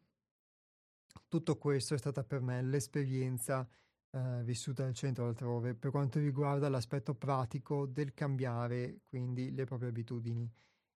tutto 1.27 1.57
questo 1.57 1.93
è 1.93 1.97
stata 1.97 2.23
per 2.23 2.41
me 2.41 2.61
l'esperienza 2.61 3.67
eh, 4.11 4.43
vissuta 4.43 4.85
al 4.85 4.93
centro 4.93 5.27
altrove 5.27 5.75
per 5.75 5.91
quanto 5.91 6.19
riguarda 6.19 6.69
l'aspetto 6.69 7.13
pratico 7.13 7.85
del 7.85 8.13
cambiare 8.13 9.01
quindi 9.03 9.53
le 9.53 9.65
proprie 9.65 9.89
abitudini. 9.89 10.49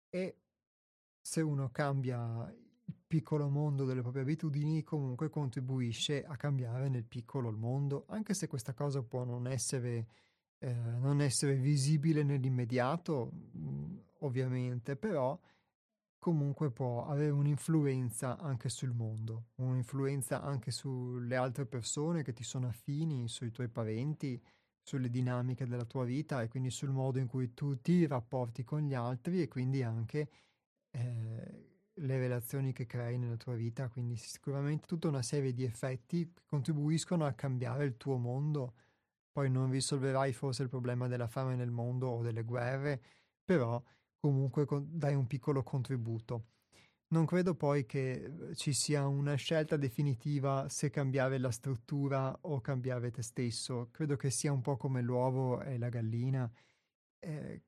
E 0.10 0.38
se 1.30 1.42
uno 1.42 1.70
cambia 1.70 2.52
il 2.52 2.96
piccolo 3.06 3.50
mondo 3.50 3.86
delle 3.86 4.02
proprie 4.02 4.24
abitudini, 4.24 4.82
comunque 4.82 5.30
contribuisce 5.30 6.26
a 6.26 6.36
cambiare 6.36 6.90
nel 6.90 7.04
piccolo 7.04 7.50
il 7.50 7.56
mondo, 7.56 8.06
anche 8.08 8.34
se 8.34 8.48
questa 8.48 8.74
cosa 8.74 9.04
può 9.04 9.24
non 9.26 9.46
essere, 9.46 10.08
eh, 10.58 10.74
non 10.74 11.22
essere 11.22 11.54
visibile 11.54 12.24
nell'immediato, 12.24 13.32
mm, 13.56 13.98
ovviamente, 14.22 14.96
però 14.96 15.40
comunque 16.18 16.72
può 16.72 17.06
avere 17.06 17.30
un'influenza 17.30 18.40
anche 18.40 18.70
sul 18.70 18.94
mondo, 18.94 19.50
un'influenza 19.58 20.42
anche 20.42 20.72
sulle 20.72 21.36
altre 21.36 21.68
persone 21.68 22.24
che 22.24 22.34
ti 22.34 22.44
sono 22.44 22.68
affini, 22.70 23.28
sui 23.28 23.52
tuoi 23.52 23.70
parenti, 23.70 24.42
sulle 24.82 25.12
dinamiche 25.12 25.68
della 25.68 25.86
tua 25.86 26.06
vita 26.06 26.42
e 26.42 26.48
quindi 26.48 26.72
sul 26.72 26.90
modo 26.90 27.20
in 27.20 27.28
cui 27.28 27.54
tu 27.54 27.80
ti 27.82 28.08
rapporti 28.08 28.64
con 28.64 28.82
gli 28.82 28.96
altri 28.96 29.44
e 29.44 29.48
quindi 29.48 29.84
anche 29.84 30.28
eh, 31.00 31.70
le 31.93 32.18
relazioni 32.18 32.72
che 32.72 32.86
crei 32.86 33.18
nella 33.18 33.38
tua 33.38 33.56
vita, 33.56 33.89
quindi 33.89 34.16
sicuramente 34.16 34.88
tutta 34.88 35.08
una 35.08 35.22
serie 35.22 35.54
di 35.54 35.64
effetti 35.64 36.32
che 36.34 36.43
contribuiscono 36.45 37.26
a 37.26 37.34
cambiare 37.34 37.86
il 37.86 37.97
tuo 37.97 38.18
mondo. 38.18 38.74
Poi 39.32 39.50
non 39.50 39.70
risolverai 39.70 40.34
forse 40.34 40.64
il 40.64 40.70
problema 40.70 41.08
della 41.08 41.28
fame 41.28 41.56
nel 41.56 41.72
mondo 41.72 42.08
o 42.08 42.22
delle 42.22 42.43
guerre, 42.43 43.02
però 43.43 43.82
comunque 44.20 44.66
dai 44.88 45.16
un 45.16 45.28
piccolo 45.28 45.64
contributo. 45.64 46.45
Non 47.12 47.26
credo 47.26 47.56
poi 47.56 47.86
che 47.86 48.12
eh, 48.12 48.56
ci 48.56 48.72
sia 48.72 49.08
una 49.08 49.34
scelta 49.34 49.78
definitiva 49.78 50.70
se 50.70 50.91
cambiare 50.91 51.39
la 51.39 51.50
struttura 51.50 52.38
o 52.41 52.62
cambiare 52.62 53.10
te 53.10 53.24
stesso. 53.24 53.89
Credo 53.91 54.16
che 54.16 54.30
sia 54.30 54.52
un 54.52 54.62
po' 54.62 54.78
come 54.78 55.02
l'uovo 55.02 55.60
e 55.62 55.80
la 55.80 55.89
gallina. 55.89 56.52
Eh, 57.20 57.64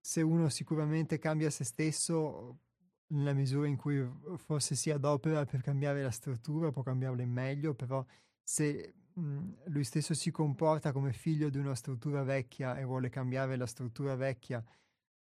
se 0.00 0.22
uno 0.22 0.48
sicuramente 0.48 1.18
cambia 1.18 1.50
se 1.50 1.64
stesso, 1.64 2.60
nella 3.08 3.32
misura 3.32 3.66
in 3.66 3.76
cui 3.76 4.04
forse 4.36 4.74
si 4.74 4.90
adopera 4.90 5.44
per 5.44 5.62
cambiare 5.62 6.02
la 6.02 6.10
struttura, 6.10 6.70
può 6.70 6.82
cambiarla 6.82 7.22
in 7.22 7.30
meglio, 7.30 7.74
però 7.74 8.04
se 8.42 8.94
mh, 9.12 9.52
lui 9.66 9.84
stesso 9.84 10.14
si 10.14 10.30
comporta 10.30 10.92
come 10.92 11.12
figlio 11.12 11.48
di 11.48 11.58
una 11.58 11.74
struttura 11.74 12.22
vecchia 12.22 12.76
e 12.76 12.84
vuole 12.84 13.08
cambiare 13.08 13.56
la 13.56 13.66
struttura 13.66 14.14
vecchia, 14.16 14.64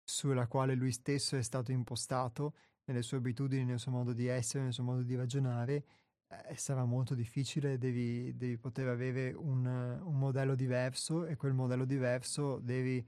sulla 0.04 0.46
quale 0.46 0.74
lui 0.74 0.92
stesso 0.92 1.36
è 1.36 1.42
stato 1.42 1.72
impostato, 1.72 2.54
nelle 2.84 3.02
sue 3.02 3.18
abitudini, 3.18 3.64
nel 3.64 3.78
suo 3.78 3.92
modo 3.92 4.12
di 4.12 4.26
essere, 4.26 4.64
nel 4.64 4.72
suo 4.72 4.84
modo 4.84 5.02
di 5.02 5.14
ragionare, 5.14 5.84
eh, 6.28 6.56
sarà 6.56 6.84
molto 6.84 7.14
difficile, 7.14 7.78
devi, 7.78 8.36
devi 8.36 8.58
poter 8.58 8.88
avere 8.88 9.32
un, 9.32 9.64
un, 9.64 10.18
modello 10.18 10.54
diverso 10.54 11.24
e 11.26 11.36
quel 11.36 11.52
modello 11.52 11.84
diverso 11.84 12.58
devi 12.58 13.04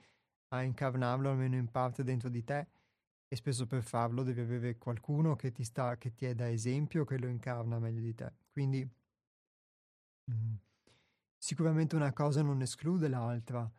incarnarlo 0.51 1.31
almeno 1.31 1.57
in 1.57 1.69
parte 1.69 2.05
dentro 2.05 2.29
di 2.29 2.45
te 2.45 2.69
e 3.35 3.37
spesso 3.37 3.67
per 3.67 3.83
farlo 3.83 4.23
devi 4.23 4.41
avere 4.41 4.79
qualcuno 4.79 5.37
che 5.37 5.53
ti, 5.53 5.65
sta, 5.65 5.99
che 5.99 6.15
ti 6.15 6.25
è 6.25 6.35
da 6.35 6.49
esempio, 6.49 7.05
che 7.05 7.19
lo 7.19 7.27
incarna 7.27 7.79
meglio 7.79 8.01
di 8.01 8.15
te. 8.15 8.33
Quindi 8.51 8.89
mh, 10.25 10.33
mm, 10.33 10.55
sicuramente 11.37 11.97
una 11.97 12.13
cosa 12.13 12.43
non 12.43 12.63
esclude 12.63 13.09
l'altra, 13.09 13.71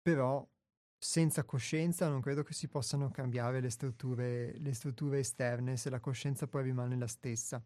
però 0.00 0.48
senza 0.96 1.44
coscienza 1.44 2.08
non 2.08 2.20
credo 2.20 2.42
che 2.42 2.52
si 2.54 2.68
possano 2.68 3.10
cambiare 3.10 3.60
le 3.60 3.70
strutture, 3.70 4.56
le 4.58 4.72
strutture 4.72 5.18
esterne 5.18 5.76
se 5.76 5.90
la 5.90 6.00
coscienza 6.00 6.46
poi 6.46 6.62
rimane 6.64 6.96
la 6.96 7.08
stessa. 7.08 7.62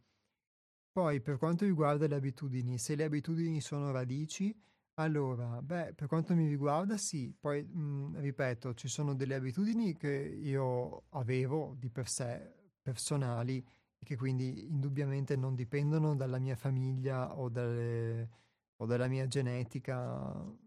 Poi, 0.92 1.20
per 1.20 1.38
quanto 1.38 1.64
riguarda 1.64 2.06
le 2.06 2.14
abitudini, 2.14 2.78
se 2.78 2.94
le 2.94 3.04
abitudini 3.04 3.60
sono 3.60 3.90
radici, 3.90 4.56
allora, 4.96 5.60
beh, 5.60 5.94
per 5.94 6.06
quanto 6.06 6.34
mi 6.34 6.46
riguarda, 6.48 6.96
sì. 6.96 7.34
Poi, 7.38 7.62
mh, 7.64 7.78
mm, 7.80 8.16
ripeto, 8.18 8.74
ci 8.74 8.88
sono 8.88 9.14
delle 9.14 9.34
abitudini 9.34 9.96
che 9.96 10.08
io 10.08 11.04
avevo 11.10 11.74
di 11.78 11.90
per 11.90 12.08
sé 12.08 12.52
personali 12.80 13.64
e 13.98 14.04
che 14.04 14.16
quindi 14.16 14.66
indubbiamente 14.70 15.36
non 15.36 15.54
dipendono 15.54 16.14
dalla 16.14 16.38
mia 16.38 16.56
famiglia 16.56 17.36
o, 17.36 17.48
dalle, 17.48 18.28
o 18.76 18.86
dalla 18.86 19.08
mia 19.08 19.26
genetica 19.26 20.62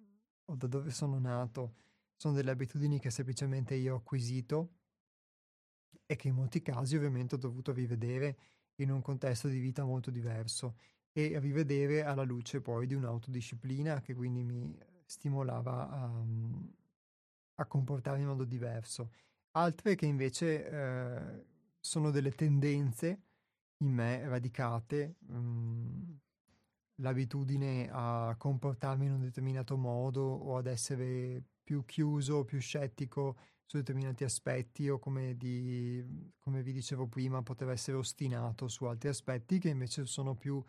o 0.49 0.55
da 0.55 0.67
dove 0.67 0.91
sono 0.91 1.19
nato 1.19 1.75
sono 2.15 2.33
delle 2.33 2.51
abitudini 2.51 2.99
che 2.99 3.11
semplicemente 3.11 3.75
io 3.75 3.93
ho 3.93 3.97
acquisito 3.97 4.71
e 6.05 6.15
che 6.15 6.29
in 6.29 6.35
molti 6.35 6.61
casi 6.61 6.95
ovviamente 6.95 7.35
ho 7.35 7.37
dovuto 7.37 7.71
rivedere 7.73 8.37
in 8.75 8.91
un 8.91 9.01
contesto 9.01 9.47
di 9.47 9.59
vita 9.59 9.83
molto 9.83 10.09
diverso 10.09 10.77
e 11.17 11.39
rivedere 11.39 12.03
alla 12.03 12.21
luce 12.21 12.61
poi 12.61 12.85
di 12.85 12.93
un'autodisciplina 12.93 14.01
che 14.01 14.13
quindi 14.13 14.43
mi 14.43 14.77
stimolava 15.03 15.89
a, 15.89 16.23
a 17.55 17.65
comportare 17.65 18.19
in 18.19 18.27
modo 18.27 18.43
diverso. 18.43 19.09
Altre 19.53 19.95
che 19.95 20.05
invece 20.05 20.69
eh, 20.69 21.45
sono 21.79 22.11
delle 22.11 22.29
tendenze 22.33 23.21
in 23.77 23.93
me 23.93 24.27
radicate, 24.27 25.15
mh, 25.17 25.37
mm, 25.37 26.11
l'abitudine 26.97 27.89
a 27.91 28.35
comportarmi 28.37 29.07
in 29.07 29.13
un 29.13 29.21
determinato 29.21 29.75
modo 29.75 30.21
o 30.21 30.55
ad 30.55 30.67
essere 30.67 31.41
più 31.63 31.83
chiuso, 31.85 32.45
più 32.45 32.59
scettico 32.59 33.37
su 33.65 33.77
determinati 33.77 34.23
aspetti 34.23 34.87
o 34.87 34.99
come, 34.99 35.35
di, 35.35 36.31
come 36.37 36.61
vi 36.61 36.73
dicevo 36.73 37.07
prima 37.07 37.41
poteva 37.41 37.71
essere 37.71 37.97
ostinato 37.97 38.67
su 38.67 38.85
altri 38.85 39.09
aspetti 39.09 39.57
che 39.57 39.69
invece 39.69 40.05
sono 40.05 40.35
più 40.35 40.63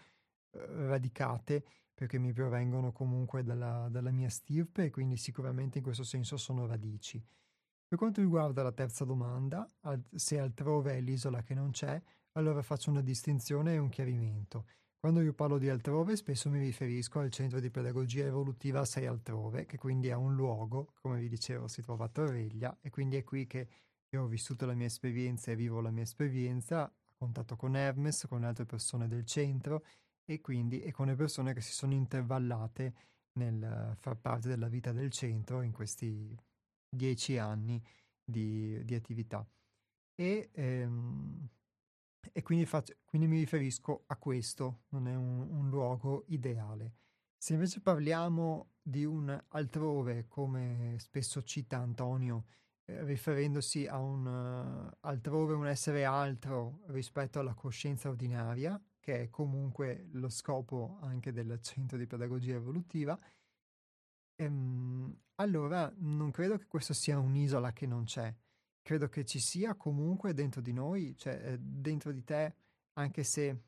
radicate 0.51 1.65
perché 1.95 2.19
mi 2.19 2.33
provengono 2.33 2.93
comunque 2.93 3.43
dalla, 3.43 3.89
dalla 3.91 4.13
mia 4.13 4.29
stirpe 4.29 4.85
e 4.85 4.91
quindi 4.91 5.17
sicuramente 5.17 5.79
in 5.79 5.85
questo 5.85 6.05
senso 6.05 6.37
sono 6.37 6.67
radici. 6.67 7.21
Per 7.89 7.99
quanto 7.99 8.21
riguarda 8.21 8.63
la 8.63 8.73
terza 8.73 9.05
domanda, 9.05 9.69
se 10.15 10.39
altrove 10.39 10.93
è 10.93 11.01
l'isola 11.01 11.43
che 11.43 11.55
non 11.55 11.71
c'è, 11.71 12.01
allora 12.33 12.63
faccio 12.63 12.91
una 12.91 13.01
distinzione 13.01 13.75
e 13.75 13.79
un 13.79 13.89
chiarimento. 13.89 14.67
Quando 15.01 15.21
io 15.21 15.33
parlo 15.33 15.59
di 15.59 15.69
altrove, 15.69 16.15
spesso 16.15 16.51
mi 16.51 16.59
riferisco 16.59 17.19
al 17.19 17.31
centro 17.31 17.61
di 17.61 17.71
pedagogia 17.71 18.25
evolutiva 18.25 18.85
6 18.85 19.07
altrove, 19.07 19.65
che 19.65 19.79
quindi 19.79 20.09
è 20.09 20.15
un 20.15 20.35
luogo, 20.35 20.93
come 21.01 21.19
vi 21.19 21.29
dicevo, 21.29 21.67
si 21.67 21.83
trova 21.83 22.05
a 22.05 22.09
Torreglia 22.09 22.77
e 22.81 22.91
quindi 22.91 23.17
è 23.17 23.25
qui 23.25 23.47
che 23.47 23.69
io 24.11 24.23
ho 24.23 24.27
vissuto 24.27 24.67
la 24.67 24.75
mia 24.75 24.87
esperienza 24.87 25.51
e 25.51 25.57
vivo 25.57 25.81
la 25.81 25.91
mia 25.91 26.03
esperienza 26.03 26.83
a 26.83 27.13
contatto 27.17 27.57
con 27.57 27.77
Hermes, 27.77 28.27
con 28.29 28.45
altre 28.45 28.67
persone 28.67 29.09
del 29.09 29.25
centro 29.25 29.85
e 30.31 30.43
quindi 30.43 30.83
e 30.83 30.93
con 30.93 31.07
le 31.07 31.15
persone 31.15 31.55
che 31.55 31.63
si 31.63 31.73
sono 31.73 31.95
intervallate 31.95 32.95
nel 33.39 33.95
far 33.99 34.17
parte 34.19 34.49
della 34.49 34.69
vita 34.69 34.93
del 34.93 35.11
centro 35.11 35.63
in 35.63 35.73
questi 35.73 36.37
dieci 36.87 37.39
anni 37.39 37.83
di, 38.23 38.85
di 38.85 38.95
attività. 38.95 39.47
E, 40.15 40.51
ehm, 40.53 41.49
e 42.31 42.43
quindi, 42.43 42.67
faccio, 42.67 42.95
quindi, 43.07 43.27
mi 43.27 43.39
riferisco 43.39 44.05
a 44.09 44.17
questo, 44.17 44.83
non 44.91 45.09
è 45.09 45.15
un, 45.15 45.41
un 45.51 45.71
luogo 45.71 46.25
ideale. 46.29 46.97
Se 47.39 47.55
invece 47.55 47.81
parliamo 47.81 48.73
di 48.83 49.05
un 49.05 49.43
altrove, 49.49 50.27
come 50.27 50.97
spesso 50.99 51.43
cita 51.43 51.79
Antonio, 51.79 52.45
eh, 52.85 53.03
riferendosi 53.05 53.87
a 53.87 53.99
un 53.99 54.27
uh, 54.27 54.97
altrove, 55.01 55.55
un 55.55 55.69
essere 55.69 56.05
altro 56.05 56.83
rispetto 56.89 57.39
alla 57.39 57.55
coscienza 57.55 58.09
ordinaria, 58.09 58.79
che 59.09 59.23
è 59.23 59.31
comunque 59.31 60.09
lo 60.13 60.29
scopo 60.29 60.99
anche 61.01 61.33
del 61.33 61.59
centro 61.63 61.97
di 61.97 62.07
pedagogia 62.07 62.57
evolutiva, 62.57 63.19
ehm, 64.35 65.19
allora 65.37 65.91
non 65.97 66.31
credo 66.31 66.59
che 66.59 66.67
questo 66.67 66.93
sia 66.93 67.19
un'isola 67.19 67.73
che 67.73 67.87
non 67.87 68.05
c'è. 68.05 68.35
Credo 68.83 69.09
che 69.09 69.25
ci 69.25 69.39
sia 69.39 69.77
comunque 69.77 70.35
dentro 70.35 70.61
di 70.61 70.75
noi, 70.75 71.17
cioè 71.17 71.53
eh, 71.53 71.59
dentro 71.59 72.13
di 72.13 72.23
te, 72.23 72.55
anche 72.99 73.25
se 73.25 73.63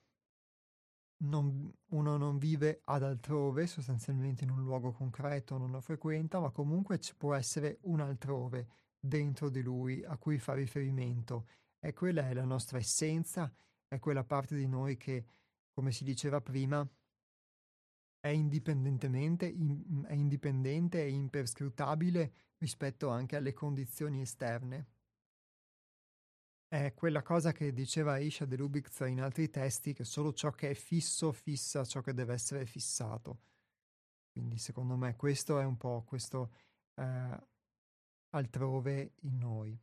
non, 1.23 1.73
uno 1.87 2.17
non 2.19 2.37
vive 2.37 2.83
ad 2.85 3.03
altrove, 3.03 3.67
sostanzialmente 3.67 4.45
in 4.45 4.51
un 4.51 4.62
luogo 4.62 4.93
concreto, 4.93 5.57
non 5.57 5.71
lo 5.71 5.81
frequenta, 5.81 6.39
ma 6.39 6.51
comunque 6.51 7.01
ci 7.01 7.15
può 7.17 7.33
essere 7.33 7.79
un 7.85 8.01
altrove 8.01 8.69
dentro 9.01 9.49
di 9.49 9.62
lui 9.62 10.05
a 10.05 10.19
cui 10.19 10.37
fa 10.39 10.53
riferimento. 10.53 11.47
E 11.79 11.95
quella 11.95 12.29
è 12.29 12.35
la 12.35 12.45
nostra 12.45 12.77
essenza, 12.77 13.51
è 13.91 13.99
quella 13.99 14.23
parte 14.23 14.55
di 14.55 14.69
noi 14.69 14.97
che, 14.97 15.25
come 15.73 15.91
si 15.91 16.05
diceva 16.05 16.41
prima, 16.41 16.89
è 18.21 18.29
indipendentemente, 18.29 19.47
in, 19.47 20.05
è 20.07 20.12
indipendente 20.12 21.03
e 21.03 21.09
imperscrutabile 21.09 22.33
rispetto 22.59 23.09
anche 23.09 23.35
alle 23.35 23.53
condizioni 23.53 24.21
esterne. 24.21 24.87
È 26.69 26.95
quella 26.95 27.23
cosa 27.23 27.51
che 27.51 27.73
diceva 27.73 28.12
Aisha 28.12 28.45
de 28.45 28.57
Lubitz 28.57 29.01
in 29.01 29.21
altri 29.21 29.51
testi, 29.51 29.93
che 29.93 30.05
solo 30.05 30.33
ciò 30.33 30.53
che 30.53 30.71
è 30.71 30.75
fisso 30.75 31.33
fissa 31.33 31.85
ciò 31.85 32.01
che 32.01 32.15
deve 32.15 32.35
essere 32.35 32.67
fissato. 32.67 33.41
Quindi 34.31 34.57
secondo 34.59 34.95
me 34.95 35.17
questo 35.17 35.59
è 35.59 35.65
un 35.65 35.77
po' 35.77 36.05
questo 36.07 36.53
eh, 36.95 37.49
altrove 38.29 39.15
in 39.23 39.37
noi. 39.39 39.77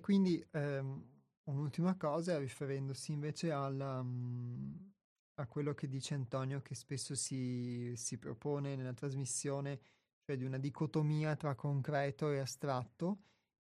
E 0.00 0.02
quindi 0.02 0.42
ehm, 0.52 1.04
un'ultima 1.44 1.94
cosa, 1.94 2.38
riferendosi 2.38 3.12
invece 3.12 3.50
alla, 3.50 4.00
um, 4.00 4.92
a 5.34 5.46
quello 5.46 5.74
che 5.74 5.88
dice 5.88 6.14
Antonio, 6.14 6.62
che 6.62 6.74
spesso 6.74 7.14
si, 7.14 7.92
si 7.96 8.16
propone 8.16 8.76
nella 8.76 8.94
trasmissione, 8.94 9.78
cioè 10.22 10.38
di 10.38 10.44
una 10.44 10.56
dicotomia 10.56 11.36
tra 11.36 11.54
concreto 11.54 12.32
e 12.32 12.38
astratto. 12.38 13.24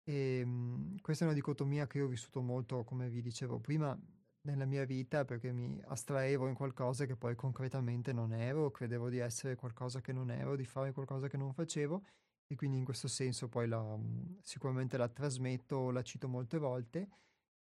E, 0.03 0.41
um, 0.43 0.99
questa 0.99 1.23
è 1.23 1.27
una 1.27 1.35
dicotomia 1.35 1.87
che 1.87 1.99
io 1.99 2.05
ho 2.05 2.09
vissuto 2.09 2.41
molto, 2.41 2.83
come 2.83 3.09
vi 3.09 3.21
dicevo 3.21 3.61
prima, 3.61 3.97
nella 4.41 4.65
mia 4.65 4.83
vita 4.83 5.23
perché 5.23 5.53
mi 5.53 5.81
astraevo 5.85 6.49
in 6.49 6.55
qualcosa 6.55 7.05
che 7.05 7.15
poi 7.15 7.35
concretamente 7.35 8.11
non 8.11 8.33
ero, 8.33 8.69
credevo 8.69 9.09
di 9.09 9.19
essere 9.19 9.55
qualcosa 9.55 10.01
che 10.01 10.11
non 10.11 10.29
ero, 10.29 10.57
di 10.57 10.65
fare 10.65 10.91
qualcosa 10.91 11.29
che 11.29 11.37
non 11.37 11.53
facevo 11.53 12.03
e 12.47 12.55
quindi 12.55 12.77
in 12.77 12.85
questo 12.85 13.07
senso 13.07 13.49
poi 13.49 13.67
la, 13.67 13.81
mhmm, 13.81 14.39
sicuramente 14.41 14.97
la 14.97 15.09
trasmetto, 15.09 15.91
la 15.91 16.01
cito 16.01 16.27
molte 16.27 16.57
volte. 16.57 17.09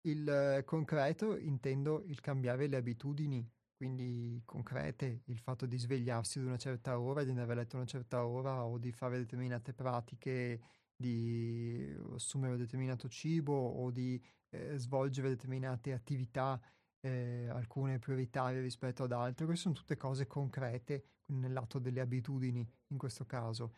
Il 0.02 0.62
concreto 0.64 1.36
intendo 1.36 2.02
il 2.06 2.20
cambiare 2.20 2.66
le 2.66 2.76
abitudini, 2.76 3.48
quindi 3.76 4.42
concrete, 4.44 5.22
il 5.26 5.38
fatto 5.38 5.66
di 5.66 5.78
svegliarsi 5.78 6.38
ad 6.38 6.46
una 6.46 6.56
certa 6.56 6.98
ora, 6.98 7.22
di 7.22 7.30
andare 7.30 7.52
a 7.52 7.54
letto 7.56 7.76
a 7.76 7.80
una 7.80 7.88
certa 7.88 8.26
ora 8.26 8.64
o 8.64 8.78
di 8.78 8.90
fare 8.92 9.18
determinate 9.18 9.72
pratiche, 9.72 10.60
di 10.96 11.94
assumere 12.14 12.56
determinato 12.56 13.08
cibo 13.08 13.54
o 13.54 13.90
di 13.90 14.20
eh, 14.50 14.76
svolgere 14.76 15.28
determinate 15.28 15.92
attività, 15.92 16.60
eh, 17.00 17.48
alcune 17.48 17.98
prioritarie 17.98 18.60
rispetto 18.60 19.04
ad 19.04 19.12
altre. 19.12 19.44
Queste 19.44 19.64
sono 19.64 19.74
tutte 19.74 19.96
cose 19.96 20.26
concrete 20.26 21.04
nel 21.26 21.52
lato 21.52 21.78
delle 21.78 22.00
abitudini 22.00 22.68
in 22.88 22.98
questo 22.98 23.24
caso. 23.24 23.74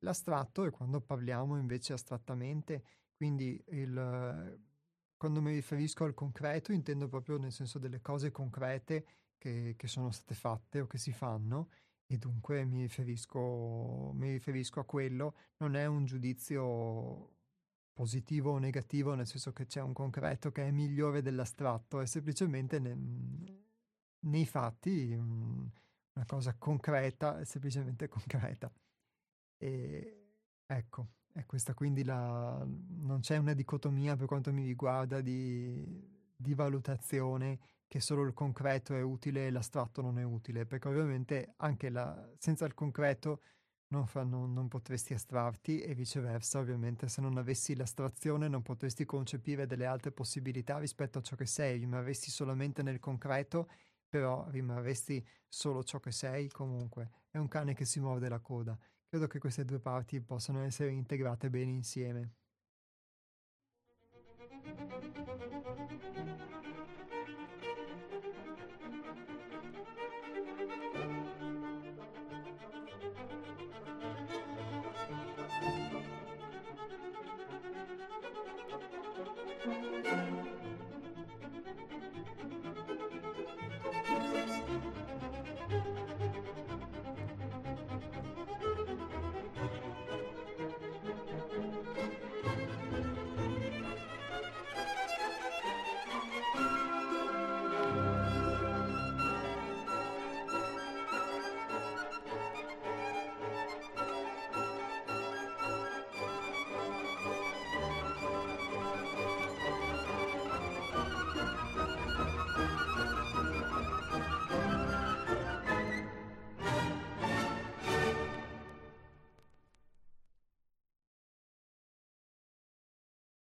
L'astratto 0.00 0.64
è 0.64 0.70
quando 0.70 1.00
parliamo 1.00 1.58
invece 1.58 1.92
astrattamente, 1.92 2.84
quindi 3.16 3.62
il, 3.68 4.60
quando 5.16 5.42
mi 5.42 5.52
riferisco 5.52 6.04
al 6.04 6.14
concreto 6.14 6.72
intendo 6.72 7.08
proprio 7.08 7.36
nel 7.38 7.52
senso 7.52 7.78
delle 7.78 8.00
cose 8.00 8.30
concrete 8.30 9.06
che, 9.36 9.74
che 9.76 9.86
sono 9.88 10.10
state 10.10 10.34
fatte 10.34 10.80
o 10.80 10.86
che 10.86 10.98
si 10.98 11.12
fanno 11.12 11.68
e 12.06 12.16
dunque 12.16 12.64
mi 12.64 12.82
riferisco, 12.82 14.12
mi 14.14 14.30
riferisco 14.30 14.80
a 14.80 14.84
quello, 14.84 15.34
non 15.58 15.76
è 15.76 15.84
un 15.86 16.06
giudizio 16.06 17.36
positivo 17.92 18.52
o 18.52 18.58
negativo, 18.58 19.14
nel 19.14 19.26
senso 19.26 19.52
che 19.52 19.66
c'è 19.66 19.82
un 19.82 19.92
concreto 19.92 20.50
che 20.52 20.66
è 20.66 20.70
migliore 20.70 21.20
dell'astratto, 21.20 22.00
è 22.00 22.06
semplicemente 22.06 22.78
ne, 22.78 22.96
nei 24.20 24.46
fatti 24.46 25.12
una 25.12 26.24
cosa 26.24 26.54
concreta, 26.56 27.40
è 27.40 27.44
semplicemente 27.44 28.08
concreta. 28.08 28.72
E 29.58 30.18
ecco, 30.64 31.08
è 31.32 31.44
questa 31.44 31.74
quindi 31.74 32.04
la... 32.04 32.64
non 32.64 33.20
c'è 33.20 33.36
una 33.36 33.54
dicotomia 33.54 34.16
per 34.16 34.26
quanto 34.26 34.52
mi 34.52 34.64
riguarda 34.64 35.20
di, 35.20 35.84
di 36.34 36.54
valutazione 36.54 37.58
che 37.88 38.00
solo 38.00 38.22
il 38.22 38.34
concreto 38.34 38.94
è 38.94 39.00
utile 39.02 39.46
e 39.46 39.50
l'astratto 39.50 40.02
non 40.02 40.18
è 40.18 40.22
utile, 40.22 40.66
perché 40.66 40.88
ovviamente 40.88 41.54
anche 41.56 41.88
la, 41.88 42.30
senza 42.36 42.66
il 42.66 42.74
concreto 42.74 43.40
non, 43.88 44.06
fa, 44.06 44.24
non, 44.24 44.52
non, 44.52 44.68
potresti 44.68 45.14
astrarti 45.14 45.80
e 45.80 45.94
viceversa, 45.94 46.58
ovviamente 46.58 47.08
se 47.08 47.22
non 47.22 47.38
avessi 47.38 47.74
l'astrazione 47.74 48.46
non 48.46 48.60
potresti 48.60 49.06
concepire 49.06 49.66
delle 49.66 49.86
altre 49.86 50.12
possibilità 50.12 50.78
rispetto 50.78 51.18
a 51.18 51.22
ciò 51.22 51.34
che 51.34 51.46
sei, 51.46 51.78
rimarresti 51.78 52.30
solamente 52.30 52.82
nel 52.82 52.98
concreto, 52.98 53.70
però 54.06 54.46
rimarresti 54.50 55.26
solo 55.48 55.82
ciò 55.82 55.98
che 55.98 56.12
sei 56.12 56.50
comunque. 56.50 57.10
È 57.30 57.38
un 57.38 57.48
cane 57.48 57.72
che 57.72 57.86
si 57.86 58.00
morde 58.00 58.28
la 58.28 58.40
coda 58.40 58.78
Credo 59.10 59.26
che 59.26 59.38
queste 59.38 59.64
due 59.64 59.80
parti 59.80 60.20
possano 60.20 60.62
essere 60.64 60.90
integrate 60.90 61.48
bene 61.48 61.70
insieme. 61.70 62.34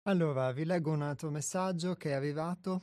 Allora, 0.08 0.52
vi 0.52 0.64
leggo 0.64 0.90
un 0.90 1.02
altro 1.02 1.28
messaggio 1.28 1.94
che 1.94 2.08
è 2.08 2.12
arrivato. 2.14 2.80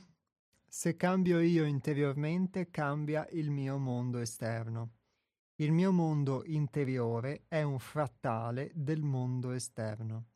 Se 0.64 0.94
cambio 0.94 1.40
io 1.40 1.64
interiormente, 1.64 2.70
cambia 2.70 3.26
il 3.32 3.50
mio 3.50 3.78
mondo 3.78 4.18
esterno. 4.18 4.92
Il 5.56 5.72
mio 5.72 5.90
mondo 5.90 6.44
interiore 6.44 7.46
è 7.48 7.62
un 7.62 7.80
frattale 7.80 8.70
del 8.76 9.02
mondo 9.02 9.50
esterno. 9.50 10.26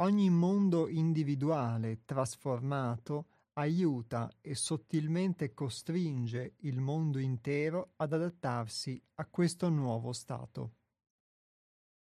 Ogni 0.00 0.28
mondo 0.28 0.86
individuale 0.86 2.04
trasformato 2.04 3.28
aiuta 3.54 4.30
e 4.42 4.54
sottilmente 4.54 5.54
costringe 5.54 6.56
il 6.58 6.78
mondo 6.82 7.18
intero 7.18 7.94
ad 7.96 8.12
adattarsi 8.12 9.02
a 9.14 9.24
questo 9.24 9.70
nuovo 9.70 10.12
stato. 10.12 10.74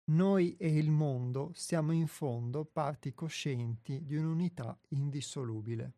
Noi 0.07 0.55
e 0.57 0.67
il 0.67 0.91
mondo 0.91 1.49
siamo 1.55 1.91
in 1.91 2.05
fondo 2.05 2.63
parti 2.63 3.15
coscienti 3.15 4.05
di 4.05 4.15
un'unità 4.15 4.77
indissolubile. 4.89 5.93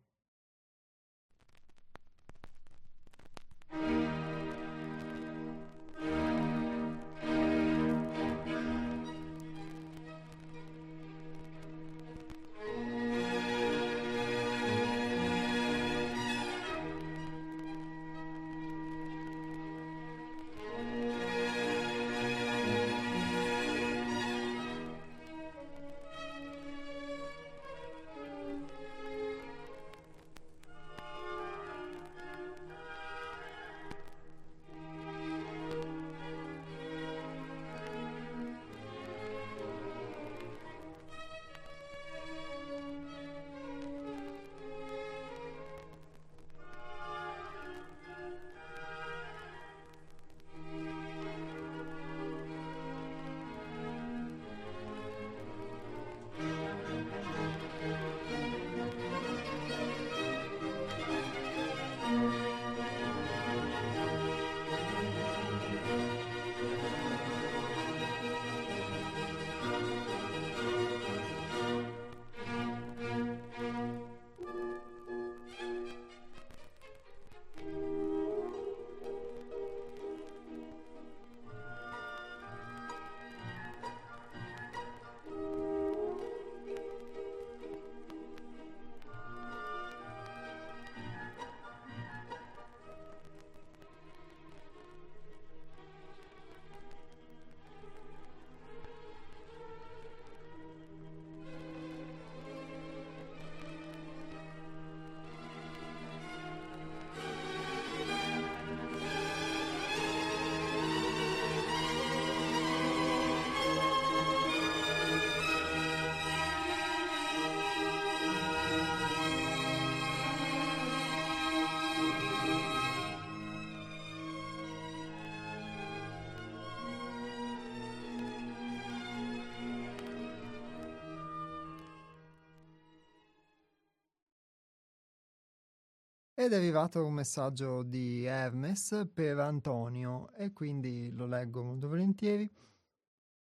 Ed 136.40 136.52
è 136.52 136.54
arrivato 136.54 137.04
un 137.04 137.14
messaggio 137.14 137.82
di 137.82 138.22
Hermes 138.22 139.08
per 139.12 139.40
Antonio 139.40 140.32
e 140.34 140.52
quindi 140.52 141.10
lo 141.12 141.26
leggo 141.26 141.64
molto 141.64 141.88
volentieri. 141.88 142.48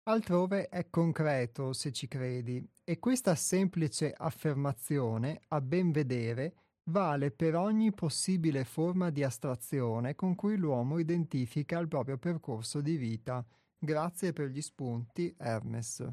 Altrove 0.03 0.69
è 0.69 0.89
concreto 0.89 1.73
se 1.73 1.91
ci 1.91 2.07
credi 2.07 2.65
e 2.85 2.97
questa 2.97 3.35
semplice 3.35 4.13
affermazione, 4.15 5.41
a 5.49 5.59
ben 5.59 5.91
vedere, 5.91 6.55
vale 6.85 7.29
per 7.29 7.57
ogni 7.57 7.91
possibile 7.91 8.63
forma 8.63 9.09
di 9.09 9.21
astrazione 9.21 10.15
con 10.15 10.35
cui 10.35 10.55
l'uomo 10.55 10.97
identifica 10.97 11.79
il 11.79 11.89
proprio 11.89 12.17
percorso 12.17 12.79
di 12.79 12.95
vita. 12.95 13.45
Grazie 13.77 14.31
per 14.31 14.47
gli 14.47 14.61
spunti, 14.61 15.35
Hermes. 15.37 16.09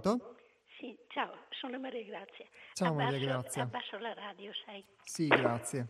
Pronto? 0.00 0.36
Sì, 0.78 0.96
ciao, 1.08 1.44
sono 1.50 1.78
Maria 1.78 2.02
Grazia. 2.04 2.46
Ciao 2.72 2.92
abbasso, 2.92 3.10
Maria 3.10 3.26
Grazia. 3.26 3.62
Abbasso 3.62 3.98
la 3.98 4.14
radio, 4.14 4.52
sai. 4.64 4.84
Sì, 5.02 5.26
grazie. 5.26 5.86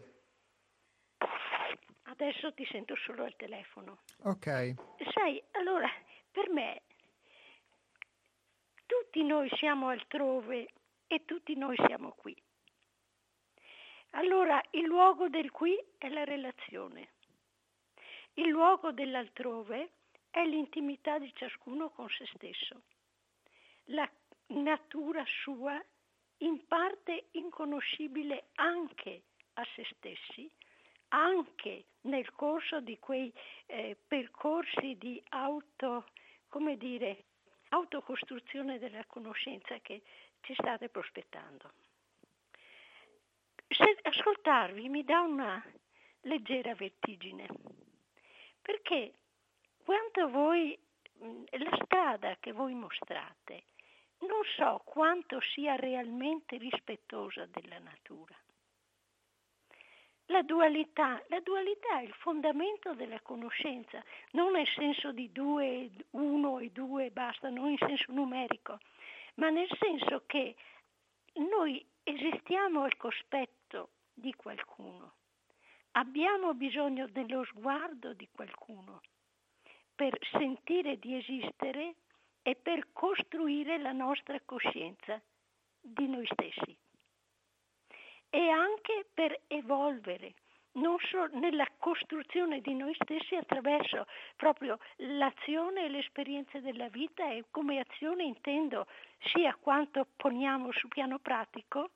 Adesso 2.03 2.53
ti 2.55 2.67
sento 2.67 2.97
solo 2.97 3.25
al 3.25 3.37
telefono. 3.37 4.01
Ok. 4.25 4.75
Sai, 5.15 5.41
allora, 5.53 5.89
per 6.33 6.51
me, 6.51 6.83
tutti 8.87 9.23
noi 9.23 9.49
siamo 9.57 9.89
altrove 9.89 10.73
e 11.07 11.25
tutti 11.25 11.55
noi 11.55 11.77
siamo 11.87 12.11
qui. 12.11 12.37
Allora, 14.15 14.61
il 14.73 14.87
luogo 14.87 15.29
del 15.29 15.53
qui 15.53 15.79
è 15.99 16.09
la 16.09 16.25
relazione. 16.25 17.13
Il 18.35 18.49
luogo 18.49 18.91
dell'altrove 18.91 19.91
è 20.31 20.45
l'intimità 20.45 21.19
di 21.19 21.33
ciascuno 21.35 21.91
con 21.91 22.09
se 22.09 22.27
stesso 22.35 22.83
la 23.91 24.09
natura 24.49 25.25
sua 25.43 25.83
in 26.39 26.67
parte 26.67 27.29
inconoscibile 27.33 28.49
anche 28.55 29.23
a 29.55 29.67
se 29.75 29.87
stessi, 29.97 30.51
anche 31.09 31.85
nel 32.03 32.31
corso 32.33 32.81
di 32.81 32.99
quei 32.99 33.33
eh, 33.67 33.97
percorsi 34.07 34.97
di 34.97 35.23
auto, 35.31 36.07
come 36.49 36.77
dire, 36.77 37.25
autocostruzione 37.71 38.79
della 38.79 39.05
conoscenza 39.07 39.79
che 39.81 40.03
ci 40.41 40.55
state 40.55 40.89
prospettando. 40.89 41.73
Se 43.69 43.99
ascoltarvi 44.03 44.89
mi 44.89 45.05
dà 45.05 45.21
una 45.21 45.63
leggera 46.23 46.75
vertigine, 46.75 47.47
perché 48.63 49.13
quanto 49.85 50.29
voi, 50.29 50.79
la 51.19 51.79
strada 51.85 52.37
che 52.41 52.53
voi 52.53 52.75
mostrate 52.75 53.65
non 54.21 54.43
so 54.57 54.83
quanto 54.85 55.41
sia 55.41 55.77
realmente 55.77 56.57
rispettosa 56.59 57.47
della 57.47 57.79
natura. 57.79 58.37
la 60.31 60.43
dualità, 60.43 61.21
la 61.27 61.41
dualità 61.41 61.99
è 61.99 62.05
il 62.05 62.15
fondamento 62.15 62.95
della 62.95 63.21
conoscenza, 63.21 64.03
non 64.33 64.53
nel 64.53 64.69
senso 64.77 65.11
di 65.11 65.31
due, 65.33 65.91
uno 66.11 66.61
e 66.61 66.71
due 66.71 67.11
basta, 67.11 67.49
non 67.49 67.69
in 67.71 67.79
senso 67.79 68.13
numerico, 68.13 68.79
ma 69.35 69.51
nel 69.51 69.69
senso 69.81 70.23
che 70.27 70.55
noi 71.35 71.85
esistiamo 72.05 72.83
al 72.83 72.97
cospetto 72.97 73.91
di 74.15 74.33
qualcuno, 74.35 75.15
abbiamo 75.93 76.55
bisogno 76.55 77.09
dello 77.09 77.45
sguardo 77.45 78.13
di 78.15 78.29
qualcuno 78.31 79.01
per 79.95 80.17
sentire 80.31 80.99
di 80.99 81.17
esistere 81.17 81.95
e 82.43 82.57
per 82.57 82.89
costruire 82.93 83.79
la 83.79 83.93
nostra 83.93 84.41
coscienza 84.45 85.21
di 85.81 86.07
noi 86.09 86.27
stessi. 86.27 86.77
E 88.31 88.49
anche 88.49 89.07
per 89.13 89.41
evolvere 89.49 90.35
non 90.73 90.99
solo 91.01 91.29
nella 91.39 91.67
costruzione 91.79 92.61
di 92.61 92.75
noi 92.75 92.95
stessi 92.95 93.35
attraverso 93.35 94.07
proprio 94.37 94.79
l'azione 94.97 95.85
e 95.85 95.89
l'esperienza 95.89 96.61
della 96.61 96.89
vita 96.89 97.29
e 97.31 97.45
come 97.51 97.81
azione 97.81 98.23
intendo 98.23 98.87
sia 99.19 99.57
quanto 99.61 100.07
poniamo 100.17 100.71
sul 100.73 100.89
piano 100.89 101.19
pratico, 101.19 101.91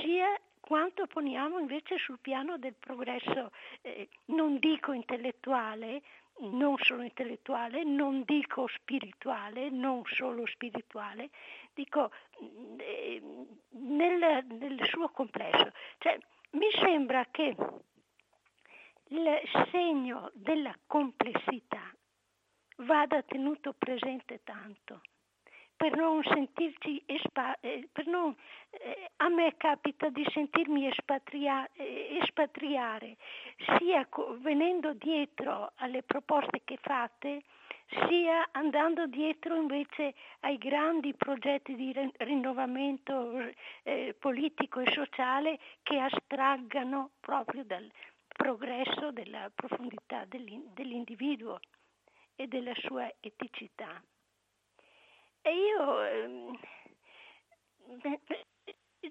sia 0.00 0.38
quanto 0.60 1.06
poniamo 1.06 1.58
invece 1.58 1.96
sul 1.98 2.18
piano 2.20 2.58
del 2.58 2.74
progresso, 2.78 3.50
eh, 3.80 4.08
non 4.26 4.58
dico 4.58 4.92
intellettuale, 4.92 6.02
non 6.40 6.76
solo 6.78 7.02
intellettuale, 7.02 7.84
non 7.84 8.22
dico 8.24 8.66
spirituale, 8.68 9.70
non 9.70 10.02
solo 10.04 10.46
spirituale, 10.46 11.30
dico 11.74 12.10
eh, 12.78 13.22
nel, 13.70 14.44
nel, 14.46 14.84
suo 14.86 15.08
complesso. 15.10 15.72
Cioè, 15.98 16.18
mi 16.52 16.68
sembra 16.72 17.26
che 17.30 17.54
il 19.08 19.40
segno 19.70 20.30
della 20.34 20.74
complessità 20.86 21.92
vada 22.76 23.22
tenuto 23.22 23.74
presente 23.76 24.40
tanto 24.44 25.00
per 25.80 25.96
non 25.96 26.22
sentirci 26.22 27.02
espa- 27.06 27.58
eh, 27.60 27.88
per 27.90 28.06
non, 28.06 28.36
eh, 28.68 29.12
a 29.16 29.30
me 29.30 29.56
capita 29.56 30.10
di 30.10 30.22
sentirmi 30.30 30.86
espatria- 30.86 31.66
eh, 31.72 32.18
espatriare 32.20 33.16
sia 33.78 34.04
co- 34.04 34.36
venendo 34.40 34.92
dietro 34.92 35.72
alle 35.76 36.02
proposte 36.02 36.60
che 36.64 36.76
fate 36.82 37.44
sia 38.06 38.46
andando 38.52 39.06
dietro 39.06 39.56
invece 39.56 40.12
ai 40.40 40.58
grandi 40.58 41.14
progetti 41.14 41.74
di 41.74 41.94
rinnovamento 42.18 43.50
eh, 43.84 44.14
politico 44.18 44.80
e 44.80 44.92
sociale 44.92 45.58
che 45.82 45.98
astraggano 45.98 47.12
proprio 47.20 47.64
dal 47.64 47.90
progresso 48.28 49.12
della 49.12 49.50
profondità 49.54 50.26
dell'individuo 50.26 51.58
e 52.36 52.46
della 52.48 52.74
sua 52.74 53.10
eticità. 53.20 53.98
E 55.42 55.54
io, 55.54 56.02
ehm, 56.02 56.58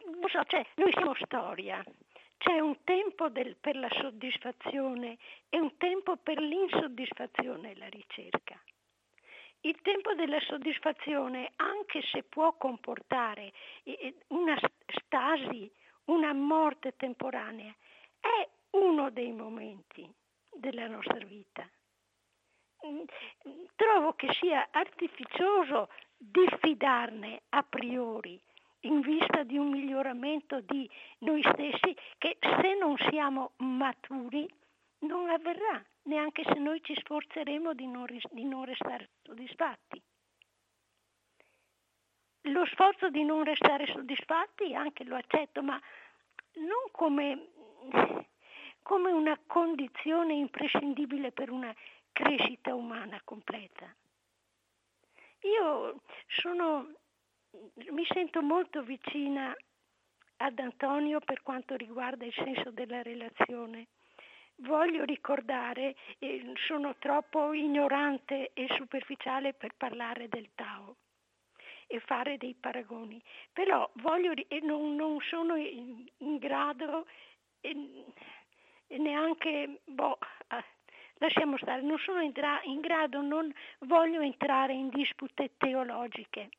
non 0.05 0.29
so, 0.29 0.43
cioè, 0.45 0.65
noi 0.75 0.91
siamo 0.91 1.15
storia, 1.15 1.83
c'è 2.37 2.59
un 2.59 2.83
tempo 2.83 3.29
del, 3.29 3.57
per 3.57 3.75
la 3.75 3.89
soddisfazione 3.89 5.17
e 5.49 5.59
un 5.59 5.75
tempo 5.77 6.17
per 6.17 6.39
l'insoddisfazione 6.39 7.71
e 7.71 7.77
la 7.77 7.89
ricerca. 7.89 8.61
Il 9.61 9.81
tempo 9.81 10.13
della 10.13 10.39
soddisfazione, 10.39 11.51
anche 11.57 12.01
se 12.03 12.23
può 12.23 12.55
comportare 12.55 13.51
una 14.27 14.57
stasi, 14.87 15.69
una 16.05 16.31
morte 16.31 16.95
temporanea, 16.95 17.75
è 18.21 18.47
uno 18.71 19.09
dei 19.09 19.33
momenti 19.33 20.09
della 20.49 20.87
nostra 20.87 21.25
vita. 21.25 21.69
Trovo 23.75 24.13
che 24.13 24.31
sia 24.39 24.69
artificioso 24.71 25.89
diffidarne 26.19 27.43
a 27.49 27.63
priori 27.63 28.39
in 28.81 29.01
vista 29.01 29.43
di 29.43 29.57
un 29.57 29.69
miglioramento 29.69 30.59
di 30.61 30.89
noi 31.19 31.41
stessi 31.41 31.95
che 32.17 32.37
se 32.39 32.77
non 32.77 32.95
siamo 33.09 33.51
maturi 33.57 34.47
non 34.99 35.29
avverrà, 35.29 35.83
neanche 36.03 36.43
se 36.43 36.59
noi 36.59 36.81
ci 36.83 36.93
sforzeremo 36.95 37.73
di 37.73 37.87
non, 37.87 38.05
di 38.31 38.43
non 38.43 38.65
restare 38.65 39.09
soddisfatti. 39.23 40.01
Lo 42.43 42.65
sforzo 42.65 43.09
di 43.09 43.23
non 43.23 43.43
restare 43.43 43.85
soddisfatti 43.87 44.73
anche 44.73 45.03
lo 45.03 45.15
accetto, 45.15 45.61
ma 45.61 45.79
non 46.55 46.89
come, 46.91 47.47
come 48.81 49.11
una 49.11 49.37
condizione 49.45 50.33
imprescindibile 50.33 51.31
per 51.31 51.49
una 51.49 51.73
crescita 52.11 52.73
umana 52.75 53.19
completa. 53.23 53.93
Io 55.41 56.01
sono, 56.27 56.93
mi 57.91 58.05
sento 58.11 58.41
molto 58.41 58.81
vicina 58.83 59.55
ad 60.37 60.59
Antonio 60.59 61.19
per 61.19 61.41
quanto 61.41 61.75
riguarda 61.75 62.25
il 62.25 62.33
senso 62.33 62.71
della 62.71 63.01
relazione. 63.01 63.87
Voglio 64.61 65.05
ricordare, 65.05 65.95
eh, 66.19 66.53
sono 66.67 66.95
troppo 66.97 67.53
ignorante 67.53 68.51
e 68.53 68.67
superficiale 68.75 69.53
per 69.53 69.73
parlare 69.77 70.27
del 70.27 70.49
Tao 70.53 70.97
e 71.87 71.99
fare 72.01 72.37
dei 72.37 72.55
paragoni, 72.59 73.21
però 73.53 73.89
voglio, 73.95 74.33
e 74.33 74.59
non, 74.61 74.95
non 74.95 75.19
sono 75.21 75.55
in, 75.55 76.05
in 76.17 76.37
grado 76.37 77.07
e, 77.61 78.05
e 78.87 78.97
neanche, 78.97 79.79
boh, 79.85 80.17
lasciamo 81.19 81.57
stare, 81.57 81.81
non 81.81 81.97
sono 81.99 82.21
in, 82.21 82.31
gra- 82.31 82.61
in 82.63 82.81
grado, 82.81 83.21
non 83.21 83.51
voglio 83.79 84.21
entrare 84.21 84.73
in 84.73 84.89
dispute 84.89 85.51
teologiche, 85.57 86.49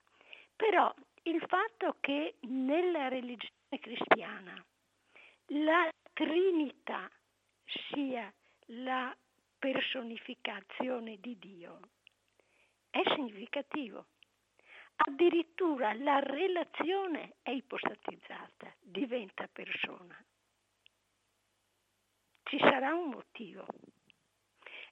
però 0.56 0.92
il 1.24 1.42
fatto 1.46 1.96
che 2.00 2.36
nella 2.40 3.08
religione 3.08 3.78
cristiana 3.78 4.64
la 5.46 5.88
Trinità 6.12 7.10
sia 7.92 8.32
la 8.66 9.14
personificazione 9.58 11.18
di 11.20 11.38
Dio 11.38 11.80
è 12.90 13.02
significativo. 13.14 14.06
Addirittura 14.96 15.94
la 15.94 16.18
relazione 16.18 17.36
è 17.42 17.50
ipostatizzata, 17.50 18.74
diventa 18.80 19.48
persona. 19.50 20.16
Ci 22.42 22.58
sarà 22.58 22.94
un 22.94 23.10
motivo. 23.10 23.64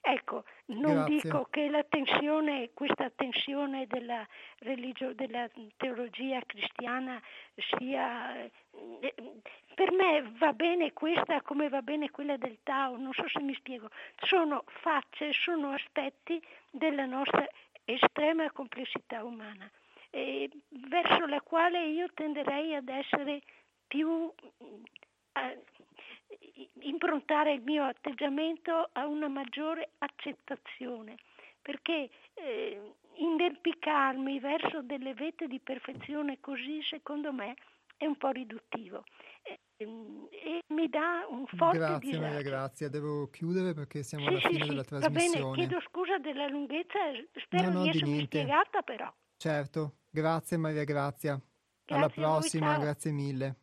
Ecco, 0.01 0.45
non 0.67 0.93
Grazie. 0.93 1.19
dico 1.21 1.47
che 1.49 1.69
la 1.69 1.83
tensione, 1.83 2.71
questa 2.73 3.09
tensione 3.09 3.85
della, 3.87 4.25
religio, 4.59 5.13
della 5.13 5.49
teologia 5.77 6.41
cristiana 6.45 7.21
sia... 7.55 8.35
Eh, 8.35 8.53
per 9.75 9.91
me 9.91 10.33
va 10.37 10.51
bene 10.51 10.91
questa 10.93 11.41
come 11.41 11.69
va 11.69 11.81
bene 11.81 12.11
quella 12.11 12.37
del 12.37 12.59
Tao, 12.63 12.97
non 12.97 13.13
so 13.13 13.27
se 13.27 13.41
mi 13.41 13.53
spiego. 13.53 13.89
Sono 14.17 14.63
facce, 14.81 15.31
sono 15.31 15.71
aspetti 15.71 16.41
della 16.69 17.05
nostra 17.05 17.47
estrema 17.85 18.51
complessità 18.51 19.23
umana, 19.23 19.69
eh, 20.09 20.49
verso 20.67 21.25
la 21.27 21.41
quale 21.41 21.85
io 21.87 22.07
tenderei 22.13 22.75
ad 22.75 22.89
essere 22.89 23.41
più... 23.87 24.31
Eh, 25.33 25.63
improntare 26.81 27.53
il 27.53 27.61
mio 27.61 27.85
atteggiamento 27.85 28.89
a 28.93 29.07
una 29.07 29.27
maggiore 29.27 29.91
accettazione, 29.99 31.15
perché 31.61 32.09
eh, 32.33 32.93
inerpicarmi 33.15 34.39
verso 34.39 34.81
delle 34.81 35.13
vette 35.13 35.47
di 35.47 35.59
perfezione 35.59 36.39
così, 36.39 36.81
secondo 36.81 37.31
me, 37.31 37.55
è 37.97 38.05
un 38.05 38.15
po' 38.15 38.29
riduttivo 38.29 39.03
e, 39.41 39.59
e 39.77 40.61
mi 40.67 40.87
dà 40.89 41.25
un 41.29 41.45
forte 41.47 41.77
Grazie 41.79 41.99
disagio. 42.11 42.21
Maria 42.21 42.41
Grazia, 42.41 42.89
devo 42.89 43.29
chiudere 43.29 43.73
perché 43.73 44.03
siamo 44.03 44.23
Sì, 44.25 44.29
alla 44.29 44.39
sì, 44.39 44.47
fine 44.47 44.63
sì, 44.63 44.69
della 44.69 44.81
va 44.81 44.85
trasmissione. 44.87 45.43
bene, 45.45 45.67
chiedo 45.67 45.81
scusa 45.81 46.17
della 46.17 46.47
lunghezza, 46.47 46.99
spero 47.41 47.71
No, 47.71 47.79
no, 47.79 47.81
di 47.83 47.89
essermi 47.89 48.21
spiegata 48.25 48.81
però. 48.81 49.13
Certo, 49.37 49.97
grazie 50.09 50.57
Maria 50.57 50.83
Grazia. 50.83 51.33
Alla 51.91 52.07
Grazie 52.07 52.23
a 52.23 52.27
voi, 52.27 52.39
prossima, 52.41 52.67
ciao. 52.73 52.79
grazie 52.79 53.11
mille. 53.11 53.55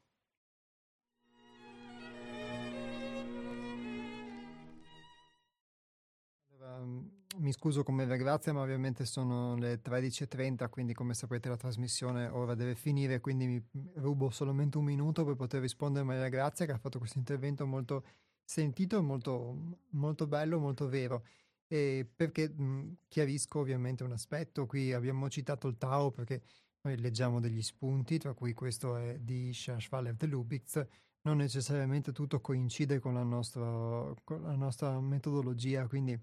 Mi 7.38 7.52
scuso 7.52 7.82
con 7.82 7.94
Maria 7.94 8.16
Grazia, 8.16 8.52
ma 8.54 8.62
ovviamente 8.62 9.04
sono 9.04 9.56
le 9.56 9.82
13.30, 9.82 10.70
quindi 10.70 10.94
come 10.94 11.12
sapete 11.12 11.50
la 11.50 11.56
trasmissione 11.56 12.28
ora 12.28 12.54
deve 12.54 12.74
finire, 12.74 13.20
quindi 13.20 13.46
mi 13.46 13.62
rubo 13.96 14.30
solamente 14.30 14.78
un 14.78 14.84
minuto 14.84 15.24
per 15.24 15.34
poter 15.34 15.60
rispondere 15.60 16.04
a 16.04 16.06
Maria 16.06 16.28
Grazia 16.28 16.64
che 16.64 16.72
ha 16.72 16.78
fatto 16.78 16.98
questo 16.98 17.18
intervento 17.18 17.66
molto 17.66 18.04
sentito, 18.42 19.02
molto, 19.02 19.76
molto 19.90 20.26
bello, 20.26 20.58
molto 20.58 20.88
vero. 20.88 21.24
E 21.66 22.08
perché 22.14 22.48
mh, 22.48 22.96
chiarisco 23.08 23.58
ovviamente 23.58 24.02
un 24.02 24.12
aspetto, 24.12 24.64
qui 24.66 24.92
abbiamo 24.94 25.28
citato 25.28 25.68
il 25.68 25.76
Tao 25.76 26.10
perché 26.12 26.42
noi 26.82 26.96
leggiamo 26.98 27.38
degli 27.40 27.62
spunti, 27.62 28.18
tra 28.18 28.32
cui 28.32 28.54
questo 28.54 28.96
è 28.96 29.18
di 29.18 29.52
Shashvalev 29.52 30.16
de 30.16 30.26
Lubitz, 30.26 30.86
non 31.22 31.38
necessariamente 31.38 32.12
tutto 32.12 32.40
coincide 32.40 32.98
con 32.98 33.14
la 33.14 33.24
nostra, 33.24 34.14
con 34.24 34.42
la 34.42 34.54
nostra 34.54 34.98
metodologia, 35.00 35.86
quindi 35.86 36.18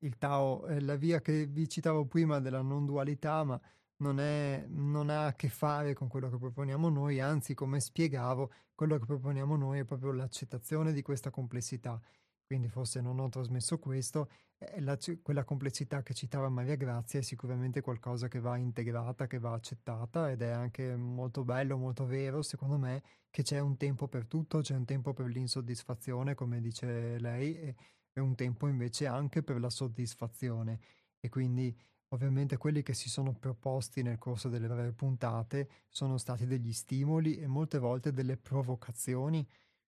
il 0.00 0.16
Tao 0.18 0.66
è 0.66 0.80
la 0.80 0.96
via 0.96 1.20
che 1.20 1.46
vi 1.46 1.68
citavo 1.68 2.06
prima 2.06 2.40
della 2.40 2.62
non 2.62 2.84
dualità, 2.84 3.44
ma 3.44 3.60
non, 3.98 4.20
è, 4.20 4.64
non, 4.68 5.10
ha 5.10 5.26
a 5.26 5.34
che 5.34 5.48
fare 5.48 5.94
con 5.94 6.08
quello 6.08 6.30
che 6.30 6.38
proponiamo 6.38 6.88
noi, 6.88 7.20
anzi, 7.20 7.54
come 7.54 7.80
spiegavo, 7.80 8.52
quello 8.74 8.98
che 8.98 9.06
proponiamo 9.06 9.56
noi 9.56 9.80
è 9.80 9.84
proprio 9.84 10.12
l'accettazione 10.12 10.92
di 10.92 11.02
questa 11.02 11.30
complessità. 11.30 12.00
Quindi 12.46 12.68
forse 12.68 13.00
non 13.00 13.18
ho 13.18 13.28
trasmesso 13.28 13.78
questo, 13.78 14.30
la, 14.78 14.96
quella 15.22 15.44
complessità 15.44 16.02
che 16.02 16.14
citava 16.14 16.48
Maria 16.48 16.76
Grazia 16.76 17.18
è 17.20 17.22
sicuramente 17.22 17.80
qualcosa 17.82 18.28
che 18.28 18.40
va 18.40 18.56
integrata, 18.56 19.26
che 19.26 19.38
va 19.38 19.52
accettata 19.52 20.30
ed 20.30 20.40
è 20.42 20.48
anche 20.48 20.96
molto 20.96 21.44
bello, 21.44 21.76
molto 21.76 22.06
vero, 22.06 22.40
secondo 22.42 22.78
me, 22.78 23.02
che 23.28 23.42
c'è 23.42 23.58
un 23.58 23.76
tempo 23.76 24.08
per 24.08 24.26
tutto, 24.26 24.60
c'è 24.60 24.74
un 24.74 24.86
tempo 24.86 25.12
per 25.12 25.26
l'insoddisfazione, 25.26 26.34
come 26.34 26.60
dice 26.60 27.18
lei, 27.18 27.54
e, 27.54 27.74
e 28.18 28.22
un 28.22 28.34
tempo 28.34 28.68
invece 28.68 29.06
anche 29.06 29.42
per 29.42 29.60
la 29.60 29.70
soddisfazione. 29.70 30.80
E 31.20 31.28
quindi 31.28 31.76
Ovviamente 32.12 32.56
quelli 32.56 32.82
che 32.82 32.94
si 32.94 33.10
sono 33.10 33.34
proposti 33.34 34.02
nel 34.02 34.16
corso 34.16 34.48
delle 34.48 34.66
varie 34.66 34.92
puntate 34.92 35.68
sono 35.90 36.16
stati 36.16 36.46
degli 36.46 36.72
stimoli 36.72 37.36
e 37.36 37.46
molte 37.46 37.78
volte 37.78 38.12
delle 38.12 38.38
provocazioni 38.38 39.46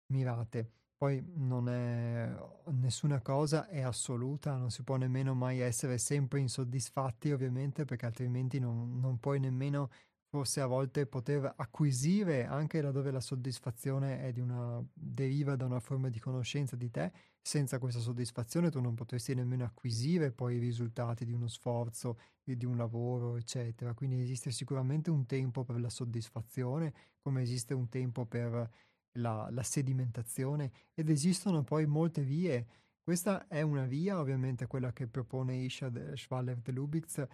mirate. 0.09 0.71
Poi 0.99 1.25
non 1.37 1.71
è 1.71 2.31
nessuna 2.73 3.23
cosa 3.23 3.67
è 3.69 3.81
assoluta, 3.81 4.57
non 4.57 4.71
si 4.71 4.83
può 4.83 4.97
nemmeno 4.97 5.35
mai 5.35 5.61
essere 5.61 5.97
sempre 5.97 6.41
insoddisfatti, 6.41 7.33
ovviamente, 7.33 7.87
perché 7.87 8.05
altrimenti 8.05 8.59
non, 8.59 9.01
non 9.01 9.19
puoi 9.19 9.41
nemmeno 9.41 9.89
forse 10.31 10.61
a 10.61 10.67
volte 10.67 11.07
poter 11.07 11.55
acquisire 11.57 12.47
anche 12.47 12.81
laddove 12.81 13.11
la 13.11 13.21
soddisfazione 13.21 14.23
è 14.23 14.31
di 14.31 14.39
una, 14.39 14.81
deriva 14.93 15.57
da 15.57 15.65
una 15.65 15.81
forma 15.81 16.09
di 16.09 16.21
conoscenza 16.21 16.77
di 16.77 16.89
te, 16.89 17.11
senza 17.43 17.81
questa 17.81 17.99
soddisfazione 17.99 18.71
tu 18.71 18.81
non 18.81 18.95
potresti 18.95 19.35
nemmeno 19.35 19.65
acquisire 19.65 20.31
poi 20.31 20.55
i 20.55 20.59
risultati 20.61 21.25
di 21.25 21.33
uno 21.33 21.49
sforzo, 21.49 22.17
di 22.45 22.65
un 22.65 22.77
lavoro, 22.77 23.37
eccetera. 23.37 23.93
Quindi 23.93 24.21
esiste 24.21 24.53
sicuramente 24.53 25.11
un 25.11 25.27
tempo 25.27 25.65
per 25.65 25.81
la 25.81 25.91
soddisfazione, 25.91 26.95
come 27.21 27.43
esiste 27.43 27.75
un 27.75 27.89
tempo 27.89 28.25
per 28.25 28.71
la, 29.15 29.49
la 29.51 29.63
sedimentazione 29.65 30.71
ed 30.95 31.11
esistono 31.11 31.65
poi 31.65 31.87
molte 31.87 32.23
vie. 32.23 32.67
Questa 33.03 33.49
è 33.49 33.63
una 33.63 33.85
via, 33.85 34.21
ovviamente 34.21 34.69
quella 34.69 34.93
che 34.93 35.09
propone 35.09 35.57
Isha 35.57 35.91
Schwaller 36.15 36.59
de 36.59 36.71
Lubitz, 36.71 37.27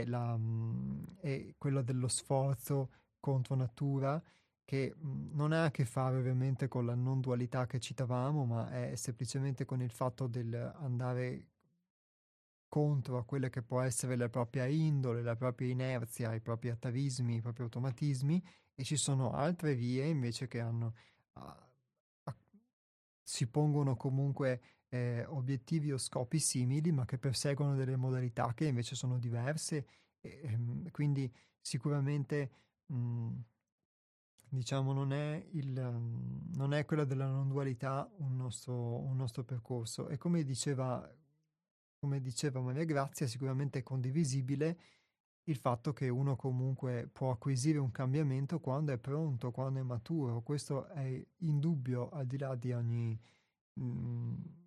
è, 0.00 0.04
la, 0.06 0.36
mm, 0.36 1.04
è 1.20 1.54
quella 1.58 1.82
dello 1.82 2.08
sforzo 2.08 2.90
contro 3.20 3.54
natura, 3.54 4.22
che 4.64 4.94
mm, 4.96 5.34
non 5.34 5.52
ha 5.52 5.64
a 5.64 5.70
che 5.70 5.84
fare 5.84 6.16
ovviamente 6.16 6.68
con 6.68 6.86
la 6.86 6.94
non 6.94 7.20
dualità 7.20 7.66
che 7.66 7.80
citavamo, 7.80 8.44
ma 8.44 8.70
è 8.70 8.96
semplicemente 8.96 9.64
con 9.64 9.80
il 9.82 9.90
fatto 9.90 10.26
del 10.26 10.54
andare 10.76 11.48
contro 12.68 13.18
a 13.18 13.24
quella 13.24 13.50
che 13.50 13.62
può 13.62 13.80
essere 13.82 14.16
la 14.16 14.28
propria 14.28 14.66
indole, 14.66 15.22
la 15.22 15.36
propria 15.36 15.68
inerzia, 15.68 16.34
i 16.34 16.40
propri 16.40 16.70
atavismi, 16.70 17.36
i 17.36 17.40
propri 17.40 17.62
automatismi, 17.62 18.42
e 18.74 18.82
ci 18.82 18.96
sono 18.96 19.32
altre 19.32 19.74
vie 19.76 20.06
invece 20.06 20.48
che 20.48 20.58
hanno, 20.58 20.94
a, 21.34 21.68
a, 22.24 22.36
si 23.22 23.46
pongono 23.46 23.94
comunque 23.94 24.60
eh, 24.94 25.24
obiettivi 25.26 25.90
o 25.92 25.98
scopi 25.98 26.38
simili, 26.38 26.92
ma 26.92 27.04
che 27.04 27.18
perseguono 27.18 27.74
delle 27.74 27.96
modalità 27.96 28.54
che 28.54 28.66
invece 28.66 28.94
sono 28.94 29.18
diverse. 29.18 29.86
E, 30.20 30.40
ehm, 30.44 30.90
quindi 30.92 31.30
sicuramente 31.60 32.50
mh, 32.86 32.96
mm, 32.96 33.32
diciamo 34.48 34.92
non 34.92 35.12
è, 35.12 35.44
il, 35.52 35.72
non 36.54 36.72
è 36.74 36.84
quella 36.84 37.04
della 37.04 37.26
non 37.26 37.48
dualità 37.48 38.08
un 38.18 38.36
nostro, 38.36 39.00
un 39.00 39.16
nostro 39.16 39.42
percorso. 39.42 40.08
E 40.08 40.16
come 40.16 40.44
diceva, 40.44 41.12
come 41.98 42.20
diceva 42.20 42.60
Maria 42.60 42.84
Grazia, 42.84 43.26
sicuramente 43.26 43.80
è 43.80 43.82
condivisibile 43.82 44.78
il 45.46 45.56
fatto 45.56 45.92
che 45.92 46.08
uno 46.08 46.36
comunque 46.36 47.08
può 47.12 47.30
acquisire 47.32 47.78
un 47.78 47.90
cambiamento 47.90 48.60
quando 48.60 48.92
è 48.92 48.98
pronto, 48.98 49.50
quando 49.50 49.80
è 49.80 49.82
maturo. 49.82 50.40
Questo 50.42 50.86
è 50.86 51.26
indubbio 51.38 52.10
al 52.10 52.26
di 52.26 52.38
là 52.38 52.54
di 52.54 52.72
ogni... 52.72 53.20
Mh, 53.74 53.84
mm, 53.84 54.62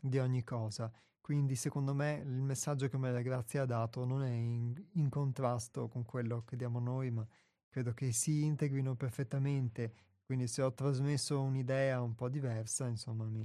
di 0.00 0.18
ogni 0.18 0.44
cosa. 0.44 0.92
Quindi 1.20 1.56
secondo 1.56 1.94
me 1.94 2.22
il 2.24 2.40
messaggio 2.42 2.88
che 2.88 2.96
Maria 2.96 3.20
Grazia 3.20 3.62
ha 3.62 3.66
dato 3.66 4.04
non 4.04 4.22
è 4.22 4.30
in, 4.30 4.74
in 4.92 5.08
contrasto 5.10 5.88
con 5.88 6.04
quello 6.04 6.42
che 6.42 6.56
diamo 6.56 6.78
noi, 6.80 7.10
ma 7.10 7.26
credo 7.68 7.92
che 7.92 8.12
si 8.12 8.44
integrino 8.44 8.94
perfettamente. 8.94 9.92
Quindi 10.24 10.46
se 10.46 10.62
ho 10.62 10.72
trasmesso 10.72 11.40
un'idea 11.40 12.00
un 12.00 12.14
po' 12.14 12.28
diversa, 12.28 12.86
insomma, 12.86 13.24
mi, 13.24 13.44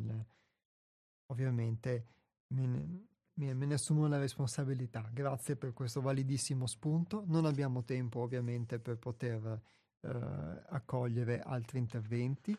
ovviamente 1.28 2.08
me 2.48 2.68
ne, 2.68 3.54
me 3.54 3.66
ne 3.66 3.74
assumo 3.74 4.08
la 4.08 4.18
responsabilità. 4.18 5.10
Grazie 5.12 5.56
per 5.56 5.74
questo 5.74 6.02
validissimo 6.02 6.66
spunto. 6.68 7.24
Non 7.28 7.46
abbiamo 7.46 7.84
tempo 7.84 8.20
ovviamente 8.22 8.80
per 8.80 8.98
poter 8.98 9.62
eh, 10.02 10.64
accogliere 10.70 11.40
altri 11.42 11.80
interventi. 11.80 12.58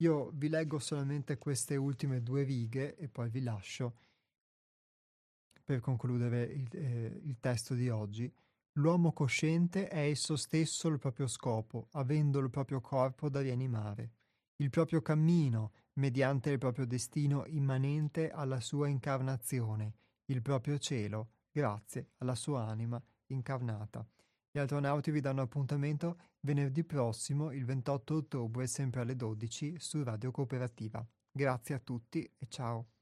Io 0.00 0.30
vi 0.34 0.48
leggo 0.48 0.78
solamente 0.78 1.38
queste 1.38 1.76
ultime 1.76 2.22
due 2.22 2.44
righe 2.44 2.96
e 2.96 3.08
poi 3.08 3.28
vi 3.30 3.42
lascio 3.42 3.96
per 5.64 5.80
concludere 5.80 6.44
il, 6.44 6.68
eh, 6.72 7.20
il 7.24 7.38
testo 7.40 7.74
di 7.74 7.88
oggi. 7.88 8.32
L'uomo 8.78 9.12
cosciente 9.12 9.88
è 9.88 10.08
esso 10.08 10.36
stesso 10.36 10.88
il 10.88 10.98
proprio 10.98 11.26
scopo, 11.26 11.88
avendo 11.92 12.38
il 12.38 12.48
proprio 12.48 12.80
corpo 12.80 13.28
da 13.28 13.40
rianimare, 13.40 14.12
il 14.56 14.70
proprio 14.70 15.02
cammino, 15.02 15.72
mediante 15.94 16.50
il 16.50 16.58
proprio 16.58 16.86
destino 16.86 17.44
immanente 17.46 18.30
alla 18.30 18.60
sua 18.60 18.86
incarnazione, 18.86 19.94
il 20.26 20.42
proprio 20.42 20.78
cielo, 20.78 21.32
grazie 21.50 22.12
alla 22.18 22.36
sua 22.36 22.64
anima 22.66 23.02
incarnata. 23.26 24.06
Gli 24.58 24.62
astronauti 24.62 25.12
vi 25.12 25.20
danno 25.20 25.40
appuntamento 25.40 26.18
venerdì 26.40 26.82
prossimo, 26.82 27.52
il 27.52 27.64
28 27.64 28.14
ottobre, 28.16 28.66
sempre 28.66 29.02
alle 29.02 29.14
12, 29.14 29.78
su 29.78 30.02
Radio 30.02 30.32
Cooperativa. 30.32 31.06
Grazie 31.30 31.76
a 31.76 31.78
tutti 31.78 32.28
e 32.36 32.46
ciao. 32.48 32.97